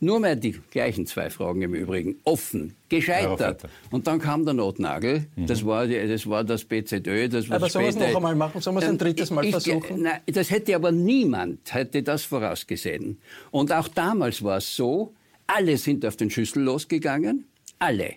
nur 0.00 0.20
mehr 0.20 0.36
die 0.36 0.56
gleichen 0.70 1.06
zwei 1.06 1.30
Fragen 1.30 1.62
im 1.62 1.74
Übrigen. 1.74 2.16
Offen, 2.24 2.74
gescheitert. 2.88 3.62
Ja, 3.62 3.68
und 3.90 4.06
dann 4.06 4.18
kam 4.18 4.44
der 4.44 4.54
Notnagel. 4.54 5.26
Mhm. 5.36 5.46
Das, 5.46 5.64
war, 5.64 5.86
das 5.86 6.28
war 6.28 6.44
das 6.44 6.64
BZÖ. 6.64 7.28
Das 7.28 7.48
war 7.48 7.56
aber 7.56 7.70
sollen 7.70 7.84
wir 7.84 7.90
es 7.90 7.96
noch 7.96 8.16
einmal 8.16 8.34
machen? 8.34 8.60
Sollen 8.60 8.76
wir 8.76 8.82
es 8.82 8.88
ein 8.88 8.98
drittes 8.98 9.30
Mal 9.30 9.44
ich, 9.44 9.52
versuchen? 9.52 10.02
Nein, 10.02 10.20
das 10.26 10.50
hätte 10.50 10.74
aber 10.74 10.92
niemand 10.92 11.72
hätte 11.72 12.02
das 12.02 12.24
vorausgesehen. 12.24 13.18
Und 13.50 13.72
auch 13.72 13.88
damals 13.88 14.42
war 14.42 14.58
es 14.58 14.76
so, 14.76 15.14
alle 15.46 15.76
sind 15.76 16.04
auf 16.06 16.16
den 16.16 16.30
Schüssel 16.30 16.62
losgegangen. 16.62 17.46
Alle. 17.78 18.14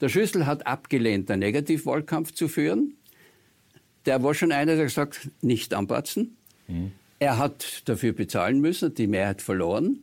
Der 0.00 0.08
Schüssel 0.08 0.46
hat 0.46 0.66
abgelehnt, 0.66 1.30
einen 1.30 1.40
Negativwahlkampf 1.40 2.32
zu 2.32 2.48
führen. 2.48 2.96
Der 4.04 4.22
war 4.22 4.34
schon 4.34 4.52
einer, 4.52 4.76
der 4.76 4.84
gesagt 4.84 5.30
nicht 5.40 5.74
anpatzen. 5.74 6.36
Mhm. 6.68 6.92
Er 7.18 7.38
hat 7.38 7.88
dafür 7.88 8.12
bezahlen 8.12 8.60
müssen, 8.60 8.94
die 8.94 9.06
Mehrheit 9.06 9.40
verloren. 9.40 10.02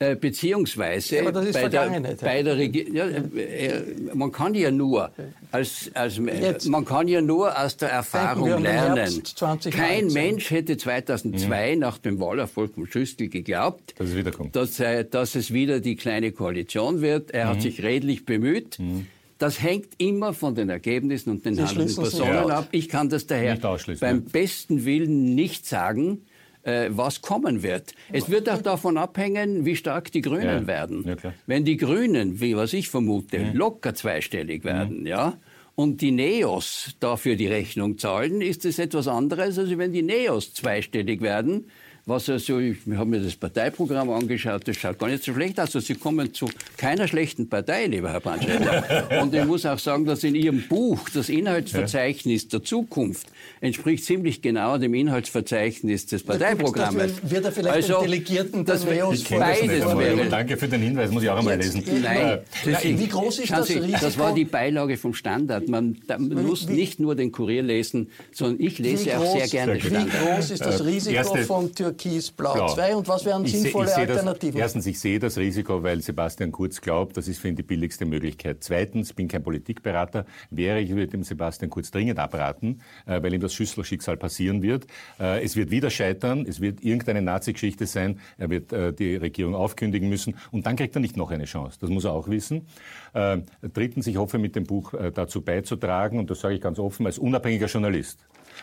Äh, 0.00 0.16
beziehungsweise 0.16 1.16
ja, 1.16 1.30
bei, 1.30 1.68
der, 1.68 2.16
bei 2.20 2.42
der 2.42 2.56
Regierung, 2.56 2.94
ja, 2.96 3.06
äh, 3.06 3.82
man 4.12 4.32
kann 4.32 4.52
ja 4.54 4.72
nur 4.72 5.12
als, 5.52 5.88
als 5.94 6.18
man 6.18 6.84
kann 6.84 7.06
ja 7.06 7.20
nur 7.20 7.56
aus 7.56 7.76
der 7.76 7.90
Erfahrung 7.90 8.60
lernen. 8.60 9.22
Kein 9.70 10.08
Mensch 10.08 10.50
hätte 10.50 10.76
2002 10.76 11.74
mhm. 11.74 11.78
nach 11.78 11.98
dem 11.98 12.18
Wahlerfolg 12.18 12.74
vom 12.74 12.86
Schüssel 12.86 13.28
geglaubt, 13.28 13.94
dass 13.96 14.08
es, 14.08 14.16
wiederkommt. 14.16 14.56
Dass, 14.56 14.80
äh, 14.80 15.04
dass 15.04 15.36
es 15.36 15.52
wieder 15.52 15.78
die 15.78 15.94
kleine 15.94 16.32
Koalition 16.32 17.00
wird. 17.00 17.30
Er 17.30 17.46
mhm. 17.46 17.50
hat 17.50 17.62
sich 17.62 17.84
redlich 17.84 18.26
bemüht. 18.26 18.80
Mhm. 18.80 19.06
Das 19.38 19.62
hängt 19.62 19.90
immer 19.98 20.32
von 20.32 20.56
den 20.56 20.70
Ergebnissen 20.70 21.30
und 21.30 21.44
den 21.44 21.56
handelnden 21.64 21.94
Personen 21.94 22.50
ab. 22.50 22.66
Ich 22.72 22.88
kann 22.88 23.08
das 23.10 23.28
daher 23.28 23.56
beim 24.00 24.24
besten 24.24 24.84
Willen 24.84 25.36
nicht 25.36 25.66
sagen. 25.66 26.22
Äh, 26.64 26.88
was 26.92 27.20
kommen 27.20 27.62
wird. 27.62 27.92
Es 28.10 28.30
wird 28.30 28.48
auch 28.48 28.62
davon 28.62 28.96
abhängen, 28.96 29.66
wie 29.66 29.76
stark 29.76 30.10
die 30.12 30.22
Grünen 30.22 30.62
ja. 30.62 30.66
werden. 30.66 31.04
Ja, 31.06 31.34
wenn 31.46 31.66
die 31.66 31.76
Grünen, 31.76 32.40
wie 32.40 32.56
was 32.56 32.72
ich 32.72 32.88
vermute, 32.88 33.38
mhm. 33.38 33.54
locker 33.54 33.94
zweistellig 33.94 34.64
werden, 34.64 35.04
ja, 35.04 35.36
und 35.74 36.00
die 36.00 36.10
Neos 36.10 36.96
dafür 37.00 37.36
die 37.36 37.48
Rechnung 37.48 37.98
zahlen, 37.98 38.40
ist 38.40 38.64
es 38.64 38.78
etwas 38.78 39.08
anderes, 39.08 39.58
als 39.58 39.76
wenn 39.76 39.92
die 39.92 40.02
Neos 40.02 40.54
zweistellig 40.54 41.20
werden 41.20 41.66
was 42.06 42.28
also, 42.28 42.58
ich 42.58 42.76
habe 42.94 43.06
mir 43.08 43.20
das 43.20 43.34
Parteiprogramm 43.34 44.10
angeschaut, 44.10 44.68
das 44.68 44.76
schaut 44.76 44.98
gar 44.98 45.08
nicht 45.08 45.24
so 45.24 45.32
schlecht 45.32 45.58
aus. 45.58 45.74
Also 45.74 45.80
Sie 45.80 45.94
kommen 45.94 46.34
zu 46.34 46.46
keiner 46.76 47.08
schlechten 47.08 47.48
Partei, 47.48 47.86
lieber 47.86 48.10
Herr 48.12 48.20
Brandstätter. 48.20 49.22
Und 49.22 49.34
ich 49.34 49.44
muss 49.44 49.64
auch 49.64 49.78
sagen, 49.78 50.04
dass 50.04 50.22
in 50.22 50.34
Ihrem 50.34 50.62
Buch 50.68 51.08
das 51.14 51.28
Inhaltsverzeichnis 51.30 52.48
der 52.48 52.62
Zukunft 52.62 53.26
entspricht 53.60 54.04
ziemlich 54.04 54.42
genau 54.42 54.76
dem 54.78 54.92
Inhaltsverzeichnis 54.94 56.06
des 56.06 56.22
Parteiprogrammes. 56.22 57.20
Das 57.22 57.30
wird 57.30 57.44
er 57.46 57.52
vielleicht 57.52 57.74
also, 57.74 57.94
den 58.02 58.10
Delegierten 58.10 58.64
das 58.64 58.84
Neos 58.84 59.24
beides 59.24 59.80
das 59.84 59.98
wäre. 59.98 60.26
Danke 60.28 60.56
für 60.56 60.68
den 60.68 60.82
Hinweis, 60.82 61.10
muss 61.10 61.22
ich 61.22 61.30
auch 61.30 61.38
einmal 61.38 61.56
lesen. 61.56 61.82
Nein, 62.02 62.38
das 62.64 62.84
Wie 62.84 63.08
groß 63.08 63.38
ist 63.40 63.50
das 63.50 63.66
Sie, 63.66 63.78
Risiko? 63.78 63.98
Das 64.02 64.18
war 64.18 64.34
die 64.34 64.44
Beilage 64.44 64.96
vom 64.96 65.14
Standard. 65.14 65.68
Man, 65.68 65.96
da, 66.06 66.18
man 66.18 66.44
muss 66.46 66.68
wie- 66.68 66.72
nicht 66.74 67.00
nur 67.00 67.14
den 67.14 67.32
Kurier 67.32 67.62
lesen, 67.62 68.10
sondern 68.32 68.60
ich 68.60 68.78
Wie 68.78 68.82
lese 68.82 69.18
auch 69.18 69.36
sehr 69.38 69.48
gerne 69.48 69.76
wie 69.76 69.80
Standard. 69.80 70.10
groß 70.36 70.50
ist 70.50 70.60
das 70.64 70.80
Äh, 70.80 70.84
Risiko 70.84 71.14
erste- 71.16 71.38
von 71.44 71.74
Türkis-Blau 71.96 72.54
Blau. 72.54 72.74
2 72.74 72.96
und 72.96 73.08
was 73.08 73.24
wären 73.24 73.44
Ich 73.44 73.52
sinnvolle 73.52 73.88
seh 73.88 74.06
das, 74.06 74.18
Alternativen? 74.18 74.60
erstens, 74.60 74.86
ich 74.86 74.98
sehe 75.00 75.18
das 75.18 75.38
Risiko, 75.38 75.82
weil 75.82 76.00
Sebastian 76.00 76.52
Kurz 76.52 76.80
glaubt, 76.80 77.16
das 77.16 77.28
ist 77.28 77.38
für 77.38 77.48
ihn 77.48 77.56
die 77.56 77.62
billigste 77.62 78.04
Möglichkeit. 78.04 78.58
Zweitens, 78.60 79.10
ich 79.10 79.16
bin 79.16 79.28
kein 79.28 79.42
Politikberater, 79.42 80.26
wäre 80.50 80.80
ich 80.80 80.90
würde 80.90 81.08
dem 81.08 81.24
Sebastian 81.24 81.70
Kurz 81.70 81.90
dringend 81.90 82.18
abraten, 82.18 82.80
äh, 83.06 83.22
weil 83.22 83.34
ihm 83.34 83.40
das 83.40 83.54
Schüsselschicksal 83.54 84.16
passieren 84.16 84.62
wird. 84.62 84.86
Äh, 85.18 85.42
es 85.44 85.56
wird 85.56 85.70
wieder 85.70 85.90
scheitern, 85.90 86.46
es 86.48 86.60
wird 86.60 86.82
irgendeine 86.82 87.22
Nazi-Geschichte 87.22 87.86
sein, 87.86 88.20
er 88.38 88.50
wird 88.50 88.72
äh, 88.72 88.92
die 88.92 89.16
Regierung 89.16 89.54
aufkündigen 89.54 90.08
müssen 90.08 90.36
und 90.50 90.66
dann 90.66 90.76
kriegt 90.76 90.94
er 90.96 91.00
nicht 91.00 91.16
noch 91.16 91.30
eine 91.30 91.44
Chance. 91.44 91.78
Das 91.80 91.90
muss 91.90 92.04
er 92.04 92.12
auch 92.12 92.28
wissen. 92.28 92.66
Äh, 93.12 93.38
drittens, 93.72 94.06
ich 94.06 94.16
hoffe, 94.16 94.38
mit 94.38 94.56
dem 94.56 94.64
Buch 94.64 94.94
äh, 94.94 95.12
dazu 95.12 95.42
beizutragen, 95.42 96.18
und 96.18 96.30
das 96.30 96.40
sage 96.40 96.54
ich 96.54 96.60
ganz 96.60 96.78
offen, 96.78 97.06
als 97.06 97.18
unabhängiger 97.18 97.66
Journalist. 97.66 98.18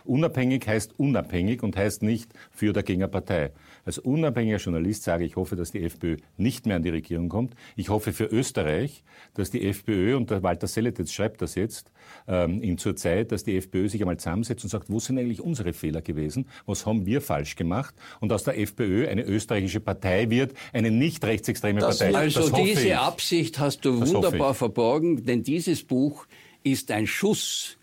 Unabhängig 0.06 0.68
heißt 0.68 1.00
unabhängig 1.00 1.64
und 1.64 1.76
heißt 1.76 2.04
nicht 2.04 2.32
für 2.52 2.70
oder 2.70 2.84
gegen 2.84 3.04
eine 3.04 3.12
Partei. 3.12 3.52
Als 3.86 3.98
unabhängiger 3.98 4.58
Journalist 4.58 5.04
sage 5.04 5.26
ich, 5.26 5.32
ich 5.32 5.36
hoffe, 5.38 5.56
dass 5.56 5.72
die 5.72 5.84
FPÖ 5.84 6.18
nicht 6.38 6.66
mehr 6.66 6.76
an 6.76 6.84
die 6.84 6.90
Regierung 6.90 7.30
kommt. 7.30 7.56
Ich 7.76 7.90
hoffe 7.90 8.14
für 8.14 8.26
Österreich, 8.26 9.04
dass 9.34 9.50
die 9.50 9.68
FPÖ, 9.68 10.18
und 10.18 10.30
der 10.30 10.44
Walter 10.44 10.68
Selletitz 10.68 11.12
schreibt 11.12 11.42
das 11.42 11.56
jetzt, 11.56 11.92
ähm, 12.28 12.62
in 12.62 12.78
zur 12.78 12.96
Zeit, 12.96 13.32
dass 13.32 13.44
die 13.44 13.56
FPÖ 13.58 13.90
sich 13.90 14.02
einmal 14.02 14.18
zusammensetzt 14.18 14.64
und 14.64 14.70
sagt, 14.70 14.90
wo 14.90 15.00
sind 15.00 15.18
eigentlich 15.18 15.42
unsere 15.42 15.74
Fehler 15.74 16.02
gewesen? 16.02 16.48
Was 16.66 16.86
haben 16.86 17.06
wir 17.06 17.22
falsch 17.22 17.56
gemacht? 17.56 17.96
Und 18.20 18.32
aus 18.34 18.44
der 18.44 18.60
FPÖ 18.60 19.08
eine 19.08 19.24
österreichische 19.24 19.80
Partei 19.80 20.30
wird, 20.30 20.54
eine 20.74 20.92
nicht 20.92 21.24
rechtsextreme 21.24 21.80
Das 21.80 22.00
Partei. 22.00 22.16
Also 22.16 22.50
diese 22.56 22.88
ich. 22.88 22.98
Absicht 22.98 23.60
hast 23.60 23.86
du 23.86 24.00
Das 24.00 24.14
wunderbar 24.14 24.54
verborgen, 24.54 25.24
denn 25.24 25.44
dieses 25.44 25.84
Buch 25.84 26.28
ist 26.64 26.92
ein 26.92 27.08
Schuss 27.08 27.78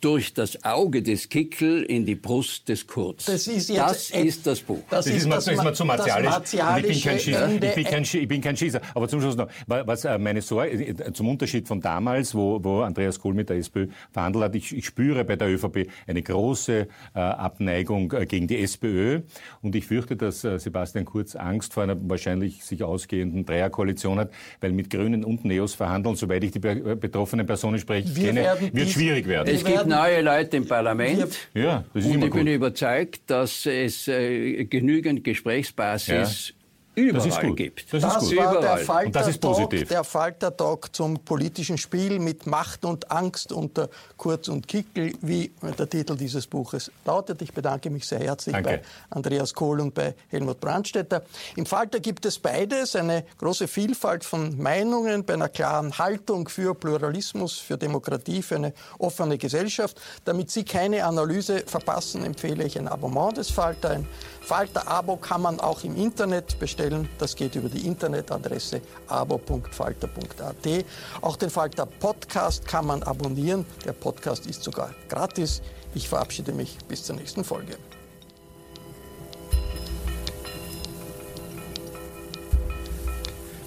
durch 0.00 0.32
das 0.34 0.64
Auge 0.64 1.02
des 1.02 1.28
Kickel 1.28 1.82
in 1.82 2.06
die 2.06 2.14
Brust 2.14 2.68
des 2.68 2.86
Kurz. 2.86 3.24
Das 3.26 3.46
ist 3.46 3.68
jetzt 3.68 3.78
das 3.80 4.10
ist 4.10 4.46
das 4.46 4.60
Buch. 4.60 4.78
Das 4.90 5.06
Das 5.06 5.14
ist, 5.14 5.30
das 5.30 5.46
ist 5.48 5.62
mir 5.62 5.72
zu 5.72 5.84
martialisch. 5.84 6.30
Das 6.30 6.54
Und 6.54 6.78
ich 6.78 6.86
bin 6.86 7.00
kein 7.02 7.18
Schießer. 7.18 7.50
Ich 7.52 7.74
bin 7.74 7.84
kein, 7.84 8.02
ich 8.02 8.28
bin 8.28 8.40
kein 8.40 8.56
Schießer. 8.56 8.80
Aber 8.94 9.08
zum 9.08 9.20
Schluss 9.20 9.36
noch, 9.36 9.48
wa- 9.66 9.82
was 9.86 10.04
äh, 10.04 10.18
meine 10.18 10.40
Sorge, 10.42 10.70
äh, 10.70 11.12
zum 11.12 11.28
Unterschied 11.28 11.66
von 11.66 11.80
damals, 11.80 12.34
wo, 12.34 12.62
wo 12.62 12.80
Andreas 12.82 13.18
Kohl 13.18 13.34
mit 13.34 13.48
der 13.48 13.56
SPÖ 13.56 13.88
verhandelt 14.12 14.44
hat, 14.44 14.54
ich, 14.54 14.76
ich 14.76 14.86
spüre 14.86 15.24
bei 15.24 15.36
der 15.36 15.48
ÖVP 15.48 15.88
eine 16.06 16.22
große 16.22 16.86
äh, 17.14 17.18
Abneigung 17.18 18.12
äh, 18.12 18.26
gegen 18.26 18.46
die 18.46 18.58
SPÖ. 18.62 19.20
Und 19.62 19.74
ich 19.74 19.86
fürchte, 19.86 20.16
dass 20.16 20.44
äh, 20.44 20.58
Sebastian 20.58 21.04
Kurz 21.04 21.34
Angst 21.36 21.72
vor 21.74 21.82
einer 21.82 21.96
wahrscheinlich 22.08 22.64
sich 22.64 22.82
ausgehenden 22.84 23.46
Dreierkoalition 23.46 24.18
hat, 24.18 24.30
weil 24.60 24.72
mit 24.72 24.90
Grünen 24.90 25.24
und 25.24 25.44
Neos 25.44 25.74
verhandeln, 25.74 26.16
soweit 26.16 26.44
ich 26.44 26.52
die 26.52 26.58
be 26.58 26.96
betroffenen 26.96 27.46
Personen 27.46 27.78
spreche, 27.78 28.14
Wir 28.14 28.26
kenne, 28.32 28.56
wird 28.60 28.76
dies- 28.76 28.92
schwierig 28.92 29.26
werden. 29.26 29.48
Es 29.54 29.64
gibt 29.64 29.76
werden- 29.78 29.87
neue 29.88 30.22
Leute 30.22 30.56
im 30.58 30.66
Parlament. 30.66 31.48
ja, 31.54 31.84
das 31.92 32.04
ist 32.04 32.08
und 32.08 32.14
immer 32.16 32.26
ich 32.26 32.32
bin 32.32 32.44
gut. 32.46 32.54
überzeugt, 32.54 33.22
dass 33.26 33.66
es 33.66 34.08
äh, 34.08 34.64
genügend 34.64 35.24
Gesprächsbasis 35.24 36.54
überall 36.98 37.26
Das 37.28 37.34
ist 37.36 37.40
gut. 37.40 37.56
gibt. 37.56 37.92
Das 37.92 38.02
ist 38.02 38.14
Das 38.14 38.20
gut. 38.28 38.36
war 38.36 38.50
der 38.52 38.60
Überall. 38.60 38.78
Falter 38.84 39.06
Und 39.06 39.16
das 39.16 39.28
ist 39.28 39.40
Talk, 39.42 39.54
positiv. 39.56 39.88
der 39.88 40.04
Falter 40.04 40.56
Talk 40.56 40.94
zum 40.94 41.18
politischen 41.20 41.78
Spiel 41.78 42.18
mit 42.18 42.46
Macht 42.46 42.84
und 42.84 43.10
Angst 43.10 43.52
unter 43.52 43.88
Kurz 44.16 44.48
und 44.48 44.66
Kickel, 44.68 45.12
wie 45.20 45.50
der 45.78 45.88
Titel 45.88 46.16
dieses 46.16 46.46
Buches 46.46 46.90
lautet. 47.04 47.40
Ich 47.42 47.52
bedanke 47.52 47.90
mich 47.90 48.06
sehr 48.06 48.20
herzlich 48.20 48.54
Danke. 48.54 48.68
bei 48.68 48.82
Andreas 49.10 49.54
Kohl 49.54 49.80
und 49.80 49.94
bei 49.94 50.14
Helmut 50.28 50.60
Brandstätter. 50.60 51.22
Im 51.56 51.66
Falter 51.66 52.00
gibt 52.00 52.24
es 52.26 52.38
beides, 52.38 52.96
eine 52.96 53.24
große 53.38 53.68
Vielfalt 53.68 54.24
von 54.24 54.60
Meinungen 54.60 55.24
bei 55.24 55.34
einer 55.34 55.48
klaren 55.48 55.96
Haltung 55.98 56.48
für 56.48 56.74
Pluralismus, 56.74 57.58
für 57.58 57.78
Demokratie, 57.78 58.42
für 58.42 58.56
eine 58.56 58.72
offene 58.98 59.38
Gesellschaft. 59.38 60.00
Damit 60.24 60.50
Sie 60.50 60.64
keine 60.64 61.04
Analyse 61.04 61.60
verpassen, 61.66 62.24
empfehle 62.24 62.64
ich 62.64 62.78
ein 62.78 62.88
Abonnement 62.88 63.36
des 63.36 63.50
Falter. 63.50 63.90
Ein 63.90 64.06
Falter-Abo 64.48 65.18
kann 65.18 65.42
man 65.42 65.60
auch 65.60 65.84
im 65.84 65.94
Internet 65.94 66.58
bestellen. 66.58 67.06
Das 67.18 67.36
geht 67.36 67.54
über 67.54 67.68
die 67.68 67.86
Internetadresse 67.86 68.80
abo.falter.at. 69.06 70.84
Auch 71.20 71.36
den 71.36 71.50
Falter 71.50 71.84
Podcast 71.84 72.66
kann 72.66 72.86
man 72.86 73.02
abonnieren. 73.02 73.66
Der 73.84 73.92
Podcast 73.92 74.46
ist 74.46 74.62
sogar 74.64 74.94
gratis. 75.10 75.60
Ich 75.94 76.08
verabschiede 76.08 76.52
mich 76.52 76.78
bis 76.88 77.04
zur 77.04 77.16
nächsten 77.16 77.44
Folge. 77.44 77.76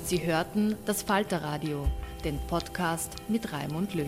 Sie 0.03 0.25
hörten 0.25 0.77
das 0.87 1.03
Falterradio, 1.03 1.85
den 2.23 2.39
Podcast 2.47 3.11
mit 3.27 3.53
Raimund 3.53 3.93
Löw. 3.93 4.07